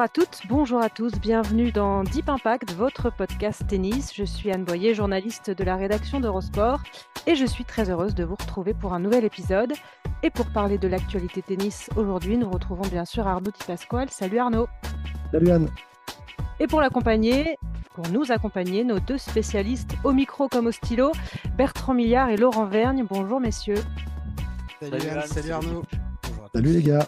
Bonjour 0.00 0.08
à 0.22 0.26
toutes, 0.26 0.40
bonjour 0.48 0.80
à 0.80 0.88
tous, 0.88 1.12
bienvenue 1.20 1.72
dans 1.72 2.04
Deep 2.04 2.30
Impact, 2.30 2.72
votre 2.72 3.14
podcast 3.14 3.66
tennis. 3.66 4.14
Je 4.14 4.24
suis 4.24 4.50
Anne 4.50 4.64
Boyer, 4.64 4.94
journaliste 4.94 5.50
de 5.50 5.62
la 5.62 5.76
rédaction 5.76 6.20
d'Eurosport 6.20 6.80
et 7.26 7.34
je 7.34 7.44
suis 7.44 7.66
très 7.66 7.90
heureuse 7.90 8.14
de 8.14 8.24
vous 8.24 8.34
retrouver 8.34 8.72
pour 8.72 8.94
un 8.94 8.98
nouvel 8.98 9.26
épisode. 9.26 9.74
Et 10.22 10.30
pour 10.30 10.46
parler 10.46 10.78
de 10.78 10.88
l'actualité 10.88 11.42
tennis, 11.42 11.90
aujourd'hui, 11.96 12.38
nous 12.38 12.48
retrouvons 12.48 12.88
bien 12.88 13.04
sûr 13.04 13.28
Arnaud 13.28 13.50
Di 13.50 13.62
Pasquale. 13.66 14.08
Salut 14.08 14.38
Arnaud. 14.38 14.68
Salut 15.32 15.50
Anne. 15.50 15.68
Et 16.60 16.66
pour 16.66 16.80
l'accompagner, 16.80 17.58
pour 17.94 18.08
nous 18.08 18.32
accompagner, 18.32 18.84
nos 18.84 19.00
deux 19.00 19.18
spécialistes 19.18 19.96
au 20.02 20.12
micro 20.12 20.48
comme 20.48 20.68
au 20.68 20.72
stylo, 20.72 21.12
Bertrand 21.58 21.92
Millard 21.92 22.30
et 22.30 22.38
Laurent 22.38 22.64
Vergne. 22.64 23.04
Bonjour 23.06 23.38
messieurs. 23.38 23.84
Salut, 24.80 25.08
Anne, 25.10 25.26
salut 25.26 25.50
Arnaud. 25.50 25.82
Salut 26.54 26.70
les 26.72 26.82
gars. 26.82 27.06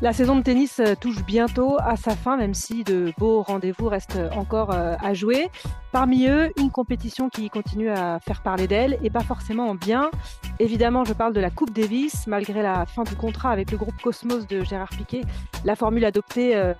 La 0.00 0.12
saison 0.12 0.36
de 0.36 0.42
tennis 0.42 0.78
euh, 0.78 0.94
touche 0.94 1.24
bientôt 1.24 1.76
à 1.80 1.96
sa 1.96 2.14
fin, 2.14 2.36
même 2.36 2.54
si 2.54 2.84
de 2.84 3.12
beaux 3.18 3.42
rendez-vous 3.42 3.88
restent 3.88 4.20
encore 4.36 4.70
euh, 4.70 4.94
à 5.00 5.12
jouer. 5.12 5.48
Parmi 5.90 6.28
eux, 6.28 6.52
une 6.56 6.70
compétition 6.70 7.28
qui 7.28 7.50
continue 7.50 7.90
à 7.90 8.20
faire 8.20 8.42
parler 8.42 8.68
d'elle 8.68 8.96
et 9.02 9.10
pas 9.10 9.24
forcément 9.24 9.68
en 9.68 9.74
bien. 9.74 10.12
Évidemment, 10.60 11.04
je 11.04 11.14
parle 11.14 11.32
de 11.32 11.40
la 11.40 11.50
Coupe 11.50 11.72
Davis. 11.72 12.28
Malgré 12.28 12.62
la 12.62 12.86
fin 12.86 13.02
du 13.02 13.16
contrat 13.16 13.50
avec 13.50 13.72
le 13.72 13.76
groupe 13.76 14.00
Cosmos 14.00 14.46
de 14.46 14.62
Gérard 14.62 14.90
Piquet, 14.90 15.22
la 15.64 15.74
formule 15.74 16.04
adoptée 16.04 16.54
euh, 16.54 16.74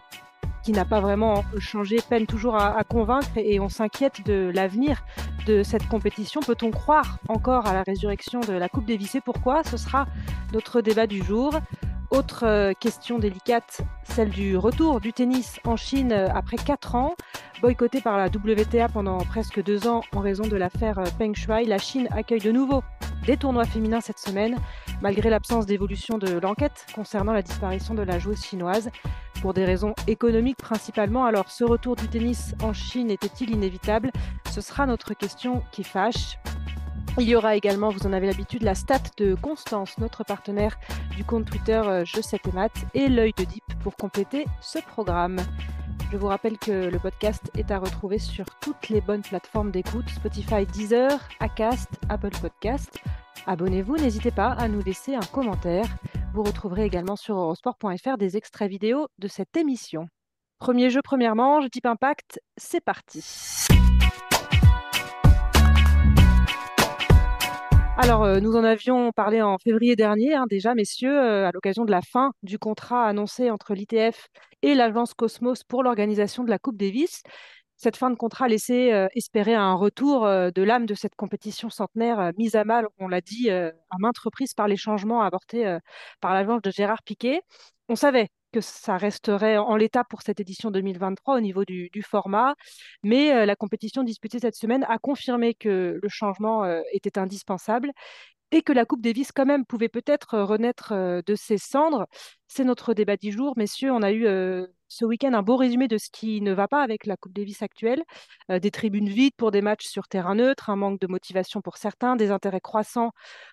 qui 0.63 0.71
n'a 0.71 0.85
pas 0.85 1.01
vraiment 1.01 1.45
changé 1.59 1.97
peine 2.09 2.27
toujours 2.27 2.55
à, 2.55 2.85
convaincre 2.85 3.31
et 3.37 3.59
on 3.59 3.69
s'inquiète 3.69 4.25
de 4.27 4.53
l'avenir 4.55 5.03
de 5.47 5.65
cette 5.65 5.89
compétition. 5.89 6.41
Peut-on 6.41 6.71
croire 6.71 7.19
encore 7.29 7.67
à 7.67 7.73
la 7.73 7.83
résurrection 7.83 8.41
de 8.41 8.53
la 8.53 8.69
Coupe 8.69 8.87
Davis? 8.87 9.17
Et 9.17 9.21
pourquoi? 9.21 9.65
Ce 9.65 9.77
sera 9.77 10.07
notre 10.53 10.83
débat 10.83 11.09
du 11.09 11.25
jour. 11.25 11.53
Autre 12.11 12.47
euh, 12.47 12.73
question 12.73 13.19
délicate, 13.19 13.83
celle 14.03 14.31
du 14.31 14.57
retour 14.57 14.99
du 14.99 15.13
tennis 15.13 15.61
en 15.65 15.77
Chine 15.77 16.13
euh, 16.13 16.29
après 16.35 16.57
4 16.57 16.95
ans. 16.95 17.15
Boycotté 17.61 18.01
par 18.01 18.17
la 18.17 18.29
WTA 18.29 18.89
pendant 18.89 19.19
presque 19.19 19.63
2 19.63 19.87
ans 19.87 20.01
en 20.17 20.21
raison 20.21 20.47
de 20.47 20.57
l'affaire 20.57 20.99
euh, 20.99 21.05
Peng 21.19 21.35
Shuai, 21.35 21.67
la 21.67 21.77
Chine 21.77 22.09
accueille 22.11 22.41
de 22.41 22.51
nouveau 22.51 22.83
des 23.27 23.37
tournois 23.37 23.67
féminins 23.67 24.01
cette 24.01 24.19
semaine, 24.19 24.57
malgré 25.03 25.29
l'absence 25.29 25.67
d'évolution 25.67 26.17
de 26.17 26.39
l'enquête 26.39 26.87
concernant 26.95 27.35
la 27.35 27.43
disparition 27.43 27.93
de 27.93 28.03
la 28.03 28.19
joueuse 28.19 28.43
chinoise. 28.43 28.89
Pour 29.43 29.53
des 29.53 29.67
raisons 29.67 29.95
économiques 30.07 30.57
principalement, 30.57 31.27
alors 31.27 31.51
ce 31.51 31.63
retour 31.63 31.95
du 31.95 32.09
tennis 32.09 32.55
en 32.63 32.73
Chine 32.73 33.11
était-il 33.11 33.51
inévitable? 33.51 34.13
Ce 34.51 34.63
sera 34.63 34.87
notre 34.87 35.13
question 35.13 35.63
qui 35.73 35.85
fâche. 35.85 36.39
Il 37.21 37.29
y 37.29 37.35
aura 37.35 37.57
également, 37.57 37.91
vous 37.91 38.07
en 38.07 38.13
avez 38.13 38.29
l'habitude, 38.29 38.63
la 38.63 38.77
stat 38.77 39.03
de 39.17 39.35
Constance, 39.35 39.99
notre 39.99 40.23
partenaire 40.23 40.79
du 41.17 41.25
compte 41.25 41.47
Twitter 41.47 41.83
euh, 41.85 42.05
Je 42.05 42.21
sais 42.21 42.39
et 42.47 42.53
maths, 42.53 42.85
et 42.95 43.09
l'œil 43.09 43.33
de 43.37 43.43
Deep 43.43 43.65
pour 43.83 43.97
compléter 43.97 44.47
ce 44.61 44.79
programme. 44.79 45.39
Je 46.13 46.17
vous 46.17 46.29
rappelle 46.29 46.57
que 46.59 46.89
le 46.89 46.99
podcast 47.01 47.51
est 47.57 47.73
à 47.73 47.79
retrouver 47.79 48.19
sur 48.19 48.45
toutes 48.61 48.89
les 48.89 49.01
bonnes 49.01 49.23
plateformes 49.23 49.73
d'écoute 49.73 50.09
Spotify, 50.09 50.65
Deezer, 50.65 51.19
Acast, 51.41 51.89
Apple 52.09 52.31
Podcast. 52.41 52.97
Abonnez-vous, 53.47 53.97
n'hésitez 53.97 54.31
pas 54.31 54.53
à 54.53 54.69
nous 54.69 54.83
laisser 54.83 55.17
un 55.17 55.27
commentaire. 55.33 55.89
Vous 56.35 56.45
retrouverez 56.45 56.85
également 56.85 57.17
sur 57.17 57.37
eurosport.fr 57.37 58.17
des 58.17 58.37
extraits 58.37 58.71
vidéo 58.71 59.09
de 59.19 59.27
cette 59.27 59.57
émission. 59.57 60.09
Premier 60.61 60.89
jeu, 60.89 61.03
première 61.03 61.35
manche, 61.35 61.69
Deep 61.71 61.87
Impact, 61.87 62.41
c'est 62.57 62.81
parti. 62.81 63.68
Alors, 68.01 68.23
euh, 68.23 68.39
nous 68.39 68.55
en 68.55 68.63
avions 68.63 69.11
parlé 69.11 69.43
en 69.43 69.59
février 69.59 69.97
dernier, 69.97 70.33
hein, 70.33 70.45
déjà, 70.49 70.73
messieurs, 70.77 71.19
euh, 71.19 71.49
à 71.49 71.51
l'occasion 71.53 71.85
de 71.85 71.91
la 71.91 72.01
fin 72.01 72.31
du 72.45 72.57
contrat 72.57 73.09
annoncé 73.09 73.51
entre 73.51 73.75
l'ITF 73.75 74.29
et 74.63 74.77
l'agence 74.77 75.15
Cosmos 75.15 75.65
pour 75.65 75.83
l'organisation 75.83 76.45
de 76.45 76.51
la 76.51 76.61
Coupe 76.61 76.77
Davis. 76.77 77.23
Cette 77.77 77.97
fin 77.97 78.11
de 78.11 78.15
contrat 78.15 78.47
laissait 78.47 78.93
euh, 78.93 79.09
espérer 79.17 79.55
un 79.57 79.75
retour 79.75 80.27
de 80.29 80.63
l'âme 80.63 80.87
de 80.87 80.95
cette 80.95 81.17
compétition 81.17 81.71
centenaire 81.71 82.31
mise 82.39 82.55
à 82.55 82.63
mal, 82.65 82.87
on 83.01 83.09
l'a 83.09 83.21
dit, 83.21 83.51
à 83.51 83.73
maintes 83.99 84.19
reprises 84.19 84.55
par 84.55 84.69
les 84.69 84.77
changements 84.77 85.23
apportés 85.23 85.79
par 86.21 86.35
l'agence 86.35 86.63
de 86.63 86.71
Gérard 86.71 87.03
Piquet. 87.03 87.41
On 87.89 87.97
savait 87.97 88.29
que 88.53 88.61
ça 88.61 88.97
resterait 88.97 89.59
en 89.59 89.77
l'état 89.77 90.05
pour 90.05 90.23
cette 90.23 90.41
édition 90.41 90.71
2023 90.71 91.37
au 91.37 91.41
niveau 91.41 91.65
du, 91.65 91.91
format. 92.03 92.55
Mais 93.03 93.33
euh, 93.33 93.47
la 93.47 93.57
compétition 93.57 94.03
disputée 94.03 94.39
cette 94.39 94.55
semaine 94.55 94.85
a 94.89 94.99
confirmé 94.99 95.55
que 95.55 95.99
le 96.01 96.09
changement 96.09 96.65
euh, 96.65 96.81
était 96.93 97.19
indispensable 97.19 97.93
et 98.51 98.63
que 98.63 98.73
la 98.73 98.87
Coupe 98.87 99.03
Davis 99.03 99.31
quand 99.33 99.45
même 99.45 99.67
pouvait 99.67 99.91
peut-être 99.91 100.39
renaître 100.39 100.93
euh, 100.93 101.21
de 101.27 101.35
ses 101.35 101.59
cendres. 101.59 102.07
C'est 102.47 102.65
notre 102.65 102.95
débat 102.95 103.17
du 103.17 103.33
jour. 103.33 103.55
Messieurs, 103.57 103.93
on 103.93 104.03
a 104.03 104.13
eu 104.13 104.27
ce 104.89 105.05
week-end 105.05 105.35
un 105.35 105.43
beau 105.43 105.57
résumé 105.57 105.87
de 105.87 105.99
ce 105.99 106.09
qui 106.11 106.41
ne 106.41 106.53
va 106.55 106.67
pas 106.67 106.83
avec 106.83 107.05
la 107.05 107.19
Coupe 107.19 107.35
Davis 107.35 107.61
actuelle. 107.63 108.03
des 108.49 108.71
tribunes 108.71 109.11
vides 109.11 109.35
pour 109.37 109.51
des 109.51 109.61
matchs 109.61 109.87
sur 109.87 110.09
terrain 110.09 110.35
neutre, 110.35 110.71
un 110.71 110.77
manque 110.77 110.99
de 110.99 111.07
motivation 111.07 111.61
pour 111.61 111.77
certains, 111.77 112.17
des 112.17 112.31
intérêts 112.31 112.63
croissants 112.63 113.11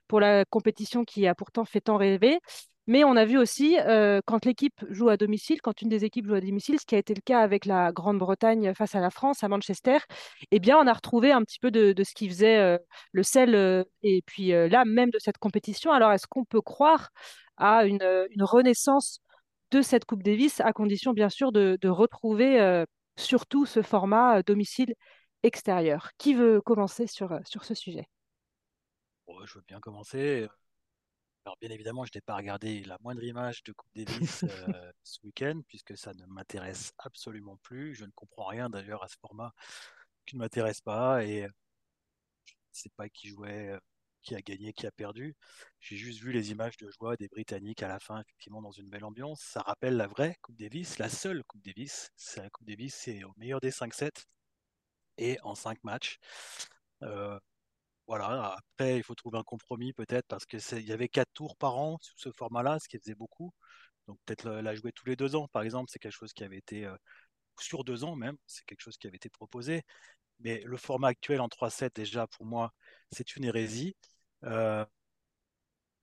pour 0.08 0.22
la 0.22 0.46
compétition 0.46 1.04
qui 1.04 1.28
a 1.28 1.36
pourtant 1.36 1.66
fait 1.66 1.82
tant 1.82 1.98
rêver. 1.98 2.40
Mais 2.88 3.04
on 3.04 3.16
a 3.16 3.26
vu 3.26 3.38
aussi, 3.38 3.78
quand 4.26 4.46
l'équipe 4.46 4.84
joue 4.90 5.10
à 5.10 5.18
domicile, 5.18 5.62
quand 5.62 5.82
une 5.82 5.90
des 5.90 6.06
équipes 6.06 6.28
joue 6.28 6.36
à 6.36 6.42
domicile, 6.42 6.80
ce 6.80 6.86
qui 6.86 6.96
a 6.96 7.00
été 7.00 7.14
le 7.14 7.22
cas 7.22 7.40
avec 7.40 7.66
la 7.66 7.92
Grande-Bretagne 7.92 8.74
face 8.76 8.96
à 8.96 9.00
la 9.00 9.10
France, 9.10 9.44
à 9.44 9.48
Manchester, 9.48 9.98
eh 10.52 10.60
bien, 10.60 10.78
on 10.78 10.88
a 10.88 10.94
retrouvé 10.94 11.32
un 11.32 11.42
petit 11.42 11.60
peu 11.60 11.72
de, 11.72 11.94
ce 12.04 12.14
qui 12.14 12.30
faisait 12.30 12.78
le 13.12 13.24
sel 13.24 13.86
et 14.04 14.22
puis 14.26 14.50
l'âme 14.50 14.92
même 14.92 15.10
de 15.10 15.20
cette 15.20 15.38
compétition. 15.40 15.92
Alors, 15.92 16.12
est-ce 16.12 16.28
qu'on 16.28 16.46
peut 16.46 16.62
croire 16.62 17.10
à 17.58 17.86
une, 17.86 18.04
renaissance 18.40 19.20
de 19.72 19.82
cette 19.82 20.06
Coupe 20.06 20.24
Davis, 20.24 20.62
à 20.62 20.72
condition, 20.72 21.14
bien 21.14 21.30
sûr, 21.30 21.52
de, 21.52 21.88
retrouver 21.88 22.84
surtout 23.18 23.66
ce 23.66 23.82
format 23.82 24.44
domicile 24.44 24.94
extérieur? 25.42 26.12
Qui 26.20 26.36
veut 26.36 26.62
commencer 26.62 27.08
sur, 27.08 27.40
sur 27.46 27.64
ce 27.64 27.74
sujet? 27.74 28.08
Je 29.46 29.56
veux 29.56 29.64
bien 29.68 29.80
commencer. 29.80 30.48
Alors 31.46 31.58
bien 31.62 31.70
évidemment, 31.70 32.06
je 32.06 32.12
n'ai 32.16 32.22
pas 32.22 32.36
regardé 32.36 32.84
la 32.86 32.98
moindre 33.02 33.24
image 33.24 33.64
de 33.64 33.72
Coupe 33.72 33.92
Davis 33.96 34.44
euh, 34.68 34.92
ce 35.04 35.20
week-end, 35.24 35.62
puisque 35.68 35.96
ça 35.96 36.12
ne 36.16 36.26
m'intéresse 36.26 36.92
absolument 36.98 37.58
plus. 37.58 37.94
Je 37.94 38.06
ne 38.06 38.12
comprends 38.16 38.48
rien 38.48 38.68
d'ailleurs 38.68 39.04
à 39.04 39.08
ce 39.08 39.16
format 39.22 39.54
qui 40.26 40.36
ne 40.36 40.42
m'intéresse 40.42 40.82
pas. 40.82 41.24
Et 41.24 41.42
je 41.42 41.46
ne 41.46 41.50
sais 42.72 42.90
pas 42.98 43.10
qui 43.10 43.28
jouait, 43.30 43.70
euh, 43.70 43.80
qui 44.24 44.34
a 44.34 44.42
gagné, 44.42 44.74
qui 44.74 44.88
a 44.88 44.92
perdu. 44.92 45.36
J'ai 45.80 45.98
juste 45.98 46.20
vu 46.20 46.32
les 46.32 46.50
images 46.50 46.78
de 46.78 46.90
joie 46.90 47.16
des 47.16 47.28
Britanniques 47.28 47.84
à 47.84 47.88
la 47.88 48.00
fin, 48.00 48.22
effectivement, 48.22 48.64
dans 48.64 48.72
une 48.72 48.90
belle 48.90 49.06
ambiance. 49.06 49.42
Ça 49.42 49.62
rappelle 49.62 49.98
la 49.98 50.08
vraie 50.08 50.38
Coupe 50.42 50.58
Davis, 50.58 50.98
la 50.98 51.10
seule 51.10 51.44
Coupe 51.44 51.62
Davis. 51.64 52.10
C'est 52.16 52.42
la 52.42 52.50
Coupe 52.50 52.66
Davis, 52.66 52.96
c'est 52.96 53.24
au 53.24 53.34
meilleur 53.38 53.60
des 53.62 53.72
5-7 53.72 54.26
et 55.20 55.40
en 55.44 55.54
5 55.54 55.84
matchs. 55.84 56.18
Euh, 57.04 57.40
voilà, 58.08 58.56
après, 58.58 58.98
il 58.98 59.04
faut 59.04 59.16
trouver 59.16 59.38
un 59.40 59.44
compromis 59.44 59.94
peut-être 59.94 60.28
parce 60.28 60.46
que 60.46 60.58
il 60.78 60.86
y 60.86 60.92
avait 60.92 61.10
quatre 61.10 61.32
tours 61.34 61.56
par 61.58 61.78
an 61.78 61.98
sous 62.02 62.18
ce 62.18 62.32
format-là, 62.32 62.80
ce 62.80 62.88
qui 62.88 63.00
faisait 63.00 63.16
beaucoup. 63.16 63.52
Donc 64.08 64.20
peut-être 64.26 64.50
la, 64.50 64.76
jouer 64.76 64.92
tous 64.92 65.06
les 65.08 65.16
deux 65.16 65.36
ans, 65.36 65.48
par 65.48 65.64
exemple, 65.64 65.90
c'est 65.92 66.00
quelque 66.00 66.12
chose 66.12 66.34
qui 66.34 66.44
avait 66.44 66.58
été 66.58 66.86
euh, 66.86 66.96
sur 67.60 67.84
deux 67.84 68.04
ans 68.04 68.16
même, 68.16 68.38
c'est 68.48 68.66
quelque 68.66 68.82
chose 68.82 68.98
qui 68.98 69.08
avait 69.08 69.18
été 69.18 69.30
proposé. 69.30 69.84
Mais 70.40 70.62
le 70.66 70.78
format 70.78 71.10
actuel 71.10 71.42
en 71.42 71.48
3-7, 71.48 71.96
déjà 71.96 72.28
pour 72.28 72.46
moi, 72.46 72.74
c'est 73.12 73.36
une 73.36 73.46
hérésie. 73.46 73.96
Euh, 74.44 74.86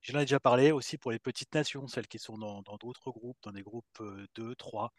J'en 0.02 0.18
ai 0.18 0.22
déjà 0.22 0.40
parlé 0.40 0.72
aussi 0.72 0.98
pour 0.98 1.12
les 1.12 1.20
petites 1.20 1.54
nations, 1.54 1.86
celles 1.86 2.08
qui 2.08 2.18
sont 2.18 2.36
dans 2.36 2.62
d'autres 2.80 3.12
groupes, 3.12 3.38
dans 3.42 3.52
des 3.52 3.62
groupes 3.62 4.02
2, 4.34 4.50
euh, 4.50 4.54
3, 4.56 4.92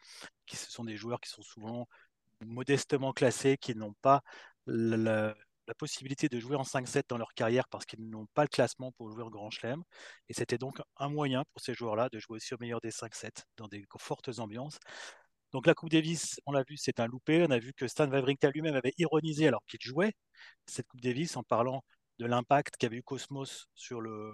qui 0.46 0.56
sont 0.56 0.86
des 0.86 0.96
joueurs 0.96 1.20
qui 1.20 1.30
sont 1.30 1.42
souvent 1.42 1.90
modestement 2.42 3.12
classés, 3.12 3.58
qui 3.58 3.76
n'ont 3.76 3.96
pas 4.02 4.24
la 4.66 5.36
possibilité 5.74 6.30
de 6.30 6.40
jouer 6.40 6.56
en 6.56 6.64
5-7 6.64 7.04
dans 7.10 7.18
leur 7.18 7.34
carrière 7.34 7.68
parce 7.70 7.86
qu'ils 7.86 8.10
n'ont 8.10 8.28
pas 8.34 8.44
le 8.44 8.50
classement 8.50 8.92
pour 8.94 9.10
jouer 9.12 9.24
en 9.24 9.30
Grand 9.30 9.50
Chelem. 9.50 9.84
Et 10.30 10.34
c'était 10.34 10.58
donc 10.58 10.82
un 10.98 11.10
moyen 11.10 11.44
pour 11.54 11.62
ces 11.62 11.74
joueurs-là 11.74 12.10
de 12.10 12.20
jouer 12.20 12.38
aussi 12.38 12.54
au 12.54 12.58
meilleur 12.60 12.82
des 12.82 12.92
5-7 12.92 13.44
dans 13.58 13.68
des 13.68 13.86
fortes 13.98 14.40
ambiances. 14.40 14.80
Donc 15.54 15.68
la 15.68 15.74
Coupe 15.76 15.90
Davis, 15.90 16.40
on 16.46 16.52
l'a 16.52 16.64
vu, 16.68 16.78
c'est 16.78 17.00
un 17.00 17.08
loupé. 17.08 17.44
On 17.48 17.52
a 17.52 17.60
vu 17.60 17.74
que 17.74 17.88
Stan 17.88 18.10
Wawrinka 18.10 18.50
lui-même 18.52 18.76
avait 18.76 18.94
ironisé 18.98 19.48
alors 19.48 19.64
qu'il 19.68 19.80
jouait 19.82 20.14
cette 20.68 20.88
Coupe 20.88 21.02
Davis 21.02 21.38
en 21.38 21.44
parlant 21.44 21.84
de 22.20 22.26
l'impact 22.26 22.78
qu'avait 22.78 22.98
eu 22.98 23.04
Cosmos 23.04 23.68
sur 23.76 24.02
le, 24.02 24.34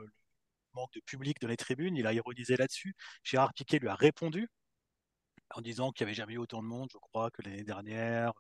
manque 0.74 0.94
de 0.94 1.02
public 1.02 1.38
dans 1.42 1.48
les 1.48 1.58
tribunes. 1.58 1.96
Il 1.98 2.08
a 2.08 2.14
ironisé 2.14 2.56
là-dessus. 2.58 2.96
Gérard 3.24 3.54
Piquet 3.54 3.80
lui 3.80 3.90
a 3.90 3.96
répondu 3.96 4.48
en 5.56 5.62
disant 5.62 5.92
qu'il 5.92 6.06
n'y 6.06 6.10
avait 6.10 6.16
jamais 6.16 6.34
eu 6.34 6.38
autant 6.38 6.62
de 6.62 6.68
monde, 6.68 6.90
je 6.92 6.98
crois, 6.98 7.32
que 7.32 7.42
l'année 7.42 7.64
dernière, 7.64 8.34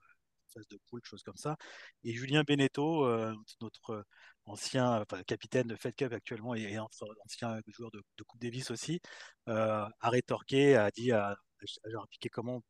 phase 0.49 0.67
de 0.67 0.77
poule, 0.89 1.01
choses 1.03 1.23
comme 1.23 1.37
ça. 1.37 1.57
Et 2.03 2.13
Julien 2.13 2.43
Beneteau, 2.45 3.05
euh, 3.05 3.33
notre 3.61 4.05
ancien 4.45 5.05
capitaine 5.27 5.67
de 5.67 5.75
Fed 5.75 5.95
Cup 5.95 6.13
actuellement 6.13 6.55
et 6.55 6.77
ancien 6.79 7.61
joueur 7.67 7.91
de, 7.91 8.01
Coupe 8.23 8.41
Davis 8.41 8.71
aussi, 8.71 8.99
euh, 9.47 9.87
a 9.99 10.09
rétorqué, 10.09 10.75
a 10.75 10.91
dit 10.91 11.11
à, 11.11 11.35
Gérard 11.85 12.07
Piquet 12.09 12.29
comment 12.29 12.61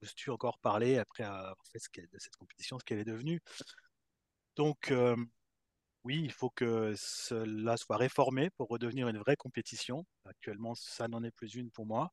peux-tu 0.00 0.30
encore 0.30 0.58
parler 0.58 0.98
après 0.98 1.24
avoir 1.24 1.56
fait 1.72 1.78
ce 1.78 1.88
de 2.00 2.18
cette 2.18 2.36
compétition, 2.36 2.78
ce 2.78 2.84
qu'elle 2.84 2.98
est 2.98 3.04
devenue? 3.04 3.40
Donc, 4.56 4.90
euh, 4.90 5.16
oui, 6.04 6.20
il 6.24 6.32
faut 6.32 6.50
que 6.50 6.94
cela 6.96 7.76
soit 7.76 7.96
réformé 7.96 8.50
pour 8.50 8.68
redevenir 8.68 9.08
une 9.08 9.18
vraie 9.18 9.36
compétition. 9.36 10.06
Actuellement, 10.24 10.74
ça 10.74 11.08
n'en 11.08 11.22
est 11.22 11.30
plus 11.30 11.54
une 11.54 11.70
pour 11.70 11.86
moi. 11.86 12.12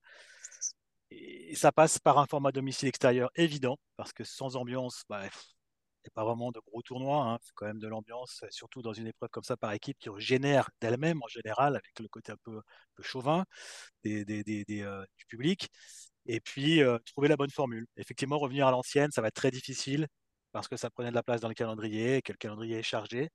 Et 1.12 1.56
ça 1.56 1.72
passe 1.72 2.00
par 2.00 2.18
un 2.18 2.26
format 2.26 2.52
domicile 2.52 2.90
extérieur 2.90 3.30
évident, 3.36 3.78
parce 3.98 4.14
que 4.14 4.24
sans 4.24 4.56
ambiance, 4.56 5.04
bah, 5.10 5.22
il 6.06 6.10
n'y 6.10 6.10
a 6.10 6.12
pas 6.14 6.24
vraiment 6.26 6.52
de 6.52 6.60
gros 6.68 6.82
tournois. 6.82 7.24
Hein. 7.26 7.40
C'est 7.42 7.54
quand 7.56 7.66
même 7.68 7.80
de 7.80 7.88
l'ambiance, 7.88 8.44
surtout 8.50 8.82
dans 8.82 8.94
une 8.94 9.08
épreuve 9.08 9.30
comme 9.30 9.44
ça 9.44 9.58
par 9.58 9.74
équipe 9.74 9.98
qui 10.00 10.10
génère 10.18 10.70
d'elle-même 10.82 11.22
en 11.24 11.28
général, 11.28 11.76
avec 11.76 12.00
le 12.00 12.08
côté 12.08 12.32
un 12.32 12.38
peu, 12.44 12.62
chauvin 13.02 13.46
euh, 14.06 14.24
du 15.18 15.26
public. 15.28 15.70
Et 16.28 16.40
puis, 16.42 16.82
euh, 16.84 16.98
trouver 17.06 17.28
la 17.28 17.38
bonne 17.38 17.50
formule. 17.52 17.86
Effectivement, 17.98 18.38
revenir 18.40 18.68
à 18.68 18.72
l'ancienne, 18.72 19.12
ça 19.12 19.22
va 19.22 19.28
être 19.30 19.36
très 19.36 19.52
difficile 19.52 20.08
parce 20.52 20.68
que 20.68 20.78
ça 20.78 20.90
prenait 20.90 21.10
de 21.10 21.16
la 21.16 21.24
place 21.24 21.42
dans 21.42 21.50
le 21.50 21.54
calendrier, 21.54 22.22
que 22.22 22.32
le 22.32 22.38
calendrier 22.38 22.78
est 22.80 22.84
chargé. 22.84 23.30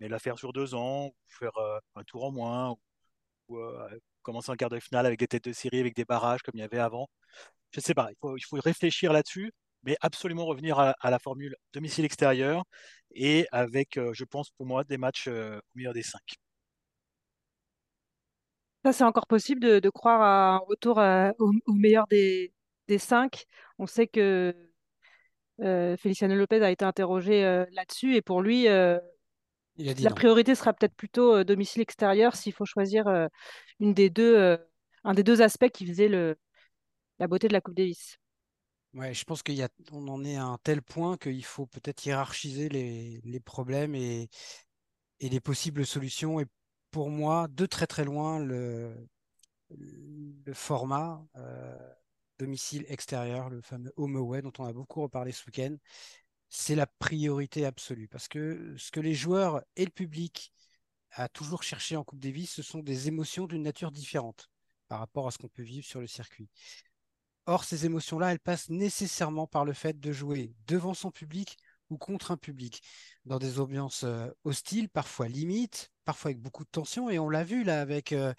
Mais 0.00 0.08
la 0.08 0.18
faire 0.18 0.38
sur 0.38 0.52
deux 0.52 0.74
ans, 0.74 1.06
ou 1.08 1.14
faire 1.28 1.56
euh, 1.58 1.78
un 1.96 2.04
tour 2.04 2.24
en 2.24 2.32
moins, 2.32 2.76
commencer 4.22 4.50
en 4.50 4.56
quart 4.56 4.70
de 4.70 4.80
finale 4.80 5.06
avec 5.06 5.18
des 5.18 5.28
têtes 5.28 5.44
de 5.44 5.52
série, 5.52 5.80
avec 5.80 5.94
des 5.94 6.04
barrages 6.04 6.42
comme 6.42 6.54
il 6.56 6.60
y 6.60 6.64
avait 6.64 6.78
avant. 6.78 7.08
Je 7.70 7.80
ne 7.80 7.82
sais 7.82 7.94
pas, 7.94 8.08
il 8.10 8.44
faut, 8.44 8.56
réfléchir 8.60 9.12
là-dessus, 9.12 9.52
mais 9.82 9.96
absolument 10.00 10.46
revenir 10.46 10.78
à, 10.78 10.94
la 11.10 11.18
formule 11.18 11.56
domicile-extérieur 11.72 12.64
et 13.12 13.46
avec, 13.52 13.96
euh, 13.96 14.12
je 14.14 14.24
pense 14.24 14.50
pour 14.50 14.66
moi, 14.66 14.84
des 14.84 14.96
matchs 14.96 15.28
euh, 15.28 15.58
au 15.58 15.78
meilleur 15.78 15.92
des 15.92 16.02
cinq. 16.02 16.22
Ça, 18.84 18.92
c'est 18.92 19.04
encore 19.04 19.26
possible 19.26 19.60
de, 19.60 19.90
croire 19.90 20.20
à 20.20 20.54
un 20.54 20.58
retour 20.58 20.98
euh, 20.98 21.30
au, 21.38 21.72
meilleur 21.72 22.06
des, 22.06 22.52
cinq. 22.98 23.44
On 23.78 23.86
sait 23.86 24.06
que 24.06 24.54
Feliciano 25.58 26.34
Lopez 26.34 26.62
a 26.62 26.70
été 26.70 26.84
interrogé 26.84 27.42
là-dessus 27.72 28.14
et 28.14 28.22
pour 28.22 28.42
lui, 28.42 28.66
la 29.76 30.10
priorité 30.10 30.54
sera 30.54 30.72
peut-être 30.72 30.94
plutôt 30.94 31.34
euh, 31.34 31.44
domicile 31.44 31.82
extérieur 31.82 32.36
s'il 32.36 32.52
faut 32.52 32.64
choisir 32.64 33.06
euh, 33.08 33.26
une 33.80 33.94
des 33.94 34.10
deux, 34.10 34.36
euh, 34.36 34.56
un 35.02 35.14
des 35.14 35.22
deux 35.24 35.42
aspects 35.42 35.68
qui 35.68 35.86
faisait 35.86 36.08
le, 36.08 36.36
la 37.18 37.26
beauté 37.26 37.48
de 37.48 37.52
la 37.52 37.60
Coupe 37.60 37.74
Davis. 37.74 38.18
Ouais, 38.92 39.12
je 39.12 39.24
pense 39.24 39.42
qu'on 39.42 40.08
en 40.08 40.24
est 40.24 40.36
à 40.36 40.44
un 40.44 40.58
tel 40.62 40.80
point 40.80 41.16
qu'il 41.16 41.44
faut 41.44 41.66
peut-être 41.66 42.06
hiérarchiser 42.06 42.68
les, 42.68 43.20
les 43.24 43.40
problèmes 43.40 43.96
et, 43.96 44.28
et, 45.18 45.28
les 45.28 45.40
possibles 45.40 45.84
solutions. 45.84 46.38
Et 46.38 46.46
pour 46.92 47.10
moi, 47.10 47.48
de 47.50 47.66
très 47.66 47.88
très 47.88 48.04
loin, 48.04 48.38
le, 48.38 48.94
le 49.70 50.52
format 50.52 51.26
domicile 52.38 52.84
extérieur, 52.88 53.50
le 53.50 53.60
fameux 53.62 53.92
home 53.96 54.16
away 54.16 54.42
dont 54.42 54.52
on 54.58 54.64
a 54.64 54.72
beaucoup 54.72 55.02
reparlé 55.02 55.32
ce 55.32 55.44
week-end, 55.46 55.76
c'est 56.54 56.76
la 56.76 56.86
priorité 56.86 57.66
absolue. 57.66 58.06
Parce 58.06 58.28
que 58.28 58.74
ce 58.78 58.92
que 58.92 59.00
les 59.00 59.14
joueurs 59.14 59.62
et 59.74 59.84
le 59.84 59.90
public 59.90 60.52
a 61.10 61.28
toujours 61.28 61.64
cherché 61.64 61.96
en 61.96 62.04
Coupe 62.04 62.20
Davis, 62.20 62.50
ce 62.50 62.62
sont 62.62 62.78
des 62.78 63.08
émotions 63.08 63.46
d'une 63.46 63.62
nature 63.62 63.90
différente 63.90 64.48
par 64.86 65.00
rapport 65.00 65.26
à 65.26 65.32
ce 65.32 65.38
qu'on 65.38 65.48
peut 65.48 65.64
vivre 65.64 65.84
sur 65.84 66.00
le 66.00 66.06
circuit. 66.06 66.48
Or, 67.46 67.64
ces 67.64 67.86
émotions-là, 67.86 68.30
elles 68.30 68.38
passent 68.38 68.70
nécessairement 68.70 69.48
par 69.48 69.64
le 69.64 69.72
fait 69.72 69.98
de 69.98 70.12
jouer 70.12 70.54
devant 70.68 70.94
son 70.94 71.10
public 71.10 71.56
ou 71.90 71.98
contre 71.98 72.30
un 72.30 72.36
public, 72.36 72.82
dans 73.24 73.38
des 73.38 73.58
ambiances 73.58 74.04
euh, 74.04 74.28
hostiles, 74.44 74.88
parfois 74.88 75.26
limites, 75.26 75.90
parfois 76.04 76.30
avec 76.30 76.40
beaucoup 76.40 76.64
de 76.64 76.70
tension. 76.70 77.10
Et 77.10 77.18
on 77.18 77.28
l'a 77.28 77.44
vu 77.44 77.64
là 77.64 77.80
avec, 77.80 78.12
euh, 78.12 78.32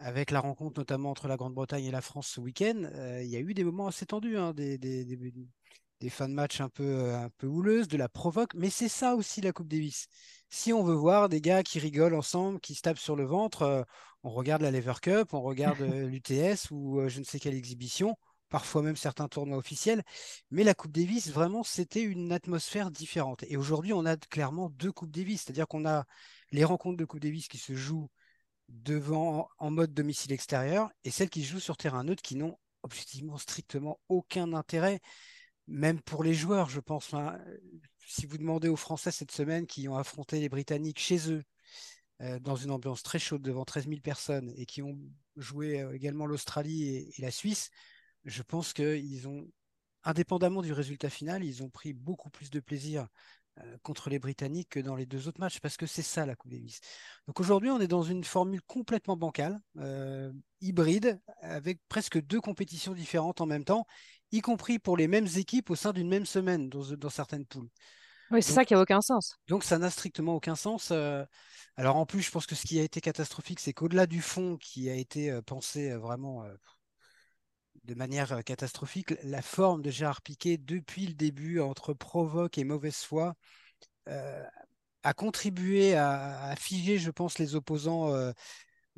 la 0.00 0.40
rencontre 0.40 0.80
notamment 0.80 1.10
entre 1.10 1.28
la 1.28 1.36
Grande-Bretagne 1.36 1.84
et 1.84 1.90
la 1.92 2.02
France 2.02 2.26
ce 2.26 2.40
week-end. 2.40 2.82
Euh, 2.94 3.22
il 3.22 3.30
y 3.30 3.36
a 3.36 3.40
eu 3.40 3.54
des 3.54 3.64
moments 3.64 3.86
assez 3.86 4.06
tendus, 4.06 4.36
hein, 4.36 4.52
des, 4.52 4.76
des 4.76 5.04
fins 6.08 6.28
de 6.28 6.34
match 6.34 6.60
un 6.60 6.68
peu, 6.68 6.84
euh, 6.84 7.18
un 7.18 7.30
peu 7.38 7.46
houleuses, 7.46 7.88
de 7.88 7.96
la 7.96 8.08
provoque, 8.08 8.54
mais 8.54 8.70
c'est 8.70 8.88
ça 8.88 9.14
aussi 9.16 9.40
la 9.40 9.52
Coupe 9.52 9.68
Davis. 9.68 10.06
Si 10.48 10.72
on 10.72 10.82
veut 10.82 10.94
voir 10.94 11.28
des 11.28 11.40
gars 11.40 11.62
qui 11.62 11.78
rigolent 11.78 12.14
ensemble, 12.14 12.60
qui 12.60 12.74
se 12.74 12.82
tapent 12.82 12.98
sur 12.98 13.16
le 13.16 13.24
ventre, 13.24 13.62
euh, 13.62 13.82
on 14.22 14.30
regarde 14.30 14.62
la 14.62 14.70
Lever 14.70 14.94
Cup, 15.02 15.34
on 15.34 15.42
regarde 15.42 15.80
euh, 15.82 16.08
l'UTS 16.08 16.70
ou 16.70 17.08
je 17.08 17.18
ne 17.18 17.24
sais 17.24 17.40
quelle 17.40 17.54
exhibition, 17.54 18.16
parfois 18.48 18.82
même 18.82 18.96
certains 18.96 19.28
tournois 19.28 19.58
officiels. 19.58 20.02
Mais 20.50 20.64
la 20.64 20.74
Coupe 20.74 20.92
Davis, 20.92 21.30
vraiment, 21.30 21.64
c'était 21.64 22.02
une 22.02 22.32
atmosphère 22.32 22.90
différente. 22.90 23.44
Et 23.48 23.56
aujourd'hui, 23.56 23.92
on 23.92 24.06
a 24.06 24.16
clairement 24.16 24.70
deux 24.70 24.92
Coupes 24.92 25.10
Davis, 25.10 25.42
c'est-à-dire 25.42 25.66
qu'on 25.66 25.86
a 25.86 26.04
les 26.52 26.64
rencontres 26.64 26.96
de 26.96 27.04
Coupe 27.04 27.20
Davis 27.20 27.48
qui 27.48 27.58
se 27.58 27.74
jouent 27.74 28.08
devant 28.68 29.48
en 29.58 29.70
mode 29.70 29.94
domicile 29.94 30.32
extérieur 30.32 30.90
et 31.04 31.10
celles 31.10 31.30
qui 31.30 31.42
se 31.42 31.52
jouent 31.52 31.60
sur 31.60 31.76
terrain 31.76 32.04
neutre 32.04 32.22
qui 32.22 32.36
n'ont 32.36 32.58
objectivement 32.82 33.38
strictement 33.38 33.98
aucun 34.08 34.52
intérêt 34.52 35.00
même 35.68 36.00
pour 36.00 36.24
les 36.24 36.34
joueurs, 36.34 36.70
je 36.70 36.80
pense. 36.80 37.14
si 38.06 38.26
vous 38.26 38.38
demandez 38.38 38.68
aux 38.68 38.76
Français 38.76 39.10
cette 39.10 39.32
semaine 39.32 39.66
qui 39.66 39.88
ont 39.88 39.96
affronté 39.96 40.40
les 40.40 40.48
Britanniques 40.48 40.98
chez 40.98 41.30
eux, 41.30 41.44
euh, 42.20 42.40
dans 42.40 42.56
une 42.56 42.72
ambiance 42.72 43.04
très 43.04 43.20
chaude 43.20 43.42
devant 43.42 43.64
13 43.64 43.86
000 43.86 44.00
personnes 44.00 44.52
et 44.56 44.66
qui 44.66 44.82
ont 44.82 44.98
joué 45.36 45.80
euh, 45.80 45.94
également 45.94 46.26
l'Australie 46.26 47.12
et, 47.16 47.22
la 47.22 47.30
Suisse, 47.30 47.70
je 48.24 48.42
pense 48.42 48.72
qu'ils 48.72 49.28
ont, 49.28 49.46
indépendamment 50.02 50.62
du 50.62 50.72
résultat 50.72 51.10
final, 51.10 51.44
ils 51.44 51.62
ont 51.62 51.70
pris 51.70 51.92
beaucoup 51.92 52.28
plus 52.28 52.50
de 52.50 52.58
plaisir 52.58 53.06
euh, 53.60 53.76
contre 53.84 54.10
les 54.10 54.18
Britanniques 54.18 54.70
que 54.70 54.80
dans 54.80 54.96
les 54.96 55.06
deux 55.06 55.28
autres 55.28 55.38
matchs, 55.38 55.60
parce 55.60 55.76
que 55.76 55.86
c'est 55.86 56.02
ça 56.02 56.26
la 56.26 56.34
Coupe 56.34 56.50
Davis. 56.50 56.80
Donc 57.28 57.38
aujourd'hui, 57.38 57.70
on 57.70 57.80
est 57.80 57.86
dans 57.86 58.02
une 58.02 58.24
formule 58.24 58.62
complètement 58.62 59.16
bancale, 59.16 59.60
hybride, 60.60 61.20
avec 61.40 61.78
presque 61.88 62.20
deux 62.20 62.40
compétitions 62.40 62.94
différentes 62.94 63.40
en 63.40 63.46
même 63.46 63.64
temps, 63.64 63.86
y 64.32 64.40
compris 64.40 64.78
pour 64.78 64.96
les 64.96 65.08
mêmes 65.08 65.28
équipes 65.36 65.70
au 65.70 65.76
sein 65.76 65.92
d'une 65.92 66.08
même 66.08 66.26
semaine 66.26 66.68
dans, 66.68 67.10
certaines 67.10 67.46
poules. 67.46 67.68
Oui, 68.30 68.42
c'est 68.42 68.52
ça 68.52 68.64
qui 68.64 68.74
n'a 68.74 68.80
aucun 68.80 69.00
sens. 69.00 69.36
Donc 69.48 69.64
ça 69.64 69.78
n'a 69.78 69.90
strictement 69.90 70.34
aucun 70.34 70.54
sens. 70.54 70.90
Euh. 70.90 71.24
alors 71.76 71.96
en 71.96 72.04
plus, 72.04 72.22
je 72.22 72.30
pense 72.30 72.46
que 72.46 72.54
ce 72.54 72.66
qui 72.66 72.78
a 72.78 72.82
été 72.82 73.00
catastrophique, 73.00 73.60
c'est 73.60 73.72
qu'au-delà 73.72 74.06
du 74.06 74.20
fond 74.20 74.58
qui 74.58 74.90
a 74.90 74.94
été 74.94 75.30
euh, 75.30 75.40
pensé 75.40 75.90
euh, 75.90 75.98
vraiment 75.98 76.44
de 77.84 77.94
manière 77.94 78.44
catastrophique, 78.44 79.14
la 79.22 79.40
forme 79.40 79.80
de 79.80 79.90
Gérard 79.90 80.20
Piquet 80.20 80.58
depuis 80.58 81.06
le 81.06 81.14
début, 81.14 81.60
entre 81.60 81.94
provoque 81.94 82.58
et 82.58 82.64
mauvaise 82.64 82.96
foi, 82.96 83.34
a 85.04 85.14
contribué 85.14 85.94
à, 85.94 86.42
à, 86.42 86.56
figer, 86.56 86.98
je 86.98 87.10
pense, 87.10 87.38
les 87.38 87.54
opposants 87.54 88.12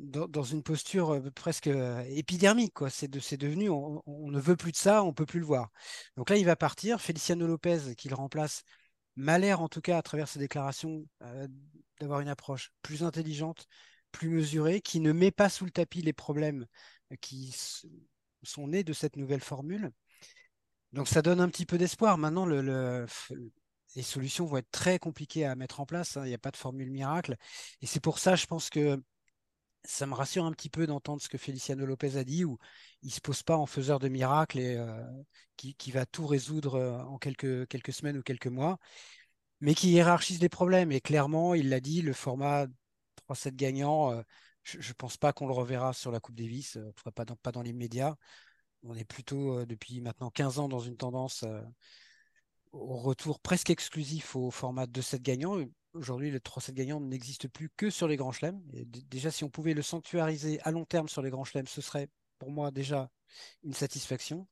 dans, 0.01 0.43
une 0.43 0.63
posture 0.63 1.21
presque 1.35 1.67
épidermique. 1.67 2.73
Quoi. 2.73 2.89
C'est, 2.89 3.07
devenu, 3.07 3.69
on, 3.69 4.01
ne 4.07 4.39
veut 4.39 4.55
plus 4.55 4.71
de 4.71 4.77
ça, 4.77 5.03
on 5.03 5.07
ne 5.07 5.13
peut 5.13 5.25
plus 5.25 5.39
le 5.39 5.45
voir. 5.45 5.69
Donc 6.17 6.29
là, 6.29 6.37
il 6.37 6.45
va 6.45 6.55
partir. 6.55 7.01
Feliciano 7.01 7.47
Lopez, 7.47 7.95
qui 7.95 8.09
le 8.09 8.15
remplace, 8.15 8.63
m'a 9.15 9.37
l'air, 9.37 9.61
en 9.61 9.69
tout 9.69 9.81
cas, 9.81 9.97
à 9.97 10.01
travers 10.01 10.27
ses 10.27 10.39
déclarations, 10.39 11.05
d'avoir 11.99 12.19
une 12.19 12.29
approche 12.29 12.71
plus 12.81 13.03
intelligente, 13.03 13.67
plus 14.11 14.29
mesurée, 14.29 14.81
qui 14.81 14.99
ne 14.99 15.11
met 15.11 15.31
pas 15.31 15.49
sous 15.49 15.65
le 15.65 15.71
tapis 15.71 16.01
les 16.01 16.13
problèmes 16.13 16.65
qui 17.21 17.55
sont 18.43 18.67
nés 18.67 18.83
de 18.83 18.93
cette 18.93 19.15
nouvelle 19.17 19.41
formule. 19.41 19.91
Donc 20.93 21.07
ça 21.07 21.21
donne 21.21 21.39
un 21.39 21.49
petit 21.49 21.65
peu 21.65 21.77
d'espoir. 21.77 22.17
Maintenant, 22.17 22.45
le, 22.45 23.05
les 23.95 24.01
solutions 24.01 24.45
vont 24.45 24.57
être 24.57 24.71
très 24.71 24.99
compliquées 24.99 25.45
à 25.45 25.55
mettre 25.55 25.79
en 25.79 25.85
place. 25.85 26.17
Hein. 26.17 26.25
Il 26.25 26.29
n'y 26.29 26.35
a 26.35 26.39
pas 26.39 26.51
de 26.51 26.57
formule 26.57 26.91
miracle. 26.91 27.35
Et 27.81 27.85
c'est 27.85 27.99
pour 27.99 28.19
ça, 28.19 28.35
je 28.35 28.45
pense 28.45 28.69
que 28.69 29.01
ça 29.83 30.05
me 30.05 30.13
rassure 30.13 30.45
un 30.45 30.51
petit 30.51 30.69
peu 30.69 30.87
d'entendre 30.87 31.21
ce 31.21 31.29
que 31.29 31.37
Feliciano 31.37 31.85
Lopez 31.85 32.17
a 32.17 32.23
dit, 32.23 32.45
où 32.45 32.57
il 33.01 33.07
ne 33.07 33.11
se 33.11 33.21
pose 33.21 33.43
pas 33.43 33.57
en 33.57 33.65
faiseur 33.65 33.99
de 33.99 34.07
miracles 34.09 34.59
et 34.59 34.75
euh, 34.77 35.03
qui, 35.57 35.91
va 35.91 36.05
tout 36.05 36.27
résoudre 36.27 36.75
euh, 36.75 36.99
en 37.03 37.17
quelques, 37.17 37.93
semaines 37.93 38.17
ou 38.17 38.23
quelques 38.23 38.47
mois, 38.47 38.79
mais 39.61 39.75
qui 39.75 39.91
hiérarchise 39.91 40.41
les 40.41 40.49
problèmes. 40.49 40.91
Et 40.91 41.01
clairement, 41.01 41.55
il 41.55 41.69
l'a 41.69 41.79
dit, 41.79 42.01
le 42.01 42.13
format 42.13 42.67
3-7 43.29 43.55
gagnants, 43.55 44.11
euh, 44.11 44.21
je 44.63 44.77
ne 44.77 44.93
pense 44.93 45.17
pas 45.17 45.33
qu'on 45.33 45.47
le 45.47 45.53
reverra 45.53 45.93
sur 45.93 46.11
la 46.11 46.19
Coupe 46.19 46.35
Davis, 46.35 46.77
cas 47.03 47.11
pas 47.11 47.25
dans, 47.25 47.35
pas 47.35 47.51
dans 47.51 47.63
l'immédiat. 47.63 48.17
On 48.83 48.95
est 48.95 49.05
plutôt 49.05 49.65
depuis 49.65 50.01
maintenant 50.01 50.31
15 50.31 50.59
ans 50.59 50.69
dans 50.69 50.79
une 50.79 50.97
tendance 50.97 51.45
au 52.71 52.97
retour 52.97 53.39
presque 53.39 53.69
exclusif 53.69 54.35
au 54.35 54.51
format 54.51 54.87
de 54.87 55.01
7 55.01 55.21
gagnants. 55.21 55.65
Aujourd'hui, 55.93 56.31
le 56.31 56.39
3-7 56.39 56.73
gagnant 56.73 56.99
n'existe 57.01 57.47
plus 57.49 57.69
que 57.75 57.89
sur 57.89 58.07
les 58.07 58.15
grands 58.15 58.31
chelems. 58.31 58.61
déjà, 59.09 59.29
si 59.29 59.43
on 59.43 59.49
pouvait 59.49 59.73
le 59.73 59.81
sanctuariser 59.81 60.59
à 60.61 60.71
long 60.71 60.85
terme 60.85 61.09
sur 61.09 61.21
les 61.21 61.29
grands 61.29 61.43
chelems, 61.43 61.67
ce 61.67 61.81
serait 61.81 62.07
pour 62.39 62.49
moi 62.49 62.71
déjà 62.71 63.09
une 63.63 63.73
satisfaction. 63.73 64.47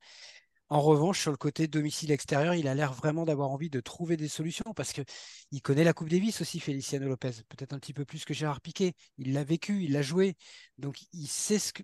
En 0.67 0.81
revanche, 0.81 1.19
sur 1.21 1.31
le 1.31 1.37
côté 1.37 1.67
domicile 1.67 2.11
extérieur, 2.11 2.53
il 2.53 2.67
a 2.67 2.75
l'air 2.75 2.93
vraiment 2.93 3.25
d'avoir 3.25 3.49
envie 3.49 3.71
de 3.71 3.79
trouver 3.79 4.17
des 4.17 4.27
solutions 4.27 4.71
parce 4.75 4.93
qu'il 4.93 5.61
connaît 5.63 5.83
la 5.83 5.93
Coupe 5.93 6.09
Davis 6.09 6.41
aussi, 6.41 6.59
Feliciano 6.59 7.07
Lopez. 7.07 7.31
Peut-être 7.49 7.73
un 7.73 7.79
petit 7.79 7.93
peu 7.93 8.05
plus 8.05 8.23
que 8.23 8.35
Gérard 8.35 8.61
Piquet. 8.61 8.93
Il 9.17 9.33
l'a 9.33 9.43
vécu, 9.43 9.83
il 9.83 9.93
l'a 9.93 10.03
joué. 10.03 10.35
Donc, 10.77 10.97
il 11.11 11.27
sait 11.27 11.57
ce 11.57 11.73
que, 11.73 11.81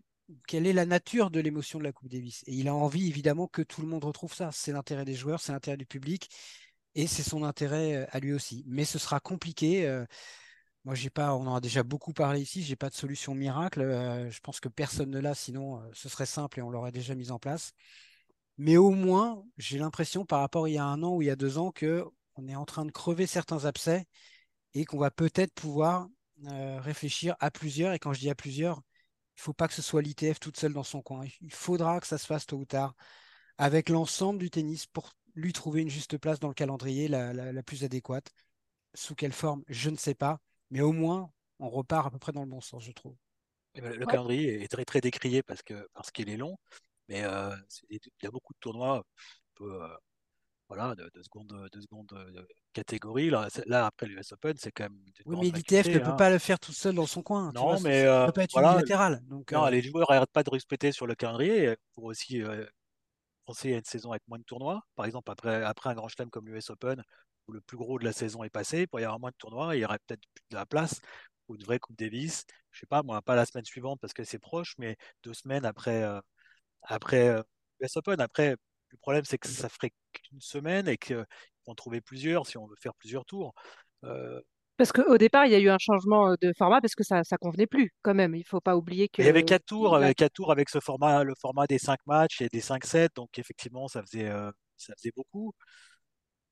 quelle 0.47 0.67
est 0.67 0.73
la 0.73 0.85
nature 0.85 1.31
de 1.31 1.39
l'émotion 1.39 1.79
de 1.79 1.83
la 1.83 1.91
Coupe 1.91 2.09
Davis. 2.09 2.43
Et 2.45 2.53
il 2.53 2.67
a 2.67 2.75
envie, 2.75 3.07
évidemment, 3.07 3.47
que 3.47 3.63
tout 3.63 3.81
le 3.81 3.87
monde 3.87 4.03
retrouve 4.03 4.33
ça. 4.33 4.51
C'est 4.51 4.71
l'intérêt 4.71 5.05
des 5.05 5.15
joueurs, 5.15 5.39
c'est 5.39 5.51
l'intérêt 5.51 5.77
du 5.77 5.87
public 5.87 6.29
et 6.95 7.07
c'est 7.07 7.23
son 7.23 7.43
intérêt 7.43 7.95
euh, 7.95 8.05
à 8.11 8.19
lui 8.19 8.33
aussi. 8.33 8.63
Mais 8.67 8.85
ce 8.85 8.99
sera 8.99 9.19
compliqué. 9.19 9.87
Euh, 9.87 10.05
moi, 10.85 10.95
j'ai 10.95 11.09
pas, 11.09 11.35
on 11.35 11.47
en 11.47 11.55
a 11.55 11.61
déjà 11.61 11.83
beaucoup 11.83 12.13
parlé 12.13 12.41
ici, 12.41 12.63
j'ai 12.63 12.75
pas 12.75 12.89
de 12.89 12.95
solution 12.95 13.35
miracle. 13.35 13.81
Euh, 13.81 14.29
je 14.31 14.39
pense 14.39 14.59
que 14.59 14.69
personne 14.69 15.09
ne 15.11 15.19
l'a, 15.19 15.35
sinon 15.35 15.81
ce 15.93 16.09
serait 16.09 16.25
simple 16.25 16.59
et 16.59 16.61
on 16.61 16.69
l'aurait 16.69 16.91
déjà 16.91 17.15
mis 17.15 17.31
en 17.31 17.39
place. 17.39 17.73
Mais 18.57 18.77
au 18.77 18.91
moins, 18.91 19.43
j'ai 19.57 19.79
l'impression 19.79 20.25
par 20.25 20.39
rapport 20.39 20.65
à 20.65 20.69
il 20.69 20.73
y 20.75 20.77
a 20.77 20.85
un 20.85 21.03
an 21.03 21.15
ou 21.15 21.21
il 21.21 21.27
y 21.27 21.31
a 21.31 21.35
deux 21.35 21.57
ans 21.57 21.71
que 21.71 22.05
on 22.35 22.47
est 22.47 22.55
en 22.55 22.65
train 22.65 22.85
de 22.85 22.91
crever 22.91 23.27
certains 23.27 23.65
abcès 23.65 24.05
et 24.73 24.85
qu'on 24.85 24.97
va 24.97 25.11
peut-être 25.11 25.53
pouvoir 25.53 26.07
réfléchir 26.43 27.35
à 27.39 27.51
plusieurs. 27.51 27.93
Et 27.93 27.99
quand 27.99 28.13
je 28.13 28.19
dis 28.19 28.29
à 28.29 28.35
plusieurs, 28.35 28.77
il 28.77 29.39
ne 29.39 29.41
faut 29.41 29.53
pas 29.53 29.67
que 29.67 29.73
ce 29.73 29.81
soit 29.81 30.01
l'ITF 30.01 30.39
toute 30.39 30.57
seule 30.57 30.73
dans 30.73 30.83
son 30.83 31.01
coin. 31.01 31.25
Il 31.41 31.53
faudra 31.53 31.99
que 31.99 32.07
ça 32.07 32.17
se 32.17 32.25
fasse 32.25 32.45
tôt 32.45 32.57
ou 32.57 32.65
tard 32.65 32.95
avec 33.57 33.89
l'ensemble 33.89 34.39
du 34.39 34.49
tennis 34.49 34.85
pour 34.85 35.13
lui 35.35 35.53
trouver 35.53 35.81
une 35.81 35.89
juste 35.89 36.17
place 36.17 36.39
dans 36.39 36.47
le 36.47 36.53
calendrier 36.53 37.07
la, 37.07 37.63
plus 37.63 37.83
adéquate. 37.83 38.31
Sous 38.93 39.15
quelle 39.15 39.33
forme, 39.33 39.63
je 39.67 39.89
ne 39.89 39.97
sais 39.97 40.15
pas. 40.15 40.39
Mais 40.71 40.81
au 40.81 40.93
moins, 40.93 41.31
on 41.59 41.69
repart 41.69 42.07
à 42.07 42.09
peu 42.09 42.17
près 42.17 42.31
dans 42.31 42.43
le 42.43 42.49
bon 42.49 42.61
sens, 42.61 42.83
je 42.83 42.91
trouve. 42.91 43.15
Le 43.75 44.05
calendrier 44.05 44.63
est 44.63 44.69
très 44.69 44.85
très 44.85 45.01
décrié 45.01 45.43
parce 45.43 45.61
que 45.61 45.87
parce 45.93 46.09
qu'il 46.09 46.29
est 46.29 46.37
long. 46.37 46.57
Mais 47.09 47.23
euh, 47.23 47.53
il 47.89 47.99
y 48.23 48.25
a 48.25 48.31
beaucoup 48.31 48.53
de 48.53 48.59
tournois 48.59 49.05
euh, 49.61 49.87
voilà, 50.69 50.95
de, 50.95 51.21
seconde, 51.21 51.69
de 51.71 51.81
seconde 51.81 52.11
euh, 52.13 52.41
catégorie. 52.73 53.29
Là, 53.29 53.47
là 53.67 53.85
après 53.85 54.07
l'US 54.07 54.31
Open, 54.31 54.55
c'est 54.57 54.71
quand 54.71 54.85
même. 54.85 54.97
Oui, 55.25 55.37
mais 55.41 55.57
l'ITF 55.57 55.87
ne 55.87 55.99
peut 55.99 56.05
hein. 56.07 56.11
pas 56.13 56.29
le 56.29 56.39
faire 56.39 56.57
tout 56.57 56.71
seul 56.71 56.95
dans 56.95 57.05
son 57.05 57.21
coin. 57.21 57.51
Non, 57.53 57.79
mais. 57.81 58.05
Ça 58.05 58.25
peut 58.27 58.31
pas 58.31 58.43
être 58.43 58.53
voilà, 58.53 58.71
unilatéral. 58.71 59.21
Donc, 59.27 59.51
non, 59.51 59.67
les 59.67 59.81
joueurs 59.81 60.09
n'arrêtent 60.09 60.31
pas 60.31 60.43
de 60.43 60.49
respecter 60.49 60.91
sur 60.93 61.05
le 61.05 61.15
calendrier 61.15 61.75
pour 61.93 62.05
aussi 62.05 62.41
penser 63.45 63.73
à 63.73 63.77
une 63.77 63.83
saison 63.85 64.11
avec 64.11 64.23
moins 64.27 64.39
de 64.39 64.43
tournois. 64.43 64.81
Par 64.95 65.05
exemple, 65.05 65.31
après, 65.31 65.63
un 65.63 65.93
grand 65.95 66.07
chelem 66.07 66.29
comme 66.29 66.47
l'US 66.47 66.69
Open, 66.69 67.01
où 67.47 67.51
le 67.51 67.61
plus 67.61 67.77
gros 67.77 67.99
de 67.99 68.05
la 68.05 68.13
saison 68.13 68.43
est 68.43 68.49
passé, 68.49 68.87
pour 68.87 68.99
y 68.99 69.03
avoir 69.03 69.19
moins 69.19 69.31
de 69.31 69.35
tournois, 69.37 69.75
il 69.75 69.79
y 69.81 69.85
aurait 69.85 69.99
peut-être 70.07 70.21
plus 70.33 70.43
de 70.49 70.55
la 70.55 70.65
place 70.65 71.01
pour 71.45 71.55
une 71.55 71.63
vraie 71.63 71.79
Coupe 71.79 71.97
Davis. 71.97 72.45
Je 72.71 72.79
sais 72.79 72.85
pas, 72.87 73.03
moi, 73.03 73.21
pas 73.21 73.35
la 73.35 73.45
semaine 73.45 73.65
suivante 73.65 73.99
parce 74.01 74.13
que 74.13 74.23
c'est 74.23 74.39
proche, 74.39 74.75
mais 74.77 74.97
deux 75.23 75.33
semaines 75.33 75.65
après, 75.65 76.03
après 76.83 77.29
US 77.81 77.97
Open. 77.97 78.19
Après, 78.21 78.55
le 78.89 78.97
problème, 78.97 79.25
c'est 79.25 79.37
que 79.37 79.47
ça 79.47 79.69
ferait 79.69 79.91
qu'une 80.13 80.41
semaine 80.41 80.87
et 80.87 80.97
qu'il 80.97 81.17
faut 81.65 81.71
en 81.71 81.75
trouver 81.75 82.01
plusieurs 82.01 82.47
si 82.47 82.57
on 82.57 82.67
veut 82.67 82.75
faire 82.79 82.95
plusieurs 82.95 83.25
tours. 83.25 83.53
Parce 84.77 84.91
qu'au 84.91 85.17
départ, 85.17 85.45
il 85.45 85.51
y 85.51 85.55
a 85.55 85.59
eu 85.59 85.69
un 85.69 85.77
changement 85.77 86.35
de 86.41 86.51
format 86.57 86.81
parce 86.81 86.95
que 86.95 87.03
ça 87.03 87.19
ne 87.19 87.37
convenait 87.37 87.67
plus 87.67 87.93
quand 88.01 88.13
même. 88.13 88.35
Il 88.35 88.39
ne 88.39 88.43
faut 88.43 88.61
pas 88.61 88.75
oublier 88.75 89.07
que. 89.07 89.21
Il 89.21 89.25
y 89.25 89.29
avait 89.29 89.43
quatre 89.43 89.65
tours, 89.65 89.95
avec 89.95 90.17
quatre 90.17 90.33
tours 90.33 90.51
avec 90.51 90.69
ce 90.69 90.79
format, 90.79 91.23
le 91.23 91.33
format 91.39 91.65
des 91.67 91.77
cinq 91.79 91.99
matchs 92.05 92.41
et 92.41 92.49
des 92.49 92.61
cinq 92.61 92.85
sets. 92.85 93.09
Donc 93.15 93.37
effectivement, 93.39 93.87
ça 93.87 94.01
faisait, 94.01 94.29
ça 94.77 94.93
faisait 94.97 95.13
beaucoup. 95.15 95.53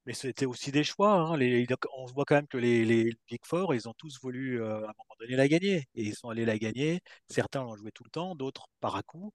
Mais 0.05 0.13
c'était 0.13 0.45
aussi 0.45 0.71
des 0.71 0.83
choix. 0.83 1.13
Hein. 1.13 1.37
Les, 1.37 1.65
on 1.97 2.05
voit 2.07 2.25
quand 2.25 2.35
même 2.35 2.47
que 2.47 2.57
les, 2.57 2.83
les, 2.83 3.13
Big 3.29 3.39
Four, 3.45 3.73
ils 3.73 3.87
ont 3.87 3.93
tous 3.97 4.19
voulu 4.21 4.61
à 4.63 4.67
un 4.67 4.79
moment 4.79 5.15
donné 5.19 5.35
la 5.35 5.47
gagner. 5.47 5.87
Et 5.95 6.03
ils 6.03 6.15
sont 6.15 6.29
allés 6.29 6.45
la 6.45 6.57
gagner. 6.57 6.99
Certains 7.29 7.63
l'ont 7.63 7.75
joué 7.75 7.91
tout 7.91 8.03
le 8.03 8.09
temps, 8.09 8.35
d'autres 8.35 8.67
par 8.81 8.95
à 8.95 9.03
coup 9.03 9.33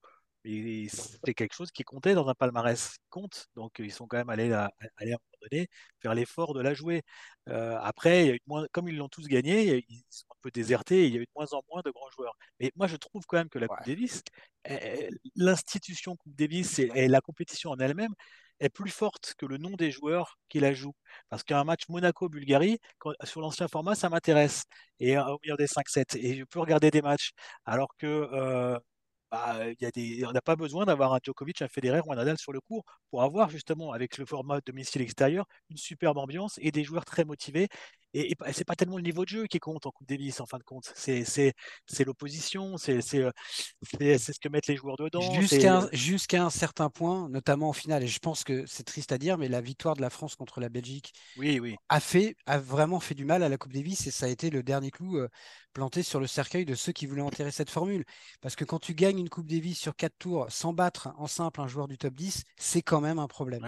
c'est 0.88 1.34
quelque 1.34 1.54
chose 1.54 1.70
qui 1.70 1.84
comptait 1.84 2.14
dans 2.14 2.28
un 2.28 2.34
palmarès 2.34 2.96
compte. 3.10 3.48
Donc, 3.54 3.78
ils 3.78 3.92
sont 3.92 4.06
quand 4.06 4.16
même 4.16 4.30
allés, 4.30 4.52
à, 4.52 4.70
un 5.00 5.04
moment 5.04 5.18
donné 5.42 5.68
faire 6.00 6.14
l'effort 6.14 6.54
de 6.54 6.60
la 6.60 6.74
jouer. 6.74 7.02
Euh, 7.48 7.78
après, 7.80 8.24
il 8.24 8.28
y 8.28 8.30
a 8.30 8.34
eu 8.34 8.40
moins, 8.46 8.66
comme 8.72 8.88
ils 8.88 8.96
l'ont 8.96 9.08
tous 9.08 9.26
gagné, 9.26 9.84
ils 9.88 10.02
sont 10.10 10.26
un 10.30 10.38
peu 10.40 10.50
désertés. 10.50 11.06
il 11.06 11.14
y 11.14 11.18
a 11.18 11.20
eu 11.20 11.24
de 11.24 11.30
moins 11.34 11.52
en 11.52 11.62
moins 11.70 11.82
de 11.84 11.90
grands 11.90 12.10
joueurs. 12.10 12.36
Mais 12.60 12.72
moi, 12.76 12.86
je 12.86 12.96
trouve 12.96 13.24
quand 13.26 13.36
même 13.38 13.48
que 13.48 13.58
la 13.58 13.68
Coupe 13.68 13.86
Davis, 13.86 14.22
l'institution 15.36 16.16
Coupe 16.16 16.34
Davis 16.34 16.78
et, 16.78 17.08
la 17.08 17.20
compétition 17.20 17.70
en 17.70 17.78
elle-même 17.78 18.14
est 18.60 18.68
plus 18.70 18.90
forte 18.90 19.34
que 19.38 19.46
le 19.46 19.56
nom 19.58 19.70
des 19.76 19.90
joueurs 19.90 20.38
qui 20.48 20.60
la 20.60 20.72
jouent. 20.72 20.94
Parce 21.28 21.42
qu'un 21.44 21.64
match 21.64 21.88
Monaco-Bulgarie, 21.88 22.78
sur 23.24 23.40
l'ancien 23.40 23.68
format, 23.68 23.94
ça 23.94 24.08
m'intéresse. 24.08 24.64
Et 25.00 25.16
euh, 25.16 25.24
au 25.26 25.38
milieu 25.42 25.56
des 25.56 25.66
5-7. 25.66 26.16
Et 26.16 26.36
je 26.36 26.44
peux 26.44 26.60
regarder 26.60 26.90
des 26.90 27.02
matchs. 27.02 27.30
Alors 27.64 27.96
que 27.98 28.06
euh, 28.06 28.78
bah, 29.30 29.58
on 30.26 30.32
n'a 30.32 30.40
pas 30.40 30.56
besoin 30.56 30.84
d'avoir 30.86 31.12
un 31.14 31.18
Djokovic, 31.22 31.62
un 31.62 31.68
Federer 31.68 32.00
ou 32.06 32.12
un 32.12 32.16
Nadal 32.16 32.38
sur 32.38 32.52
le 32.52 32.60
cours 32.60 32.84
pour 33.10 33.22
avoir 33.22 33.50
justement, 33.50 33.92
avec 33.92 34.18
le 34.18 34.26
format 34.26 34.60
domicile 34.64 35.02
extérieur, 35.02 35.46
une 35.70 35.76
superbe 35.76 36.18
ambiance 36.18 36.58
et 36.62 36.70
des 36.72 36.84
joueurs 36.84 37.04
très 37.04 37.24
motivés. 37.24 37.68
Et, 38.14 38.32
et 38.32 38.36
c'est 38.52 38.64
pas 38.64 38.74
tellement 38.74 38.96
le 38.96 39.02
niveau 39.02 39.24
de 39.24 39.28
jeu 39.28 39.46
qui 39.46 39.58
compte 39.58 39.86
en 39.86 39.90
Coupe 39.90 40.08
Davis 40.08 40.40
en 40.40 40.46
fin 40.46 40.58
de 40.58 40.62
compte, 40.62 40.92
c'est 40.94 41.24
l'opposition, 42.04 42.76
c'est 42.76 43.00
ce 43.00 43.30
que 44.40 44.48
mettent 44.48 44.66
les 44.66 44.76
joueurs 44.76 44.96
dedans. 44.96 45.20
Jusqu'à 45.92 46.44
un, 46.44 46.50
certain 46.50 46.90
point, 46.90 47.28
notamment 47.28 47.68
en 47.68 47.72
finale, 47.72 48.02
et 48.02 48.08
je 48.08 48.18
pense 48.18 48.44
que 48.44 48.64
c'est 48.66 48.84
triste 48.84 49.12
à 49.12 49.18
dire, 49.18 49.38
mais 49.38 49.48
la 49.48 49.60
victoire 49.60 49.94
de 49.94 50.00
la 50.00 50.10
France 50.10 50.34
contre 50.34 50.60
la 50.60 50.68
Belgique 50.68 51.12
oui, 51.36 51.60
oui. 51.60 51.76
A, 51.88 52.00
fait, 52.00 52.36
a 52.46 52.58
vraiment 52.58 53.00
fait 53.00 53.14
du 53.14 53.24
mal 53.24 53.42
à 53.42 53.48
la 53.48 53.56
Coupe 53.56 53.72
Davis 53.72 54.06
et 54.06 54.10
ça 54.10 54.26
a 54.26 54.28
été 54.28 54.50
le 54.50 54.62
dernier 54.62 54.90
clou 54.90 55.18
euh, 55.18 55.28
planté 55.72 56.02
sur 56.02 56.20
le 56.20 56.26
cercueil 56.26 56.64
de 56.64 56.74
ceux 56.74 56.92
qui 56.92 57.06
voulaient 57.06 57.22
enterrer 57.22 57.50
cette 57.50 57.70
formule. 57.70 58.04
Parce 58.40 58.56
que 58.56 58.64
quand 58.64 58.78
tu 58.78 58.94
gagnes 58.94 59.18
une 59.18 59.28
Coupe 59.28 59.46
Davis 59.46 59.78
sur 59.78 59.94
quatre 59.96 60.16
tours 60.18 60.46
sans 60.50 60.72
battre 60.72 61.14
en 61.18 61.26
simple 61.26 61.60
un 61.60 61.68
joueur 61.68 61.88
du 61.88 61.98
top 61.98 62.14
10, 62.14 62.44
c'est 62.56 62.82
quand 62.82 63.00
même 63.00 63.18
un 63.18 63.28
problème. 63.28 63.62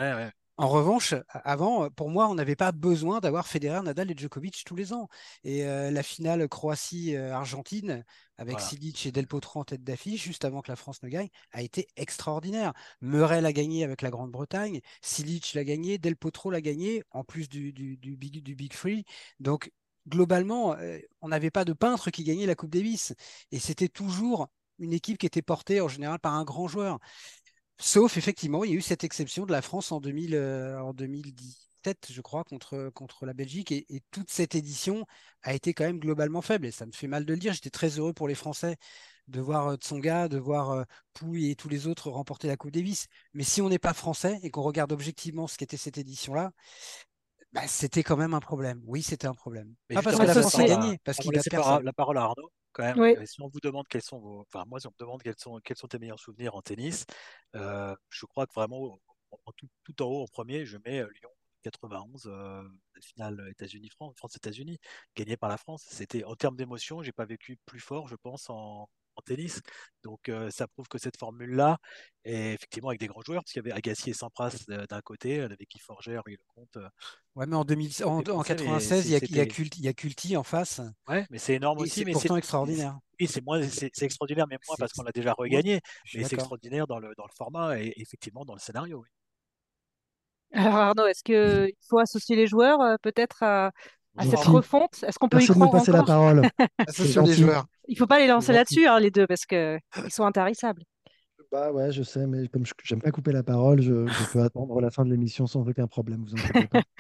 En 0.61 0.69
revanche, 0.69 1.15
avant, 1.31 1.89
pour 1.89 2.11
moi, 2.11 2.29
on 2.29 2.35
n'avait 2.35 2.55
pas 2.55 2.71
besoin 2.71 3.21
d'avoir 3.21 3.47
Federer, 3.47 3.83
Nadal 3.83 4.11
et 4.11 4.15
Djokovic 4.15 4.63
tous 4.67 4.77
les 4.77 4.93
ans. 4.93 5.09
Et 5.43 5.65
euh, 5.65 5.91
la 5.91 6.03
finale 6.03 6.47
Croatie-Argentine, 6.51 8.05
avec 8.37 8.61
Silic 8.61 9.07
et 9.07 9.11
Del 9.11 9.27
Potro 9.27 9.61
en 9.61 9.65
tête 9.65 9.83
d'affiche, 9.83 10.23
juste 10.23 10.45
avant 10.45 10.61
que 10.61 10.71
la 10.71 10.77
France 10.77 11.03
ne 11.03 11.09
gagne, 11.09 11.31
a 11.53 11.63
été 11.63 11.89
extraordinaire. 11.97 12.75
Murray 13.01 13.41
l'a 13.41 13.55
gagné 13.55 13.85
avec 13.85 14.03
la 14.03 14.11
Grande-Bretagne, 14.11 14.83
Silic 15.01 15.55
l'a 15.55 15.65
gagné, 15.65 15.97
Del 15.97 16.15
Potro 16.15 16.51
l'a 16.51 16.61
gagné, 16.61 17.05
en 17.11 17.25
plus 17.25 17.49
du, 17.49 17.73
du, 17.73 17.97
big, 17.97 18.43
du 18.43 18.55
Big 18.55 18.75
Free. 18.75 19.07
Donc, 19.39 19.73
globalement, 20.09 20.75
euh, 20.75 20.99
on 21.23 21.29
n'avait 21.29 21.51
pas 21.51 21.65
de 21.65 21.73
peintre 21.73 22.11
qui 22.11 22.23
gagnait 22.23 22.45
la 22.45 22.55
Coupe 22.55 22.71
Davis. 22.71 23.15
Et 23.51 23.59
c'était 23.59 23.89
toujours 23.89 24.49
une 24.79 24.93
équipe 24.93 25.17
qui 25.17 25.27
était 25.27 25.43
portée 25.43 25.81
en 25.81 25.89
général 25.89 26.19
par 26.19 26.35
un 26.35 26.45
grand 26.45 26.69
joueur. 26.69 26.99
Sauf, 27.81 28.19
effectivement, 28.19 28.63
il 28.63 28.71
y 28.71 28.75
a 28.75 28.77
eu 28.77 28.83
cette 28.83 29.05
exception 29.05 29.47
de 29.47 29.53
la 29.53 29.63
France 29.63 29.91
en, 29.91 30.01
2000, 30.01 30.35
euh, 30.35 30.79
en 30.81 30.93
2017, 30.93 32.09
je 32.11 32.21
crois, 32.21 32.45
contre, 32.45 32.91
contre 32.95 33.25
la 33.25 33.33
Belgique. 33.33 33.73
Et, 33.73 34.03
toute 34.11 34.31
cette 34.31 34.55
édition 34.55 35.07
a 35.43 35.55
été 35.55 35.73
quand 35.73 35.85
même 35.85 35.99
globalement 35.99 36.43
faible. 36.43 36.67
Et 36.67 36.73
ça 36.73 36.85
me 36.85 36.93
fait 36.93 37.07
mal 37.07 37.25
de 37.25 37.33
le 37.33 37.39
dire. 37.39 37.55
J'étais 37.55 37.71
très 37.71 37.99
heureux 37.99 38.13
pour 38.13 38.29
les 38.29 38.35
Français 38.35 38.77
de 39.29 39.41
voir 39.41 39.69
euh, 39.69 39.77
Tsonga, 39.77 40.29
de 40.29 40.39
voir 40.39 40.71
euh, 40.73 40.85
Pouille 41.15 41.51
et 41.51 41.57
tous 41.57 41.71
les 41.71 41.87
autres 41.87 42.11
remporter 42.11 42.49
la 42.49 42.57
Coupe 42.59 42.73
Davis. 42.73 43.07
Mais 43.33 43.45
si 43.45 43.63
on 43.63 43.71
n'est 43.71 43.79
pas 43.79 43.95
français 43.95 44.39
et 44.43 44.51
qu'on 44.51 44.63
regarde 44.63 44.93
objectivement 44.93 45.47
ce 45.47 45.57
qu'était 45.57 45.79
cette 45.79 45.97
édition-là, 45.97 46.53
bah, 47.53 47.67
c'était 47.67 48.03
quand 48.03 48.17
même 48.17 48.35
un 48.35 48.41
problème. 48.41 48.83
Oui, 48.85 49.03
c'était 49.03 49.27
un 49.27 49.35
problème. 49.35 49.75
pas 49.89 50.03
parce 50.03 50.19
que 50.19 50.23
la 50.23 50.35
France 50.35 50.59
a 50.59 50.65
gagné, 50.65 50.99
parce 51.03 51.19
qu'il 51.19 51.37
a 51.37 51.81
La 51.81 51.93
parole 51.93 52.19
à 52.19 52.23
Arnaud 52.23 52.51
quand 52.73 52.83
même. 52.83 53.01
Euh, 53.01 53.27
si 53.27 53.41
on 53.43 53.49
vous 53.49 53.61
demande 53.61 53.87
quels 53.89 54.03
sont 54.03 54.19
vos, 54.19 54.41
enfin 54.41 54.65
moi, 54.67 54.81
si 54.81 54.87
on 54.87 54.91
me 54.91 54.97
demande 54.99 55.23
quels 55.23 55.39
sont 55.39 55.61
quels 55.61 55.77
sont 55.77 55.89
tes 55.89 55.99
meilleurs 55.99 56.21
souvenirs 56.21 56.55
en 56.55 56.63
tennis, 56.63 57.05
euh, 57.57 57.95
je 58.09 58.27
crois 58.27 58.47
que 58.47 58.53
vraiment 58.55 59.01
tout, 59.57 60.03
en 60.03 60.07
haut 60.07 60.23
en 60.23 60.27
premier, 60.27 60.67
je 60.67 60.79
mets 60.85 61.01
euh, 61.01 61.09
Lyon 61.21 61.31
91, 61.63 62.27
la 62.27 62.63
finale 63.03 63.49
États-Unis-France, 63.51 64.15
France-États-Unis, 64.17 64.79
gagnée 65.15 65.37
par 65.37 65.51
la 65.51 65.59
France. 65.59 65.85
C'était 65.91 66.25
en 66.25 66.35
termes 66.35 66.57
d'émotion, 66.57 67.03
j'ai 67.03 67.13
pas 67.13 67.27
vécu 67.27 67.59
plus 67.67 67.81
fort, 67.81 68.09
je 68.09 68.17
pense, 68.17 68.49
en, 68.49 68.89
tennis. 69.25 69.61
Donc 70.03 70.31
ça 70.51 70.67
prouve 70.67 70.89
que 70.89 70.99
cette 70.99 71.17
formule-là 71.19 71.79
est 72.25 72.55
effectivement 72.55 72.89
avec 72.89 73.01
des 73.01 73.07
grands 73.07 73.23
joueurs, 73.23 73.43
parce 73.43 73.53
qu'il 73.53 73.63
y 73.63 73.67
avait 73.67 73.77
Agassi 73.77 74.11
et 74.11 74.13
Sampras 74.13 74.65
d'un 74.69 75.01
côté, 75.03 75.41
avec 75.41 75.69
qui 75.69 75.79
Forger, 75.79 76.21
le 76.27 76.37
compte. 76.55 76.79
Ouais, 77.35 77.47
mais 77.47 77.57
en, 77.57 77.65
2000, 77.65 78.05
en, 78.05 78.23
96, 78.23 79.07
il 79.07 79.13
y, 79.13 79.15
a, 79.15 79.19
il, 79.23 79.37
y 79.37 79.41
a 79.41 79.47
Culti, 79.47 79.81
il 79.81 79.85
y 79.85 79.89
a 79.89 79.93
Culti 79.93 80.37
en 80.37 80.43
face. 80.43 80.81
Ouais, 81.09 81.27
mais 81.31 81.39
c'est 81.39 81.55
énorme 81.55 81.79
aussi. 81.79 82.05
C'est 82.05 82.13
pourtant 82.13 82.37
extraordinaire. 82.37 82.99
Oui, 83.21 83.27
c'est 83.27 83.45
moins, 83.45 83.63
c'est 83.63 84.03
extraordinaire, 84.03 84.47
mais 84.49 84.59
moins 84.67 84.77
parce 84.79 84.93
qu'on 84.93 85.03
l'a 85.03 85.13
déjà 85.13 85.33
regagné. 85.33 85.81
mais 86.15 86.25
c'est 86.25 86.35
extraordinaire 86.35 86.87
dans 86.87 86.99
le, 86.99 87.15
dans 87.17 87.27
le 87.27 87.33
format 87.35 87.79
et 87.79 87.93
effectivement 87.97 88.45
dans 88.45 88.55
le 88.55 88.61
scénario. 88.61 89.03
Oui. 89.03 89.09
Alors 90.53 90.75
Arnaud, 90.75 91.07
est-ce 91.07 91.23
qu'il 91.23 91.73
faut 91.89 91.99
associer 91.99 92.35
les 92.35 92.49
joueurs 92.49 92.99
peut-être 93.03 93.43
à, 93.43 93.71
à 94.17 94.25
cette 94.25 94.41
refonte 94.41 95.05
Est-ce 95.07 95.19
qu'on 95.19 95.29
peut 95.29 95.43
y 95.43 95.47
croire 95.47 95.69
me 95.69 95.73
passer 95.73 95.93
la 95.93 96.03
parole. 96.03 96.43
les 96.99 97.33
joueurs. 97.35 97.67
Il 97.89 97.95
ne 97.95 97.99
faut 97.99 98.07
pas 98.07 98.19
les 98.19 98.27
lancer 98.27 98.53
là-dessus, 98.53 98.87
hein, 98.87 98.99
les 99.01 99.11
deux, 99.11 99.27
parce 99.27 99.47
qu'ils 99.47 99.81
sont 100.09 100.25
intarissables. 100.25 100.83
Bah 101.51 101.73
ouais, 101.73 101.91
je 101.91 102.05
sais, 102.05 102.27
mais 102.27 102.47
comme 102.47 102.65
je 102.65 102.95
n'aime 102.95 103.03
pas 103.03 103.11
couper 103.11 103.33
la 103.33 103.43
parole, 103.43 103.83
je, 103.83 104.07
peux 104.33 104.41
attendre 104.41 104.81
la 104.81 104.91
fin 104.91 105.05
de 105.05 105.11
l'émission 105.11 105.49
sans 105.49 105.69
aucun 105.69 105.89
problème, 105.89 106.25
vous 106.25 106.35
inquiétez 106.35 106.69
pas. 106.69 106.83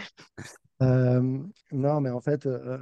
Euh, 0.83 1.39
non, 1.73 2.01
mais 2.01 2.09
en 2.09 2.23
fait, 2.23 2.47
euh, 2.47 2.79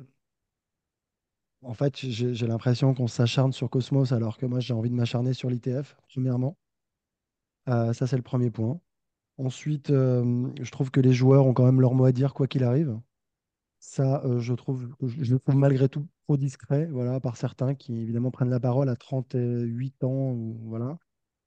en 1.63 1.75
fait 1.75 1.97
j'ai 1.97 2.47
l'impression 2.47 2.95
qu'on 2.95 3.09
s'acharne 3.09 3.51
sur 3.51 3.69
Cosmos 3.69 4.13
alors 4.13 4.39
que 4.39 4.47
moi 4.47 4.61
j'ai 4.61 4.73
envie 4.73 4.89
de 4.89 4.95
m'acharner 4.95 5.33
sur 5.33 5.51
l'ITF, 5.51 5.97
premièrement. 6.09 6.57
Euh, 7.69 7.93
ça, 7.93 8.07
c'est 8.07 8.17
le 8.17 8.23
premier 8.23 8.51
point. 8.51 8.81
Ensuite, 9.37 9.91
euh, 9.91 10.49
je 10.61 10.71
trouve 10.71 10.91
que 10.91 11.01
les 11.01 11.13
joueurs 11.13 11.47
ont 11.47 11.55
quand 11.55 11.65
même 11.65 11.81
leur 11.81 11.95
mot 11.95 12.05
à 12.05 12.13
dire, 12.13 12.35
quoi 12.35 12.47
qu'il 12.47 12.65
arrive. 12.65 12.99
Ça, 13.81 14.23
euh, 14.25 14.41
je 14.41 14.55
trouve, 14.55 14.89
je, 15.03 15.33
le 15.35 15.39
trouve 15.41 15.57
malgré 15.57 15.89
tout 15.89 16.07
trop 16.27 16.37
discret, 16.37 16.87
voilà, 16.87 17.21
par 17.21 17.37
certains 17.37 17.75
qui 17.75 18.01
évidemment 18.01 18.31
prennent 18.31 18.51
la 18.51 18.61
parole 18.61 18.89
à 18.89 18.97
38 18.97 20.03
ans, 20.05 20.35
voilà. 20.65 20.99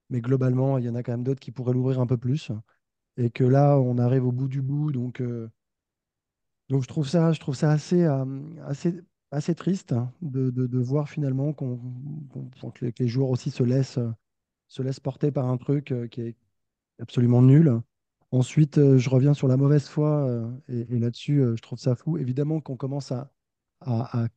Mais 0.10 0.22
globalement, 0.22 0.78
il 0.80 0.86
y 0.86 0.90
en 0.90 0.96
a 0.96 1.04
quand 1.04 1.14
même 1.14 1.24
d'autres 1.24 1.40
qui 1.42 1.52
pourraient 1.52 1.74
l'ouvrir 1.74 2.00
un 2.02 2.08
peu 2.08 2.18
plus. 2.18 2.52
Et 3.18 3.30
que 3.32 3.44
là, 3.46 3.80
on 3.80 3.98
arrive 4.00 4.26
au 4.26 4.32
bout 4.34 4.48
du 4.50 4.62
bout, 4.62 4.92
donc, 4.92 5.22
euh, 5.22 5.50
donc 6.70 6.84
je 6.84 6.88
trouve 6.88 7.08
ça, 7.08 7.32
je 7.34 7.40
trouve 7.40 7.56
ça 7.56 7.72
assez, 7.72 8.04
euh, 8.04 8.26
assez, 8.66 8.96
assez 9.32 9.56
triste 9.56 9.94
de, 10.22 10.50
de- 10.52 10.80
voir 10.80 11.10
finalement 11.10 11.54
qu'on, 11.54 11.78
qu'on- 12.32 12.50
qu'on- 12.62 12.72
que 12.72 12.86
les, 13.00 13.08
joueurs 13.08 13.30
aussi 13.30 13.52
se 13.52 13.64
laissent, 13.64 14.00
se 14.68 14.82
laissent 14.84 15.00
porter 15.00 15.32
par 15.32 15.48
un 15.48 15.58
truc 15.58 15.94
qui 16.12 16.22
est 16.22 16.36
absolument 17.02 17.42
nul. 17.42 17.82
Ensuite, 18.32 18.78
euh, 18.78 18.98
je 18.98 19.10
reviens 19.10 19.34
sur 19.34 19.48
la 19.50 19.58
mauvaise 19.58 19.88
foi, 19.88 20.26
euh, 20.28 20.50
et, 20.70 21.00
là-dessus, 21.00 21.42
euh, 21.42 21.56
je 21.58 21.62
trouve 21.62 21.80
ça 21.80 21.96
fou. 21.96 22.18
Évidemment 22.18 22.62
qu'on 22.62 22.78
commence 22.78 23.12
à, 23.12 23.30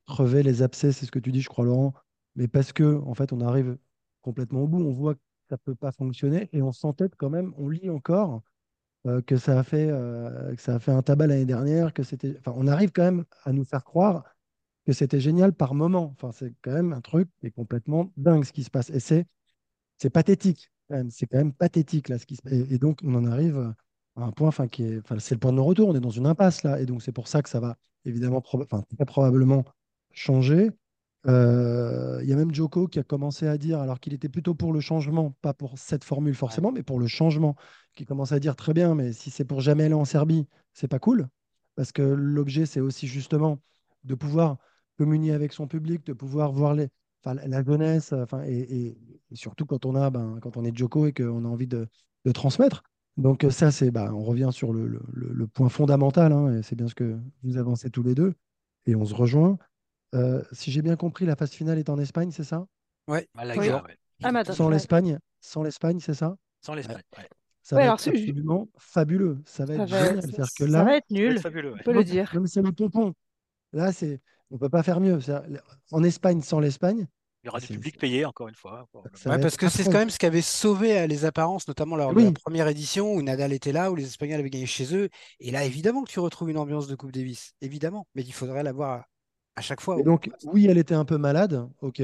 crever 0.06 0.42
les 0.42 0.62
abcès, 0.62 0.92
c'est 0.92 1.06
ce 1.06 1.10
que 1.12 1.18
tu 1.18 1.30
dis, 1.30 1.42
je 1.42 1.48
crois, 1.48 1.64
Laurent, 1.66 1.92
mais 2.34 2.48
parce 2.48 2.72
que, 2.72 2.98
en 3.06 3.14
fait, 3.14 3.32
on 3.32 3.40
arrive 3.42 3.76
complètement 4.22 4.62
au 4.62 4.68
bout, 4.68 4.82
on 4.82 4.92
voit 4.94 5.14
que 5.14 5.20
ça 5.50 5.58
peut 5.58 5.74
pas 5.74 5.92
fonctionner, 5.92 6.48
et 6.52 6.62
on 6.62 6.72
s'entête 6.72 7.12
quand 7.16 7.30
même, 7.30 7.52
on 7.58 7.68
lit 7.68 7.90
encore 7.90 8.42
que 9.26 9.36
ça 9.36 9.58
a 9.58 9.62
fait, 9.62 9.88
que 9.88 10.62
ça 10.62 10.76
a 10.76 10.78
fait 10.78 10.92
un 10.92 11.02
tabac 11.02 11.26
l'année 11.26 11.44
dernière, 11.44 11.92
que 11.92 12.02
c'était, 12.02 12.36
enfin, 12.38 12.54
on 12.56 12.66
arrive 12.66 12.90
quand 12.90 13.02
même 13.02 13.24
à 13.44 13.52
nous 13.52 13.64
faire 13.64 13.84
croire 13.84 14.24
que 14.86 14.94
c'était 14.94 15.20
génial 15.20 15.52
par 15.52 15.74
moment. 15.74 16.14
Enfin, 16.16 16.32
c'est 16.32 16.54
quand 16.62 16.72
même 16.72 16.94
un 16.94 17.02
truc 17.02 17.28
qui 17.40 17.48
est 17.48 17.50
complètement 17.50 18.10
dingue 18.16 18.44
ce 18.44 18.52
qui 18.52 18.64
se 18.64 18.70
passe, 18.70 18.88
et 18.90 19.00
c'est 19.00 19.26
pathétique. 20.10 20.70
C'est 21.10 21.26
quand 21.26 21.38
même 21.38 21.52
pathétique 21.52 22.08
là 22.08 22.18
ce 22.18 22.24
qui 22.24 22.36
se 22.36 22.42
et, 22.48 22.74
et 22.74 22.78
donc 22.78 23.00
on 23.04 23.14
en 23.14 23.26
arrive 23.26 23.74
un 24.16 24.30
point, 24.32 24.48
enfin 24.48 24.68
qui 24.68 24.84
est, 24.84 24.98
enfin 24.98 25.18
c'est 25.18 25.34
le 25.34 25.40
point 25.40 25.52
de 25.52 25.56
non-retour. 25.56 25.88
On 25.88 25.94
est 25.94 26.00
dans 26.00 26.10
une 26.10 26.26
impasse 26.26 26.62
là, 26.62 26.80
et 26.80 26.86
donc 26.86 27.02
c'est 27.02 27.12
pour 27.12 27.28
ça 27.28 27.42
que 27.42 27.48
ça 27.48 27.60
va 27.60 27.76
évidemment, 28.04 28.40
proba- 28.40 28.64
enfin 28.64 28.82
très 28.96 29.04
probablement 29.06 29.64
changer. 30.12 30.70
Euh, 31.26 32.20
Il 32.22 32.28
y 32.28 32.32
a 32.32 32.36
même 32.36 32.52
Joko 32.54 32.86
qui 32.86 32.98
a 32.98 33.02
commencé 33.02 33.46
à 33.46 33.56
dire, 33.58 33.80
alors 33.80 33.98
qu'il 33.98 34.12
était 34.12 34.28
plutôt 34.28 34.54
pour 34.54 34.72
le 34.72 34.80
changement, 34.80 35.34
pas 35.40 35.54
pour 35.54 35.78
cette 35.78 36.04
formule 36.04 36.34
forcément, 36.34 36.70
mais 36.70 36.82
pour 36.82 37.00
le 37.00 37.06
changement, 37.06 37.56
qui 37.94 38.04
commence 38.04 38.32
à 38.32 38.40
dire 38.40 38.56
très 38.56 38.74
bien, 38.74 38.94
mais 38.94 39.12
si 39.12 39.30
c'est 39.30 39.44
pour 39.44 39.60
jamais 39.60 39.84
aller 39.84 39.94
en 39.94 40.04
Serbie, 40.04 40.46
c'est 40.74 40.88
pas 40.88 40.98
cool, 40.98 41.28
parce 41.76 41.92
que 41.92 42.02
l'objet 42.02 42.66
c'est 42.66 42.80
aussi 42.80 43.06
justement 43.06 43.58
de 44.04 44.14
pouvoir 44.14 44.58
communier 44.98 45.32
avec 45.32 45.52
son 45.52 45.66
public, 45.66 46.04
de 46.06 46.12
pouvoir 46.12 46.52
voir 46.52 46.74
les, 46.74 46.88
enfin, 47.24 47.34
la 47.46 47.64
jeunesse, 47.64 48.12
enfin, 48.12 48.42
et 48.46 48.96
surtout 49.32 49.66
quand 49.66 49.86
on 49.86 49.94
a, 49.94 50.10
ben, 50.10 50.38
quand 50.42 50.56
on 50.56 50.64
est 50.64 50.76
Joko 50.76 51.06
et 51.06 51.12
qu'on 51.12 51.44
a 51.44 51.48
envie 51.48 51.66
de, 51.66 51.88
de 52.24 52.32
transmettre. 52.32 52.82
Donc 53.16 53.44
euh, 53.44 53.50
ça, 53.50 53.70
c'est, 53.70 53.90
bah, 53.90 54.10
on 54.12 54.24
revient 54.24 54.50
sur 54.52 54.72
le, 54.72 55.00
le- 55.12 55.46
point 55.46 55.68
fondamental, 55.68 56.32
hein, 56.32 56.56
et 56.58 56.62
c'est 56.62 56.74
bien 56.76 56.88
ce 56.88 56.94
que 56.94 57.16
vous 57.44 57.56
avancez 57.58 57.90
tous 57.90 58.02
les 58.02 58.14
deux, 58.14 58.34
et 58.86 58.96
on 58.96 59.04
se 59.04 59.14
rejoint. 59.14 59.56
Euh, 60.14 60.42
si 60.52 60.72
j'ai 60.72 60.82
bien 60.82 60.96
compris, 60.96 61.26
la 61.26 61.36
phase 61.36 61.52
finale 61.52 61.78
est 61.78 61.90
en 61.90 61.98
Espagne, 61.98 62.30
c'est 62.32 62.44
ça? 62.44 62.66
Ouais, 63.08 63.28
Malaga, 63.34 63.60
Oui. 63.60 63.68
ouais. 63.68 63.96
Ah. 64.22 64.52
Sans 64.52 64.68
l'Espagne, 64.70 65.18
sans 65.40 65.62
l'Espagne, 65.62 66.00
c'est 66.00 66.14
ça? 66.14 66.36
Sans 66.60 66.74
l'Espagne. 66.74 67.02
ouais. 67.18 67.28
Ça 67.62 67.76
Ouais, 67.76 67.82
va 67.82 67.84
alors, 67.86 67.96
être 67.96 68.08
absolument 68.08 68.68
fabuleux. 68.78 69.38
Ça 69.46 69.64
va 69.64 69.74
être 69.74 69.86
génial. 69.86 70.16
ça- 70.16 70.20
C'est-à-dire 70.22 70.54
que 70.54 70.64
ça 70.64 70.70
là, 70.72 70.84
va 70.84 70.96
être 70.96 71.10
Ça 71.10 71.22
va 71.24 71.30
être 71.30 71.30
nul, 71.30 71.38
fabuleux. 71.40 71.74
on 71.74 71.82
peut 71.82 71.92
le 71.92 72.04
dire. 72.04 72.38
mais 72.40 72.48
c'est 72.48 72.62
le 72.62 72.72
pompon. 72.72 73.14
Là, 73.72 73.92
c'est, 73.92 74.20
on 74.50 74.58
peut 74.58 74.68
pas 74.70 74.82
faire 74.82 75.00
mieux. 75.00 75.20
C'est-à-dire, 75.20 75.62
En 75.92 76.02
Espagne, 76.04 76.42
sans 76.42 76.60
l'Espagne, 76.60 77.06
Il 77.44 77.48
y 77.48 77.50
aura 77.50 77.60
du 77.60 77.66
public 77.68 77.98
payé, 77.98 78.24
encore 78.24 78.48
une 78.48 78.54
fois. 78.54 78.88
Ouais, 79.26 79.38
parce 79.38 79.58
que 79.58 79.68
c'est 79.68 79.84
quand 79.84 79.98
même 79.98 80.08
ce 80.08 80.18
qui 80.18 80.24
avait 80.24 80.40
sauvé 80.40 80.98
euh, 81.00 81.06
les 81.06 81.26
apparences, 81.26 81.68
notamment 81.68 81.94
lors 81.94 82.10
de 82.14 82.16
Oui. 82.16 82.24
la 82.24 82.32
première 82.32 82.66
édition 82.68 83.12
où 83.12 83.20
Nadal 83.20 83.52
était 83.52 83.70
là, 83.70 83.92
où 83.92 83.96
les 83.96 84.06
Espagnols 84.06 84.40
avaient 84.40 84.48
gagné 84.48 84.64
chez 84.64 84.96
eux. 84.96 85.10
Et 85.40 85.50
là, 85.50 85.64
évidemment 85.64 86.04
que 86.04 86.10
tu 86.10 86.20
retrouves 86.20 86.48
une 86.48 86.56
ambiance 86.56 86.86
de 86.88 86.94
Coupe 86.94 87.12
Davis, 87.12 87.52
évidemment. 87.60 88.06
Mais 88.14 88.22
il 88.22 88.32
faudrait 88.32 88.62
l'avoir 88.62 88.92
à, 88.92 89.06
à 89.56 89.60
chaque 89.60 89.82
fois. 89.82 89.98
Et 89.98 90.02
donc, 90.02 90.30
oui, 90.44 90.66
elle 90.66 90.78
était 90.78 90.94
un 90.94 91.04
peu 91.04 91.18
malade, 91.18 91.68
ok, 91.80 92.02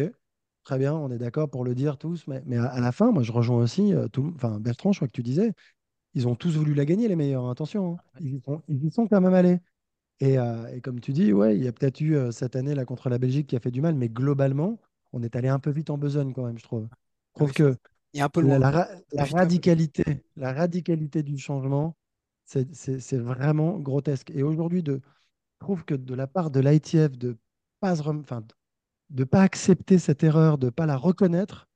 très 0.64 0.78
bien, 0.78 0.94
on 0.94 1.10
est 1.10 1.18
d'accord 1.18 1.50
pour 1.50 1.64
le 1.64 1.74
dire 1.74 1.98
tous, 1.98 2.26
mais, 2.26 2.42
mais 2.46 2.56
à, 2.58 2.66
à 2.66 2.80
la 2.80 2.92
fin, 2.92 3.10
moi 3.10 3.22
je 3.22 3.32
rejoins 3.32 3.62
aussi, 3.62 3.94
euh, 3.94 4.08
tout, 4.08 4.22
le- 4.22 4.34
enfin 4.34 4.60
Bertrand, 4.60 4.92
je 4.92 4.98
crois 4.98 5.08
que 5.08 5.12
tu 5.12 5.22
disais, 5.22 5.52
ils 6.14 6.28
ont 6.28 6.36
tous 6.36 6.56
voulu 6.56 6.74
la 6.74 6.84
gagner, 6.86 7.08
les 7.08 7.16
meilleurs, 7.16 7.46
hein, 7.46 7.52
attention, 7.52 7.94
hein. 7.94 8.00
ils, 8.20 8.36
y 8.36 8.42
sont, 8.42 8.62
ils 8.68 8.84
y 8.86 8.90
sont 8.92 9.08
quand 9.08 9.20
même 9.20 9.34
allés. 9.34 9.60
Et, 10.20 10.38
euh, 10.38 10.68
et 10.74 10.80
comme 10.80 11.00
tu 11.00 11.12
dis, 11.12 11.32
ouais, 11.32 11.56
il 11.56 11.64
y 11.64 11.68
a 11.68 11.72
peut-être 11.72 12.00
eu 12.00 12.16
euh, 12.16 12.30
cette 12.32 12.56
année 12.56 12.74
là 12.74 12.84
contre 12.86 13.10
la 13.10 13.18
Belgique 13.18 13.48
qui 13.48 13.56
a 13.56 13.60
fait 13.60 13.70
du 13.72 13.82
mal, 13.82 13.94
mais 13.96 14.08
globalement, 14.08 14.80
on 15.12 15.22
est 15.22 15.36
allé 15.36 15.48
un 15.48 15.58
peu 15.58 15.70
vite 15.70 15.90
en 15.90 15.98
besogne 15.98 16.32
quand 16.32 16.46
même, 16.46 16.58
je 16.58 16.64
trouve. 16.64 16.88
Je 17.34 17.44
trouve 17.44 17.52
que 17.52 17.76
un 18.18 18.28
peu 18.28 18.40
la, 18.42 18.88
radicalité, 19.12 20.24
la 20.36 20.52
radicalité 20.52 21.22
du 21.22 21.38
changement, 21.38 21.96
c'est 22.44 23.18
vraiment 23.18 23.78
grotesque. 23.78 24.30
Et 24.30 24.42
aujourd'hui, 24.42 24.82
je 24.84 24.98
trouve 25.60 25.84
que 25.84 25.94
de 25.94 26.14
la 26.14 26.26
part 26.26 26.50
de 26.50 26.60
l'ITF 26.60 27.16
de 27.16 27.36
pas 27.78 28.00
enfin, 28.06 28.42
de 29.10 29.24
pas 29.24 29.42
accepter 29.42 29.98
cette 29.98 30.24
erreur, 30.24 30.58
de 30.58 30.70
pas 30.70 30.86
la 30.86 30.96
reconnaître, 30.96 31.68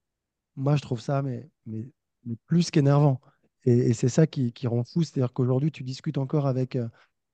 moi 0.57 0.77
je 0.77 0.83
trouve 0.83 1.01
ça 1.01 1.23
mais, 1.23 1.49
mais, 1.67 1.91
mais 2.25 2.37
plus 2.47 2.71
qu'énervant. 2.71 3.21
Et, 3.65 3.91
et 3.91 3.95
c'est 3.95 4.09
ça 4.09 4.27
qui, 4.27 4.53
qui 4.53 4.67
rend 4.67 4.85
fou, 4.85 5.03
c'est-à-dire 5.03 5.33
qu'aujourd'hui 5.33 5.73
tu 5.73 5.85
discutes 5.85 6.19
encore 6.19 6.47
avec 6.47 6.77
euh, 6.77 6.89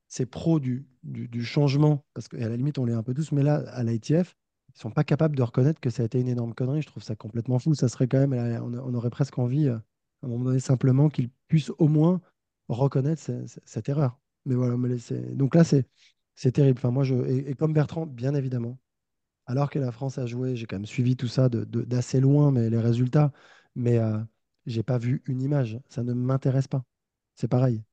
ces 0.08 0.26
pros 0.26 0.60
du, 0.60 0.86
du, 1.02 1.28
du 1.28 1.44
changement, 1.44 2.04
parce 2.14 2.28
qu'à 2.28 2.48
la 2.48 2.56
limite 2.56 2.78
on 2.78 2.84
l'est 2.84 2.94
un 2.94 3.02
peu 3.02 3.14
tous, 3.14 3.32
mais 3.32 3.42
là 3.42 3.56
à 3.70 3.82
l'ITF, 3.82 4.36
ils 4.74 4.78
sont 4.80 4.90
pas 4.90 5.04
capables 5.04 5.36
de 5.36 5.42
reconnaître 5.42 5.80
que 5.80 5.90
ça 5.90 6.02
a 6.02 6.06
été 6.06 6.20
une 6.20 6.28
énorme 6.28 6.54
connerie. 6.54 6.82
Je 6.82 6.86
trouve 6.88 7.02
ça 7.02 7.16
complètement 7.16 7.58
fou. 7.58 7.74
Ça 7.74 7.88
serait 7.88 8.08
quand 8.08 8.26
même, 8.26 8.32
on, 8.62 8.94
aurait 8.94 9.10
presque 9.10 9.38
envie, 9.38 9.68
euh, 9.68 9.76
à 10.22 10.26
un 10.26 10.28
moment 10.28 10.44
donné, 10.46 10.60
simplement 10.60 11.08
qu'ils 11.08 11.30
puissent 11.48 11.72
au 11.78 11.88
moins 11.88 12.20
reconnaître 12.68 13.22
ce- 13.22 13.46
ce- 13.46 13.60
cette 13.64 13.88
erreur. 13.88 14.18
Mais 14.46 14.54
voilà, 14.54 14.76
mais 14.76 14.96
donc 15.34 15.54
là 15.54 15.64
c'est 15.64 15.86
terrible. 16.52 16.78
Enfin, 16.78 16.90
moi, 16.90 17.04
je, 17.04 17.14
et, 17.26 17.54
comme 17.54 17.72
Bertrand, 17.74 18.06
bien 18.06 18.34
évidemment, 18.34 18.78
alors 19.46 19.70
que 19.70 19.78
la 19.78 19.92
France 19.92 20.18
a 20.18 20.26
joué, 20.26 20.56
j'ai 20.56 20.66
quand 20.66 20.76
même 20.76 20.86
suivi 20.86 21.16
tout 21.16 21.28
ça 21.28 21.48
d'assez 21.48 22.20
loin, 22.20 22.50
mais 22.52 22.70
les 22.70 22.78
résultats, 22.80 23.32
mais 23.74 23.98
euh, 23.98 24.18
j'ai 24.66 24.82
pas 24.82 24.98
vu 24.98 25.22
une 25.26 25.42
image. 25.42 25.78
Ça 25.88 26.02
ne 26.02 26.12
m'intéresse 26.14 26.68
pas. 26.68 26.84
C'est 27.36 27.48
pareil. 27.48 27.84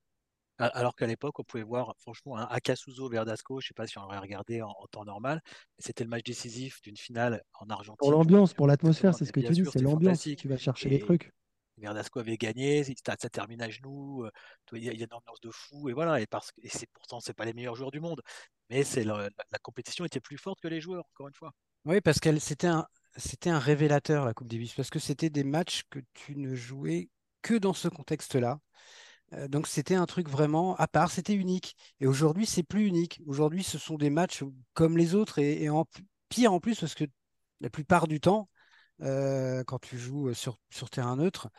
Alors 0.60 0.96
qu'à 0.96 1.06
l'époque, 1.06 1.39
on 1.39 1.43
pouvait 1.43 1.63
voir 1.63 1.93
franchement 2.00 2.38
un 2.38 2.46
Acasuso 2.46 3.08
Verdasco, 3.10 3.60
je 3.62 3.65
ne 3.65 3.67
sais 3.67 3.74
pas 3.76 3.86
si 3.86 3.98
on 3.98 4.02
l'aurait 4.02 4.17
regardé 4.17 4.62
en, 4.62 4.70
en 4.70 4.88
temps 4.88 5.06
normal, 5.06 5.41
mais 5.46 5.84
c'était 5.86 6.04
le 6.04 6.10
match 6.10 6.24
décisif 6.24 6.82
d'une 6.82 6.98
finale 6.98 7.43
en 7.60 7.70
Argentine. 7.70 7.98
Pour 8.00 8.12
l'ambiance, 8.12 8.54
pour 8.54 8.67
l'atmosphère, 8.67 9.13
c'est 9.15 9.26
ce 9.26 9.32
que 9.32 9.39
tu 9.39 9.52
dis, 9.54 9.65
c'est 9.65 9.82
l'ambiance. 9.82 10.24
Tu 10.36 10.48
vas 10.48 10.58
chercher 10.58 10.89
les 10.89 11.00
trucs. 11.00 11.32
Verdasco 11.78 12.20
avait 12.20 12.38
gagné, 12.38 12.84
ça, 12.84 13.15
ça 13.20 13.30
termine 13.30 13.62
à 13.62 13.70
genoux, 13.70 14.24
euh, 14.26 14.32
il 14.74 14.84
y, 14.84 14.89
a 14.89 14.93
il 14.93 15.00
y 15.00 15.04
a 15.04 15.06
une 15.06 15.13
ambiance 15.13 15.39
de 15.41 15.52
fou, 15.52 15.89
et 15.89 15.93
voilà, 15.93 16.20
et, 16.20 16.26
parce, 16.26 16.52
que- 16.52 16.60
et 16.63 16.70
c'est 16.70 16.88
pourtant, 16.88 17.20
c'est 17.20 17.36
pas 17.36 17.46
les 17.46 17.54
meilleurs 17.54 17.76
joueurs 17.76 17.91
du 17.91 18.00
monde, 18.00 18.24
mais 18.72 18.84
c'est 18.84 19.04
le- 19.04 19.13
la, 19.13 19.30
la 19.52 19.60
compétition 19.60 20.04
était 20.04 20.20
plus 20.20 20.39
forte 20.39 20.60
que 20.60 20.67
les 20.67 20.82
joueurs, 20.82 21.06
encore 21.13 21.28
une 21.28 21.36
fois. 21.36 21.52
Oui, 21.86 22.02
parce 22.02 22.20
que 22.20 22.38
c'était 22.39 22.65
un, 22.65 22.88
c'était 23.15 23.52
un 23.52 23.60
révélateur, 23.60 24.26
la 24.26 24.34
Coupe 24.34 24.48
Davis, 24.48 24.74
parce 24.74 24.89
que 24.89 24.98
c'était 25.00 25.30
des 25.30 25.43
matchs 25.43 25.84
que 25.91 26.00
tu 26.15 26.36
ne 26.36 26.56
jouais 26.56 27.10
que 27.43 27.54
dans 27.54 27.74
ce 27.74 27.88
contexte-là. 27.88 28.60
Euh, 29.34 29.48
donc 29.48 29.68
c'était 29.68 29.96
un 29.96 30.06
truc 30.06 30.30
vraiment 30.30 30.76
à 30.76 30.88
part, 30.88 31.12
c'était 31.12 31.34
unique. 31.34 31.76
Et 32.00 32.08
aujourd'hui, 32.08 32.46
c'est 32.46 32.63
plus 32.63 32.88
unique. 32.88 33.22
Aujourd'hui, 33.26 33.63
ce 33.63 33.78
sont 33.78 33.96
des 33.96 34.10
matchs 34.10 34.44
comme 34.74 34.98
les 34.98 35.16
autres 35.16 35.40
et, 35.40 35.63
et 35.63 35.70
en 35.70 35.86
p- 35.86 36.04
pire 36.30 36.54
en 36.54 36.60
plus 36.60 36.80
parce 36.80 36.96
que 36.96 37.06
la 37.62 37.70
plupart 37.70 38.08
du 38.08 38.20
temps, 38.20 38.50
euh, 39.02 39.63
quand 39.66 39.80
tu 39.80 39.98
joues 39.98 40.34
sur, 40.34 40.60
sur 40.70 40.90
terrain 40.90 41.18
neutre, 41.18 41.50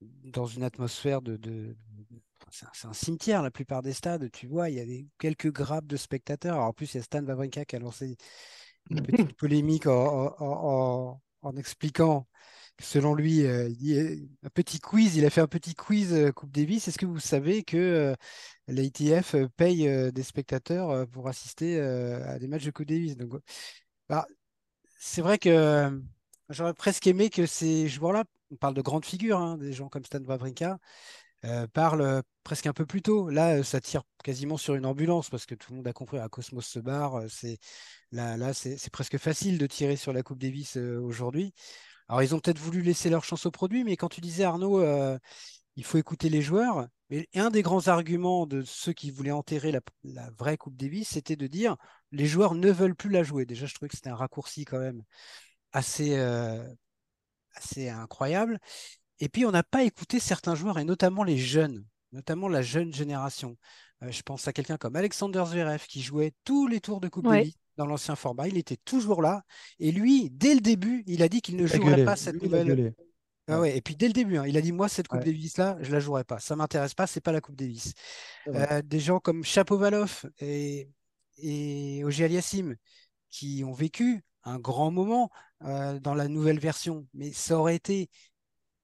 dans 0.00 0.46
une 0.46 0.64
atmosphère 0.64 1.22
de, 1.22 1.76
c'est 2.50 2.86
un, 2.86 2.92
cimetière 2.92 3.42
la 3.42 3.50
plupart 3.50 3.82
des 3.82 3.92
stades. 3.92 4.30
Tu 4.30 4.46
vois, 4.46 4.68
il 4.68 4.76
y 4.76 4.80
a 4.80 4.84
des, 4.84 5.06
quelques 5.18 5.50
grappes 5.50 5.86
de 5.86 5.96
spectateurs. 5.96 6.54
Alors, 6.54 6.66
en 6.66 6.72
plus, 6.72 6.92
il 6.94 6.98
y 6.98 7.00
a 7.00 7.02
Stan 7.02 7.24
Wawrinka 7.24 7.64
qui 7.64 7.76
a 7.76 7.78
lancé 7.78 8.16
une 8.90 9.02
petite 9.02 9.36
polémique 9.36 9.86
en, 9.86 11.18
expliquant 11.56 12.26
selon 12.82 13.14
lui, 13.14 13.46
euh, 13.46 13.68
il 13.80 14.28
a 14.42 14.46
un 14.46 14.50
petit 14.50 14.80
quiz, 14.80 15.16
il 15.16 15.24
a 15.24 15.30
fait 15.30 15.40
un 15.40 15.46
petit 15.46 15.74
quiz 15.74 16.12
euh, 16.12 16.32
Coupe 16.32 16.50
Davis. 16.52 16.88
Est-ce 16.88 16.98
que 16.98 17.06
vous 17.06 17.20
savez 17.20 17.62
que 17.64 17.76
euh, 17.76 18.14
l'ITF 18.68 19.34
euh, 19.34 19.48
paye 19.56 19.88
euh, 19.88 20.10
des 20.10 20.22
spectateurs 20.22 20.90
euh, 20.90 21.06
pour 21.06 21.28
assister 21.28 21.78
euh, 21.78 22.24
à 22.26 22.38
des 22.38 22.48
matchs 22.48 22.64
de 22.64 22.70
Coupe 22.70 22.86
Davis? 22.86 23.16
Donc, 23.16 23.32
bah, 24.08 24.26
c'est 24.98 25.22
vrai 25.22 25.38
que 25.38 25.48
euh, 25.50 25.90
j'aurais 26.48 26.74
presque 26.74 27.06
aimé 27.06 27.30
que 27.30 27.46
ces 27.46 27.88
joueurs-là, 27.88 28.24
on 28.50 28.56
parle 28.56 28.74
de 28.74 28.82
grandes 28.82 29.04
figures, 29.06 29.38
hein, 29.40 29.58
des 29.58 29.72
gens 29.72 29.88
comme 29.88 30.04
Stan 30.04 30.22
Wawrinka, 30.22 30.78
euh, 31.44 31.66
parlent 31.68 32.02
euh, 32.02 32.22
presque 32.44 32.66
un 32.66 32.72
peu 32.72 32.86
plus 32.86 33.02
tôt. 33.02 33.28
Là, 33.30 33.56
euh, 33.58 33.62
ça 33.62 33.80
tire 33.80 34.02
quasiment 34.24 34.56
sur 34.56 34.74
une 34.74 34.86
ambulance 34.86 35.30
parce 35.30 35.46
que 35.46 35.54
tout 35.54 35.72
le 35.72 35.76
monde 35.78 35.88
a 35.88 35.92
compris, 35.92 36.18
à 36.18 36.28
Cosmos 36.28 36.66
se 36.66 36.78
barre, 36.78 37.16
euh, 37.16 37.26
c'est 37.28 37.58
là, 38.12 38.52
c'est 38.54 38.90
presque 38.90 39.18
facile 39.18 39.58
de 39.58 39.66
tirer 39.66 39.96
sur 39.96 40.12
la 40.12 40.22
Coupe 40.22 40.38
Davis 40.38 40.76
euh, 40.76 41.00
aujourd'hui. 41.00 41.52
Alors, 42.08 42.22
ils 42.22 42.34
ont 42.34 42.40
peut-être 42.40 42.58
voulu 42.58 42.82
laisser 42.82 43.10
leur 43.10 43.24
chance 43.24 43.46
au 43.46 43.50
produit, 43.50 43.84
mais 43.84 43.96
quand 43.96 44.08
tu 44.08 44.20
disais, 44.20 44.44
Arnaud, 44.44 44.80
euh, 44.80 45.18
il 45.76 45.84
faut 45.84 45.98
écouter 45.98 46.28
les 46.28 46.42
joueurs, 46.42 46.86
mais 47.10 47.28
un 47.34 47.50
des 47.50 47.62
grands 47.62 47.88
arguments 47.88 48.46
de 48.46 48.62
ceux 48.62 48.92
qui 48.92 49.10
voulaient 49.10 49.30
enterrer 49.32 49.72
la, 49.72 49.80
la 50.04 50.30
vraie 50.30 50.56
Coupe 50.56 50.76
Davis, 50.76 51.08
c'était 51.10 51.36
de 51.36 51.46
dire 51.46 51.76
les 52.12 52.26
joueurs 52.26 52.54
ne 52.54 52.70
veulent 52.70 52.96
plus 52.96 53.10
la 53.10 53.22
jouer. 53.22 53.46
Déjà, 53.46 53.66
je 53.66 53.74
trouvais 53.74 53.88
que 53.88 53.96
c'était 53.96 54.10
un 54.10 54.16
raccourci 54.16 54.64
quand 54.64 54.78
même 54.80 55.02
assez, 55.72 56.16
euh, 56.18 56.62
assez 57.54 57.88
incroyable. 57.88 58.58
Et 59.20 59.28
puis, 59.28 59.46
on 59.46 59.52
n'a 59.52 59.62
pas 59.62 59.84
écouté 59.84 60.20
certains 60.20 60.54
joueurs, 60.54 60.78
et 60.78 60.84
notamment 60.84 61.24
les 61.24 61.38
jeunes. 61.38 61.84
notamment 62.12 62.48
la 62.48 62.62
jeune 62.62 62.92
génération. 62.92 63.56
je 64.02 64.22
pense 64.22 64.48
à 64.48 64.52
quelqu'un 64.52 64.76
comme 64.78 64.96
Alexander 64.96 65.44
Zverev 65.46 65.86
qui 65.86 66.02
jouait 66.02 66.34
tous 66.44 66.66
les 66.66 66.80
tours 66.80 67.00
de 67.00 67.08
Coupe 67.08 67.28
Davis 67.28 67.54
dans 67.76 67.86
l'ancien 67.86 68.16
format. 68.16 68.48
Il 68.48 68.56
était 68.56 68.78
toujours 68.84 69.22
là. 69.22 69.42
Et 69.78 69.92
lui, 69.92 70.30
dès 70.30 70.54
le 70.54 70.60
début, 70.60 71.02
il 71.06 71.22
a 71.22 71.28
dit 71.28 71.40
qu'il 71.40 71.56
ne 71.56 71.66
jouerait 71.66 72.04
pas 72.04 72.16
cette 72.16 72.42
nouvelle. 72.42 72.94
Ah 73.48 73.60
ouais, 73.60 73.76
et 73.76 73.80
puis 73.80 73.96
dès 73.96 74.06
le 74.06 74.12
début, 74.12 74.36
hein, 74.36 74.46
il 74.46 74.56
a 74.56 74.60
dit 74.60 74.70
moi 74.70 74.88
cette 74.88 75.08
Coupe 75.08 75.24
Davis 75.24 75.58
là, 75.58 75.76
je 75.80 75.90
la 75.90 75.98
jouerai 75.98 76.22
pas, 76.22 76.38
ça 76.38 76.54
m'intéresse 76.54 76.94
pas, 76.94 77.08
c'est 77.08 77.20
pas 77.20 77.32
la 77.32 77.40
Coupe 77.40 77.56
Davis. 77.56 77.92
Euh, 78.46 78.82
des 78.82 79.00
gens 79.00 79.18
comme 79.18 79.42
Chapovalov 79.42 80.24
et 80.40 80.88
et 81.38 82.04
Ogier 82.04 82.26
Aliassim 82.26 82.76
qui 83.30 83.64
ont 83.66 83.72
vécu 83.72 84.22
un 84.44 84.58
grand 84.58 84.90
moment 84.90 85.30
euh, 85.64 85.98
dans 85.98 86.14
la 86.14 86.28
nouvelle 86.28 86.60
version, 86.60 87.06
mais 87.14 87.32
ça 87.32 87.58
aurait 87.58 87.76
été 87.76 88.10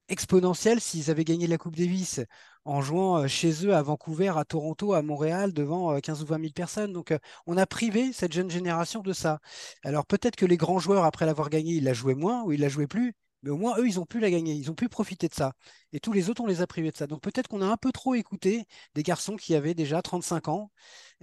exponentiel 0.09 0.81
s'ils 0.81 1.09
avaient 1.09 1.23
gagné 1.23 1.47
la 1.47 1.57
Coupe 1.57 1.75
Davis 1.75 2.19
en 2.65 2.81
jouant 2.81 3.23
euh, 3.23 3.27
chez 3.27 3.65
eux 3.65 3.75
à 3.75 3.81
Vancouver, 3.81 4.33
à 4.37 4.45
Toronto, 4.45 4.93
à 4.93 5.01
Montréal, 5.01 5.53
devant 5.53 5.99
15 5.99 6.23
ou 6.23 6.25
20 6.25 6.39
000 6.39 6.53
personnes. 6.53 6.93
Donc, 6.93 7.13
on 7.47 7.57
a 7.57 7.65
privé 7.65 8.13
cette 8.13 8.33
jeune 8.33 8.49
génération 8.51 9.01
de 9.01 9.13
ça. 9.13 9.39
Alors, 9.83 10.05
peut-être 10.05 10.35
que 10.35 10.45
les 10.45 10.57
grands 10.57 10.79
joueurs, 10.79 11.05
après 11.05 11.25
l'avoir 11.25 11.49
gagné, 11.49 11.73
ils 11.73 11.83
la 11.83 11.93
jouaient 11.93 12.15
moins 12.15 12.43
ou 12.43 12.51
ils 12.51 12.61
la 12.61 12.69
jouaient 12.69 12.87
plus, 12.87 13.13
mais 13.43 13.49
au 13.51 13.57
moins, 13.57 13.77
eux, 13.77 13.87
ils 13.87 13.99
ont 13.99 14.05
pu 14.05 14.19
la 14.19 14.29
gagner, 14.31 14.53
ils 14.53 14.69
ont 14.69 14.75
pu 14.75 14.89
profiter 14.89 15.27
de 15.27 15.33
ça. 15.33 15.53
Et 15.93 15.99
tous 15.99 16.11
les 16.13 16.29
autres, 16.29 16.41
on 16.41 16.45
les 16.45 16.61
a 16.61 16.67
privés 16.67 16.91
de 16.91 16.97
ça. 16.97 17.07
Donc 17.07 17.21
peut-être 17.21 17.47
qu'on 17.47 17.61
a 17.61 17.67
un 17.67 17.77
peu 17.77 17.91
trop 17.91 18.15
écouté 18.15 18.65
des 18.95 19.03
garçons 19.03 19.35
qui 19.37 19.55
avaient 19.55 19.73
déjà 19.73 20.01
35 20.01 20.49
ans, 20.49 20.71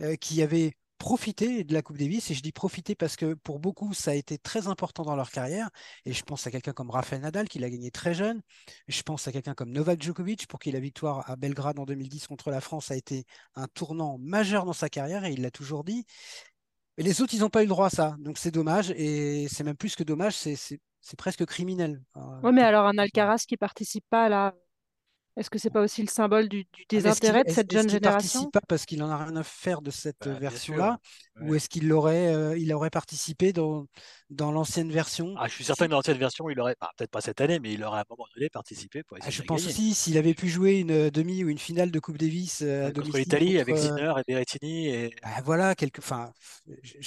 euh, 0.00 0.16
qui 0.16 0.42
avaient 0.42 0.74
profité 0.98 1.64
de 1.64 1.74
la 1.74 1.82
Coupe 1.82 1.98
Davis. 1.98 2.30
Et 2.30 2.34
je 2.34 2.42
dis 2.42 2.52
profiter 2.52 2.94
parce 2.94 3.16
que 3.16 3.34
pour 3.34 3.58
beaucoup, 3.58 3.94
ça 3.94 4.12
a 4.12 4.14
été 4.14 4.38
très 4.38 4.66
important 4.66 5.04
dans 5.04 5.16
leur 5.16 5.30
carrière. 5.30 5.70
Et 6.04 6.12
je 6.12 6.22
pense 6.22 6.46
à 6.46 6.50
quelqu'un 6.50 6.72
comme 6.72 6.90
Rafael 6.90 7.20
Nadal, 7.20 7.48
qui 7.48 7.58
l'a 7.58 7.70
gagné 7.70 7.90
très 7.90 8.14
jeune. 8.14 8.42
Je 8.88 9.02
pense 9.02 9.28
à 9.28 9.32
quelqu'un 9.32 9.54
comme 9.54 9.70
Novak 9.70 10.02
Djokovic, 10.02 10.46
pour 10.46 10.58
qui 10.58 10.72
la 10.72 10.80
victoire 10.80 11.28
à 11.30 11.36
Belgrade 11.36 11.78
en 11.78 11.84
2010 11.84 12.26
contre 12.26 12.50
la 12.50 12.60
France 12.60 12.90
a 12.90 12.96
été 12.96 13.24
un 13.54 13.66
tournant 13.68 14.18
majeur 14.18 14.64
dans 14.64 14.72
sa 14.72 14.88
carrière, 14.88 15.24
et 15.24 15.32
il 15.32 15.42
l'a 15.42 15.50
toujours 15.50 15.84
dit. 15.84 16.04
Et 16.98 17.02
les 17.02 17.20
autres, 17.20 17.34
ils 17.34 17.40
n'ont 17.40 17.50
pas 17.50 17.60
eu 17.60 17.66
le 17.66 17.70
droit 17.70 17.86
à 17.86 17.90
ça. 17.90 18.16
Donc 18.18 18.38
c'est 18.38 18.50
dommage. 18.50 18.90
Et 18.92 19.48
c'est 19.48 19.64
même 19.64 19.76
plus 19.76 19.96
que 19.96 20.02
dommage, 20.02 20.34
c'est 20.34 20.56
c'est 21.06 21.16
presque 21.16 21.44
criminel. 21.46 22.02
Oui, 22.42 22.50
mais 22.52 22.62
alors 22.62 22.86
un 22.86 22.98
Alcaraz 22.98 23.44
qui 23.46 23.56
participe 23.56 24.04
pas 24.10 24.28
là, 24.28 24.54
est-ce 25.36 25.50
que 25.50 25.58
c'est 25.58 25.70
pas 25.70 25.82
aussi 25.82 26.00
le 26.00 26.08
symbole 26.08 26.48
du, 26.48 26.64
du 26.64 26.82
ah, 26.82 26.84
désintérêt 26.88 27.44
de 27.44 27.50
cette 27.50 27.70
jeune 27.70 27.90
génération? 27.90 28.40
participe 28.40 28.52
pas 28.52 28.62
parce 28.66 28.86
qu'il 28.86 29.02
en 29.02 29.10
a 29.10 29.22
rien 29.22 29.36
à 29.36 29.42
faire 29.42 29.82
de 29.82 29.90
cette 29.90 30.26
bah, 30.26 30.32
version-là, 30.32 30.98
ou 31.42 31.54
est-ce 31.54 31.68
qu'il 31.68 31.92
aurait, 31.92 32.34
euh, 32.34 32.56
il 32.56 32.72
aurait 32.72 32.88
participé 32.88 33.52
dans, 33.52 33.84
dans 34.30 34.50
l'ancienne 34.50 34.90
version? 34.90 35.34
Ah, 35.36 35.46
Je 35.46 35.52
suis 35.52 35.64
certain 35.64 35.84
que 35.84 35.90
dans 35.90 35.96
l'ancienne 35.96 36.16
version, 36.16 36.48
il 36.48 36.58
aurait, 36.58 36.74
bah, 36.80 36.90
peut-être 36.96 37.10
pas 37.10 37.20
cette 37.20 37.42
année, 37.42 37.58
mais 37.58 37.74
il 37.74 37.84
aurait 37.84 37.98
à 37.98 38.00
un 38.00 38.04
moment 38.08 38.24
donné 38.34 38.48
participé 38.48 39.02
pour 39.02 39.18
ah, 39.20 39.28
Je 39.28 39.42
pense 39.42 39.66
aussi 39.66 39.92
s'il 39.92 40.16
avait 40.16 40.32
pu 40.32 40.48
jouer 40.48 40.80
une 40.80 40.90
euh, 40.90 41.10
demi 41.10 41.44
ou 41.44 41.50
une 41.50 41.58
finale 41.58 41.90
de 41.90 42.00
Coupe 42.00 42.16
Davis 42.16 42.62
euh, 42.62 42.90
contre 42.90 43.18
l'Italie 43.18 43.58
avec 43.58 43.76
Sinner 43.76 44.14
et 44.16 44.22
Berrettini 44.26 44.88
et 44.88 45.14
voilà 45.44 45.74
quelque, 45.74 45.98
enfin. 45.98 46.32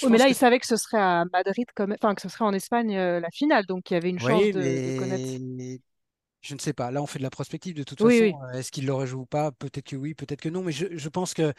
mais 0.08 0.18
là, 0.18 0.28
il 0.28 0.36
savait 0.36 0.60
que 0.60 0.66
ce 0.66 0.76
serait 0.76 1.00
à 1.00 1.24
Madrid, 1.32 1.66
comme, 1.74 1.94
enfin 2.00 2.14
que 2.14 2.22
ce 2.22 2.28
serait 2.28 2.44
en 2.44 2.52
Espagne 2.52 2.96
la 2.96 3.30
finale, 3.32 3.66
donc 3.66 3.90
il 3.90 3.94
y 3.94 3.96
avait 3.96 4.10
une 4.10 4.20
chance 4.20 4.40
de, 4.40 4.98
connaître. 5.00 5.80
Je 6.40 6.54
ne 6.54 6.58
sais 6.58 6.72
pas. 6.72 6.90
Là, 6.90 7.02
on 7.02 7.06
fait 7.06 7.18
de 7.18 7.24
la 7.24 7.30
prospective 7.30 7.74
de 7.74 7.82
toute 7.82 7.98
façon. 7.98 8.10
Euh, 8.10 8.52
est-ce 8.52 8.70
qu'il 8.70 8.86
l'aurait 8.86 9.06
joué 9.06 9.20
ou 9.20 9.26
pas? 9.26 9.52
Peut-être 9.52 9.86
que 9.86 9.96
oui, 9.96 10.14
peut-être 10.14 10.40
que 10.40 10.48
non. 10.48 10.62
Mais 10.62 10.72
je, 10.72 11.08
pense 11.08 11.34
que 11.34 11.52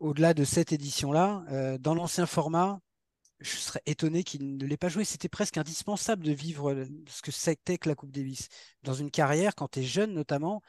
au-delà 0.00 0.34
de 0.34 0.44
cette 0.44 0.72
édition-là, 0.72 1.44
euh, 1.50 1.78
dans 1.78 1.94
l'ancien 1.94 2.26
format, 2.26 2.80
je 3.38 3.56
serais 3.56 3.82
étonné 3.86 4.24
qu'il 4.24 4.56
ne 4.56 4.66
l'ait 4.66 4.76
pas 4.76 4.88
joué. 4.88 5.04
C'était 5.04 5.28
presque 5.28 5.56
indispensable 5.56 6.24
de 6.24 6.32
vivre 6.32 6.72
euh, 6.72 6.84
ce 7.08 7.22
que 7.22 7.30
c'était 7.30 7.78
que 7.78 7.88
la 7.88 7.94
Coupe 7.94 8.10
Davis. 8.10 8.48
Dans 8.82 8.94
une 8.94 9.12
carrière, 9.12 9.54
quand 9.54 9.68
tu 9.68 9.80
es 9.80 9.82
jeune 9.84 10.12
notamment, 10.14 10.62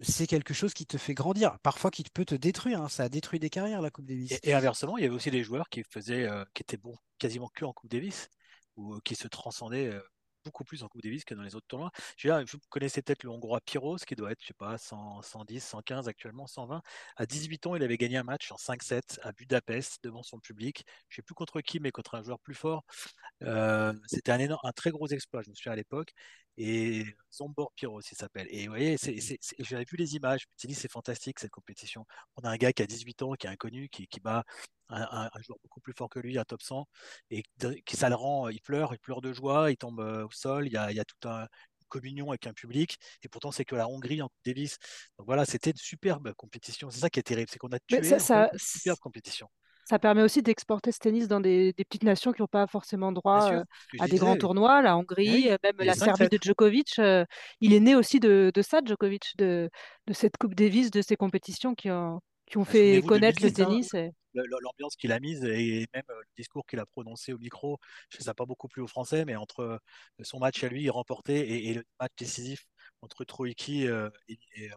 c'est 0.00 0.28
quelque 0.28 0.54
chose 0.54 0.72
qui 0.72 0.86
te 0.86 0.96
fait 0.96 1.14
grandir. 1.14 1.58
Parfois, 1.64 1.90
qui 1.90 2.04
peut 2.04 2.24
te 2.24 2.36
détruire. 2.36 2.80
Hein. 2.80 2.88
Ça 2.88 3.04
a 3.04 3.08
détruit 3.08 3.40
des 3.40 3.50
carrières, 3.50 3.80
la 3.80 3.90
Coupe 3.90 4.06
Davis. 4.06 4.38
Et, 4.44 4.54
inversement, 4.54 4.98
il 4.98 5.02
y 5.02 5.06
avait 5.06 5.16
aussi 5.16 5.32
des 5.32 5.42
joueurs 5.42 5.68
qui 5.68 5.82
faisaient, 5.90 6.28
qui 6.52 6.62
étaient 6.62 6.76
bons 6.76 6.96
quasiment 7.18 7.48
que 7.52 7.64
en 7.64 7.72
Coupe 7.72 7.90
Davis 7.90 8.28
ou 8.76 8.98
qui 9.00 9.16
se 9.16 9.26
transcendaient 9.26 9.92
beaucoup 10.44 10.64
plus 10.64 10.82
en 10.82 10.88
Coupe 10.88 11.02
Davis 11.02 11.24
que 11.24 11.34
dans 11.34 11.42
les 11.42 11.54
autres 11.54 11.66
tournois. 11.66 11.90
Je 12.16 12.28
vous 12.28 12.58
connaissez 12.68 13.02
peut-être 13.02 13.22
le 13.24 13.30
Hongrois 13.30 13.60
Pyros, 13.60 13.96
qui 13.98 14.14
doit 14.14 14.32
être, 14.32 14.40
je 14.42 14.48
sais 14.48 14.54
pas, 14.54 14.76
110, 14.78 15.60
115 15.60 16.08
actuellement, 16.08 16.46
120. 16.46 16.82
À 17.16 17.26
18 17.26 17.66
ans, 17.66 17.76
il 17.76 17.82
avait 17.82 17.98
gagné 17.98 18.16
un 18.16 18.22
match 18.24 18.52
en 18.52 18.56
5-7 18.56 19.18
à 19.22 19.32
Budapest 19.32 20.02
devant 20.02 20.22
son 20.22 20.38
public. 20.38 20.84
Je 21.08 21.16
sais 21.16 21.22
plus 21.22 21.34
contre 21.34 21.60
qui, 21.60 21.80
mais 21.80 21.90
contre 21.90 22.14
un 22.14 22.22
joueur 22.22 22.38
plus 22.40 22.54
fort. 22.54 22.84
Euh, 23.42 23.92
c'était 24.06 24.32
un, 24.32 24.58
un 24.62 24.72
très 24.72 24.90
gros 24.90 25.08
exploit, 25.08 25.42
je 25.42 25.50
me 25.50 25.54
souviens 25.54 25.72
à 25.72 25.76
l'époque. 25.76 26.12
Et 26.56 27.04
Zombor 27.32 27.72
Pyros, 27.74 28.00
il 28.00 28.16
s'appelle. 28.16 28.46
Et 28.50 28.66
vous 28.66 28.70
voyez, 28.72 28.96
j'avais 29.58 29.84
vu 29.84 29.96
les 29.96 30.14
images. 30.14 30.46
Je 30.56 30.68
dit, 30.68 30.74
c'est 30.74 30.90
fantastique 30.90 31.40
cette 31.40 31.50
compétition. 31.50 32.06
On 32.36 32.42
a 32.42 32.50
un 32.50 32.56
gars 32.56 32.72
qui 32.72 32.82
a 32.82 32.86
18 32.86 33.22
ans, 33.22 33.32
qui 33.34 33.46
est 33.46 33.50
inconnu, 33.50 33.88
qui, 33.88 34.06
bat 34.20 34.44
un, 34.88 35.28
joueur 35.40 35.58
beaucoup 35.62 35.80
plus 35.80 35.92
fort 35.92 36.08
que 36.08 36.20
lui, 36.20 36.38
un 36.38 36.44
top 36.44 36.62
100, 36.62 36.86
et 37.30 37.42
qui 37.84 37.96
ça 37.96 38.08
le 38.08 38.14
rend, 38.14 38.48
il 38.48 38.60
pleure, 38.60 38.94
il 38.94 38.98
pleure 38.98 39.20
de 39.20 39.32
joie, 39.32 39.70
il 39.70 39.76
tombe 39.76 40.00
euh, 40.00 40.24
sol, 40.34 40.66
il 40.66 40.72
y 40.72 40.76
a, 40.76 40.90
il 40.90 40.96
y 40.96 41.00
a 41.00 41.04
tout 41.04 41.28
un 41.28 41.46
communion 41.88 42.30
avec 42.30 42.46
un 42.46 42.52
public, 42.52 42.98
et 43.22 43.28
pourtant 43.28 43.52
c'est 43.52 43.64
que 43.64 43.76
la 43.76 43.88
Hongrie 43.88 44.20
en 44.20 44.28
Coupe 44.28 44.44
Davis. 44.44 44.78
Donc 45.18 45.26
voilà, 45.26 45.44
c'était 45.44 45.70
une 45.70 45.76
superbe 45.76 46.32
compétition. 46.34 46.90
C'est 46.90 47.00
ça 47.00 47.10
qui 47.10 47.20
est 47.20 47.24
terrible, 47.24 47.48
c'est 47.50 47.58
qu'on 47.58 47.72
a 47.72 47.78
tué 47.78 48.02
ça, 48.18 48.50
une 48.52 48.58
superbe 48.58 48.98
compétition. 48.98 49.48
Ça 49.86 49.98
permet 49.98 50.22
aussi 50.22 50.42
d'exporter 50.42 50.92
ce 50.92 50.98
tennis 50.98 51.28
dans 51.28 51.40
des, 51.40 51.74
petites 51.76 52.04
nations 52.04 52.32
qui 52.32 52.40
n'ont 52.40 52.48
pas 52.48 52.66
forcément 52.66 53.12
droit 53.12 53.52
euh, 53.52 53.64
à 54.00 54.08
des 54.08 54.16
grands 54.16 54.36
tournois, 54.36 54.80
la 54.80 54.96
Hongrie, 54.96 55.50
euh, 55.50 55.58
même 55.62 55.76
la 55.78 55.92
Serbie 55.92 56.28
de 56.28 56.38
Djokovic. 56.40 56.98
il 57.60 57.74
est 57.74 57.80
né 57.80 57.94
aussi 57.94 58.18
de, 58.18 58.50
ça, 58.62 58.80
Djokovic, 58.82 59.36
de, 59.36 59.68
de 60.06 60.12
cette 60.14 60.38
Coupe 60.38 60.54
Davis, 60.54 60.90
de 60.90 61.02
ces 61.02 61.16
compétitions 61.16 61.74
qui 61.74 61.90
ont, 61.90 62.20
qui 62.46 62.58
ont 62.58 62.62
bah, 62.62 62.70
fait 62.70 63.02
connaître 63.02 63.42
le 63.42 63.48
hein, 63.48 63.52
tennis. 63.52 63.94
L'ambiance 64.34 64.96
qu'il 64.96 65.12
a 65.12 65.20
mise 65.20 65.44
et 65.44 65.86
même 65.94 66.02
le 66.08 66.24
discours 66.36 66.66
qu'il 66.66 66.80
a 66.80 66.86
prononcé 66.86 67.32
au 67.32 67.38
micro, 67.38 67.78
je 68.10 68.18
ne 68.18 68.24
sais 68.24 68.34
pas 68.34 68.46
beaucoup 68.46 68.66
plus 68.66 68.82
au 68.82 68.88
français, 68.88 69.24
mais 69.24 69.36
entre 69.36 69.80
son 70.22 70.40
match 70.40 70.64
à 70.64 70.68
lui 70.68 70.90
remporté 70.90 71.38
et, 71.38 71.68
et 71.68 71.74
le 71.74 71.84
match 72.00 72.12
décisif 72.18 72.66
entre 73.00 73.24
Troïki 73.24 73.84
et, 73.84 74.38
et 74.56 74.70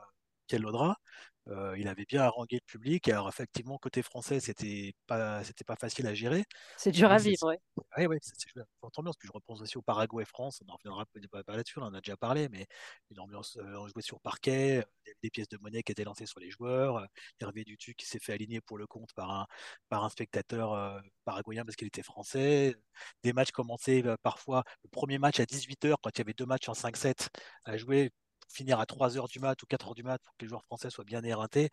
Kellodra, 1.48 1.78
il 1.78 1.88
avait 1.88 2.06
bien 2.06 2.22
harangué 2.22 2.58
le 2.58 2.66
public. 2.66 3.08
Alors 3.10 3.30
effectivement, 3.30 3.78
côté 3.78 4.02
français, 4.02 4.40
c'était 4.40 4.94
pas, 5.06 5.44
c'était 5.44 5.64
pas 5.64 5.76
facile 5.76 6.08
à 6.08 6.14
gérer. 6.14 6.44
C'est 6.78 6.92
dur 6.92 7.12
à 7.12 7.18
vivre, 7.18 7.50
oui. 7.50 7.56
Oui, 7.98 8.06
oui, 8.06 8.18
c'est 8.22 8.36
une 8.56 8.66
forte 8.80 8.98
ambiance. 9.00 9.16
Puis 9.18 9.28
je 9.28 9.34
repense 9.34 9.62
aussi 9.62 9.78
au 9.78 9.82
Paraguay-France. 9.82 10.62
On 10.66 10.72
en 10.72 10.76
reviendra 10.76 11.06
pas 11.46 11.56
là-dessus, 11.56 11.80
on 11.80 11.84
en 11.84 11.94
a 11.94 12.02
déjà 12.02 12.18
parlé, 12.18 12.50
mais 12.50 12.68
une 13.12 13.20
ambiance, 13.20 13.58
on 13.62 13.88
jouait 13.88 14.02
sur 14.02 14.20
parquet, 14.20 14.78
avait 14.78 15.16
des 15.24 15.30
pièces 15.30 15.50
de 15.50 15.58
monnaie 15.62 15.84
qui 15.84 15.92
étaient 15.92 16.04
lancées 16.04 16.26
sur 16.26 16.40
les 16.40 16.50
joueurs. 16.50 17.06
Hervé 17.40 17.64
Dutu 17.64 17.96
qui 17.96 18.06
s'est 18.06 18.20
fait 18.20 18.34
aligner 18.34 18.62
pour 18.62 18.78
le 18.78 18.88
compte 18.88 19.14
par 19.14 19.32
un, 19.32 19.48
par 19.90 20.04
un 20.04 20.10
spectateur 20.10 21.02
paraguayen 21.26 21.64
parce 21.64 21.76
qu'il 21.76 21.88
était 21.88 22.04
français. 22.04 22.76
Des 23.24 23.34
matchs 23.34 23.52
commençaient 23.52 24.04
parfois, 24.24 24.64
le 24.84 24.90
premier 24.90 25.18
match 25.18 25.40
à 25.40 25.44
18h, 25.44 25.96
quand 26.02 26.10
il 26.16 26.18
y 26.20 26.22
avait 26.22 26.34
deux 26.34 26.46
matchs 26.46 26.70
en 26.70 26.74
5-7 26.74 27.30
à 27.66 27.78
jouer, 27.78 28.12
finir 28.48 28.80
à 28.80 28.86
3 28.86 29.18
heures 29.18 29.28
du 29.28 29.40
mat 29.40 29.62
ou 29.62 29.66
4 29.66 29.88
heures 29.88 29.96
du 29.96 30.04
mat 30.04 30.22
pour 30.24 30.36
que 30.38 30.46
les 30.46 30.50
joueurs 30.50 30.64
français 30.64 30.90
soient 30.90 31.04
bien 31.04 31.24
éreintés, 31.24 31.70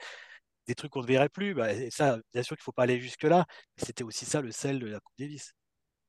des 0.66 0.74
trucs 0.74 0.92
qu'on 0.92 1.02
ne 1.02 1.06
verrait 1.06 1.28
plus. 1.28 1.54
Bah, 1.54 1.68
ça, 1.90 2.18
bien 2.32 2.42
sûr 2.42 2.56
qu'il 2.56 2.62
ne 2.62 2.64
faut 2.64 2.72
pas 2.72 2.84
aller 2.84 3.00
jusque-là. 3.00 3.46
C'était 3.76 4.04
aussi 4.04 4.24
ça 4.24 4.40
le 4.40 4.50
sel 4.50 4.78
de 4.78 4.86
la 4.86 5.00
Coupe 5.00 5.14
Davis. 5.18 5.52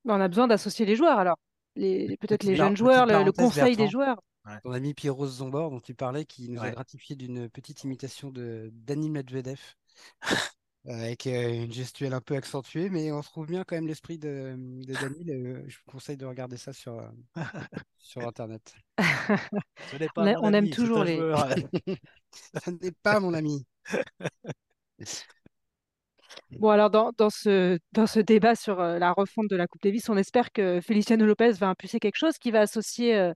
Bah, 0.04 0.16
on 0.16 0.22
a 0.22 0.28
besoin 0.28 0.48
d'associer 0.48 0.86
les 0.86 0.96
joueurs 0.96 1.20
alors. 1.20 1.38
Les, 1.76 2.16
peut-être 2.18 2.44
les 2.44 2.56
jeunes 2.56 2.78
joueurs, 2.78 3.06
le, 3.06 3.32
conseil 3.32 3.76
des 3.76 3.90
joueurs. 3.90 4.22
Ton 4.64 4.72
ami 4.72 4.94
Pierrot 4.94 5.28
Zombor, 5.28 5.72
dont 5.72 5.80
tu 5.80 5.96
parlais, 5.96 6.24
qui 6.24 6.50
nous 6.50 6.62
a 6.62 6.70
gratifié 6.70 7.16
d'une 7.16 7.50
petite 7.50 7.84
imitation 7.84 8.30
de 8.30 8.70
Dani 8.72 9.10
Medvedev. 9.10 9.60
avec 10.88 11.26
euh, 11.28 11.64
une 11.64 11.74
gestuelle 11.74 12.14
un 12.14 12.22
peu 12.22 12.36
accentuée, 12.36 12.90
mais 12.90 13.12
on 13.12 13.18
retrouve 13.20 13.48
bien 13.48 13.64
quand 13.64 13.76
même 13.76 13.88
l'esprit 13.88 14.18
de, 14.18 14.56
de 14.58 14.94
Dani. 14.94 15.26
je 15.68 15.78
vous 15.78 15.92
conseille 15.92 16.18
de 16.18 16.26
regarder 16.26 16.58
ça 16.58 16.74
sur, 16.74 17.00
euh, 17.00 17.42
sur 17.98 18.22
Internet. 18.28 18.76
on, 20.16 20.54
aime 20.54 20.70
toujours 20.70 21.04
les. 21.04 21.18
Ce 22.64 22.70
n'est 22.70 22.92
pas 23.02 23.20
mon 23.20 23.34
ami. 23.34 23.66
Bon, 26.52 26.70
alors 26.70 26.90
dans, 26.90 27.12
dans, 27.18 27.30
ce, 27.30 27.80
dans 27.92 28.08
ce 28.08 28.20
débat 28.20 28.56
sur 28.56 28.80
euh, 28.80 29.00
la 29.00 29.12
refonte 29.12 29.50
de 29.50 29.56
la 29.56 29.68
Coupe 29.68 29.82
Davis, 29.82 30.10
on 30.10 30.18
espère 30.18 30.52
que 30.52 30.80
Feliciano 30.82 31.26
Lopez 31.26 31.54
va 31.54 31.68
impulser 31.68 32.00
quelque 32.00 32.18
chose 32.18 32.38
qui 32.38 32.52
va 32.52 32.62
associer 32.62 33.32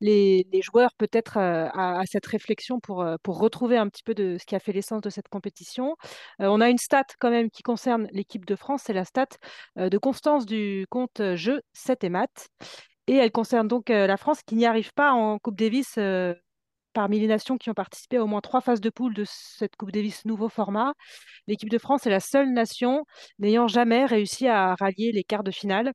les, 0.00 0.46
joueurs 0.62 0.90
peut-être 0.98 1.36
euh, 1.38 1.68
à, 1.72 2.02
cette 2.06 2.26
réflexion 2.26 2.80
pour, 2.80 3.02
euh, 3.02 3.16
pour 3.22 3.38
retrouver 3.38 3.76
un 3.76 3.88
petit 3.88 4.02
peu 4.02 4.14
de 4.14 4.36
ce 4.38 4.46
qui 4.46 4.54
a 4.54 4.60
fait 4.60 4.72
l'essence 4.72 5.00
de 5.00 5.10
cette 5.10 5.28
compétition. 5.28 5.96
Euh, 6.40 6.46
on 6.46 6.60
a 6.60 6.68
une 6.68 6.78
stat 6.78 7.04
quand 7.18 7.30
même 7.30 7.50
qui 7.50 7.62
concerne 7.62 8.08
l'équipe 8.12 8.44
de 8.44 8.56
France, 8.56 8.82
c'est 8.86 8.92
la 8.92 9.04
stat 9.04 9.26
de 9.76 9.98
Constance 9.98 10.46
du 10.46 10.86
compte 10.90 11.20
jeu 11.34 11.62
7 11.72 12.04
et 12.04 12.08
maths. 12.10 12.48
Et 13.06 13.14
elle 13.16 13.30
concerne 13.30 13.68
donc 13.68 13.88
la 13.88 14.16
France 14.16 14.42
qui 14.44 14.56
n'y 14.56 14.66
arrive 14.66 14.92
pas 14.92 15.12
en 15.12 15.38
Coupe 15.38 15.56
Davis 15.56 15.98
parmi 16.92 17.20
les 17.20 17.26
nations 17.26 17.58
qui 17.58 17.70
ont 17.70 17.74
participé 17.74 18.16
à 18.16 18.24
au 18.24 18.26
moins 18.26 18.40
trois 18.40 18.60
phases 18.60 18.80
de 18.80 18.90
poule 18.90 19.14
de 19.14 19.24
cette 19.26 19.76
Coupe 19.76 19.92
Davis 19.92 20.24
nouveau 20.24 20.48
format. 20.48 20.92
L'équipe 21.46 21.68
de 21.68 21.78
France 21.78 22.06
est 22.06 22.10
la 22.10 22.20
seule 22.20 22.52
nation 22.52 23.04
n'ayant 23.38 23.68
jamais 23.68 24.06
réussi 24.06 24.48
à 24.48 24.74
rallier 24.74 25.12
les 25.12 25.24
quarts 25.24 25.44
de 25.44 25.50
finale. 25.50 25.92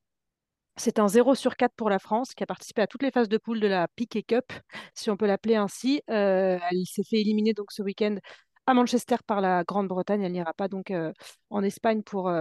C'est 0.82 0.98
un 0.98 1.08
0 1.08 1.36
sur 1.36 1.58
4 1.58 1.76
pour 1.76 1.92
la 1.92 2.00
France, 2.00 2.34
qui 2.34 2.42
a 2.42 2.48
participé 2.48 2.82
à 2.82 2.88
toutes 2.88 3.04
les 3.04 3.12
phases 3.12 3.30
de 3.30 3.38
poule 3.38 3.60
de 3.60 3.68
la 3.68 3.88
Piquet 3.88 4.24
Cup, 4.24 4.52
si 4.96 5.12
on 5.12 5.16
peut 5.16 5.28
l'appeler 5.28 5.54
ainsi. 5.56 6.02
Euh, 6.10 6.58
elle 6.72 6.88
s'est 6.88 7.04
fait 7.04 7.18
éliminer 7.18 7.54
donc 7.54 7.72
ce 7.72 7.84
week-end 7.84 8.16
à 8.66 8.74
Manchester 8.74 9.18
par 9.28 9.42
la 9.42 9.64
Grande-Bretagne. 9.64 10.24
Elle 10.24 10.32
n'ira 10.32 10.56
pas 10.56 10.68
donc 10.68 10.92
en 11.52 11.64
Espagne 11.64 12.02
pour, 12.02 12.34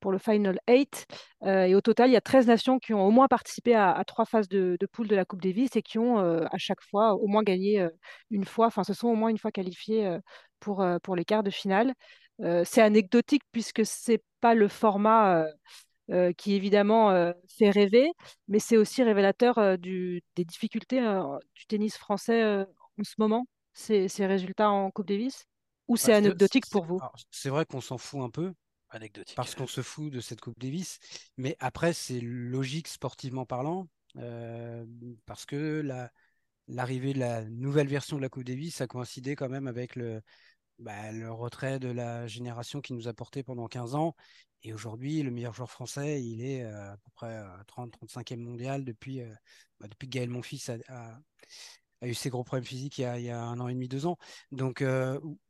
pour 0.00 0.10
le 0.10 0.18
Final 0.18 0.58
8. 0.68 1.06
et 1.44 1.76
au 1.76 1.80
total, 1.80 2.10
il 2.10 2.14
y 2.14 2.16
a 2.16 2.20
13 2.20 2.48
nations 2.48 2.80
qui 2.80 2.92
ont 2.92 3.06
au 3.06 3.12
moins 3.12 3.28
participé 3.28 3.76
à, 3.76 4.02
trois 4.04 4.24
phases 4.24 4.48
de, 4.48 4.76
poule 4.90 5.06
de 5.06 5.14
la 5.14 5.24
Coupe 5.24 5.42
Davis 5.42 5.76
et 5.76 5.82
qui 5.82 6.00
ont 6.00 6.18
à 6.18 6.58
chaque 6.58 6.82
fois 6.82 7.14
au 7.14 7.28
moins 7.28 7.44
gagné 7.44 7.86
une 8.30 8.46
fois, 8.46 8.66
enfin, 8.66 8.82
se 8.82 8.94
sont 8.94 9.08
au 9.08 9.14
moins 9.14 9.28
une 9.28 9.38
fois 9.38 9.52
qualifiées 9.52 10.18
pour, 10.58 10.84
les 11.14 11.24
quarts 11.24 11.44
de 11.44 11.50
finale. 11.50 11.94
c'est 12.64 12.82
anecdotique 12.82 13.42
puisque 13.52 13.86
c'est 13.86 14.24
pas 14.40 14.54
le 14.54 14.66
format 14.66 15.46
qui 16.36 16.54
évidemment 16.54 17.32
fait 17.48 17.70
rêver, 17.70 18.12
mais 18.48 18.58
c'est 18.58 18.76
aussi 18.76 19.02
révélateur 19.02 19.78
du, 19.78 20.22
des 20.36 20.44
difficultés 20.44 21.00
du 21.54 21.66
tennis 21.66 21.96
français 21.96 22.64
en 22.98 23.04
ce 23.04 23.14
moment, 23.18 23.46
ces, 23.72 24.08
ces 24.08 24.26
résultats 24.26 24.70
en 24.70 24.90
Coupe 24.90 25.06
Davis? 25.08 25.46
Ou 25.88 25.96
c'est 25.96 26.14
anecdotique 26.14 26.64
pour 26.70 26.84
vous? 26.84 27.00
C'est 27.30 27.48
vrai 27.48 27.64
qu'on 27.64 27.80
s'en 27.80 27.98
fout 27.98 28.20
un 28.20 28.30
peu, 28.30 28.52
anecdotique. 28.90 29.36
Parce 29.36 29.54
qu'on 29.54 29.66
se 29.66 29.82
fout 29.82 30.12
de 30.12 30.20
cette 30.20 30.40
Coupe 30.40 30.58
Davis. 30.58 30.98
Mais 31.36 31.56
après, 31.60 31.92
c'est 31.92 32.20
logique 32.20 32.88
sportivement 32.88 33.46
parlant, 33.46 33.88
euh, 34.16 34.84
parce 35.26 35.46
que 35.46 35.84
l'arrivée 36.66 37.12
de 37.12 37.20
la 37.20 37.44
nouvelle 37.44 37.88
version 37.88 38.16
de 38.16 38.22
la 38.22 38.28
Coupe 38.28 38.44
Davis 38.44 38.80
a 38.80 38.86
coïncidé 38.86 39.36
quand 39.36 39.48
même 39.48 39.68
avec 39.68 39.94
le, 39.94 40.22
bah, 40.78 41.12
le 41.12 41.30
retrait 41.30 41.78
de 41.78 41.88
la 41.88 42.26
génération 42.26 42.80
qui 42.80 42.92
nous 42.92 43.08
a 43.08 43.12
porté 43.12 43.42
pendant 43.42 43.68
15 43.68 43.94
ans. 43.94 44.16
Et 44.66 44.72
aujourd'hui, 44.72 45.22
le 45.22 45.30
meilleur 45.30 45.54
joueur 45.54 45.70
français, 45.70 46.22
il 46.22 46.44
est 46.44 46.64
euh, 46.64 46.92
à 46.92 46.96
peu 46.96 47.10
près 47.14 47.40
30-35e 47.68 48.34
euh, 48.34 48.36
mondial 48.36 48.84
depuis, 48.84 49.20
bah, 49.80 49.86
depuis 49.88 50.08
que 50.08 50.12
Gaël 50.12 50.28
Monfils 50.28 50.70
a, 50.88 51.20
eu 52.02 52.14
ses 52.14 52.30
gros 52.30 52.44
problèmes 52.44 52.64
physiques 52.64 52.98
il 52.98 53.02
y 53.02 53.30
a, 53.30 53.40
un 53.40 53.60
an 53.60 53.68
et 53.68 53.74
demi, 53.74 53.88
deux 53.88 54.06
ans. 54.06 54.18
Donc, 54.50 54.84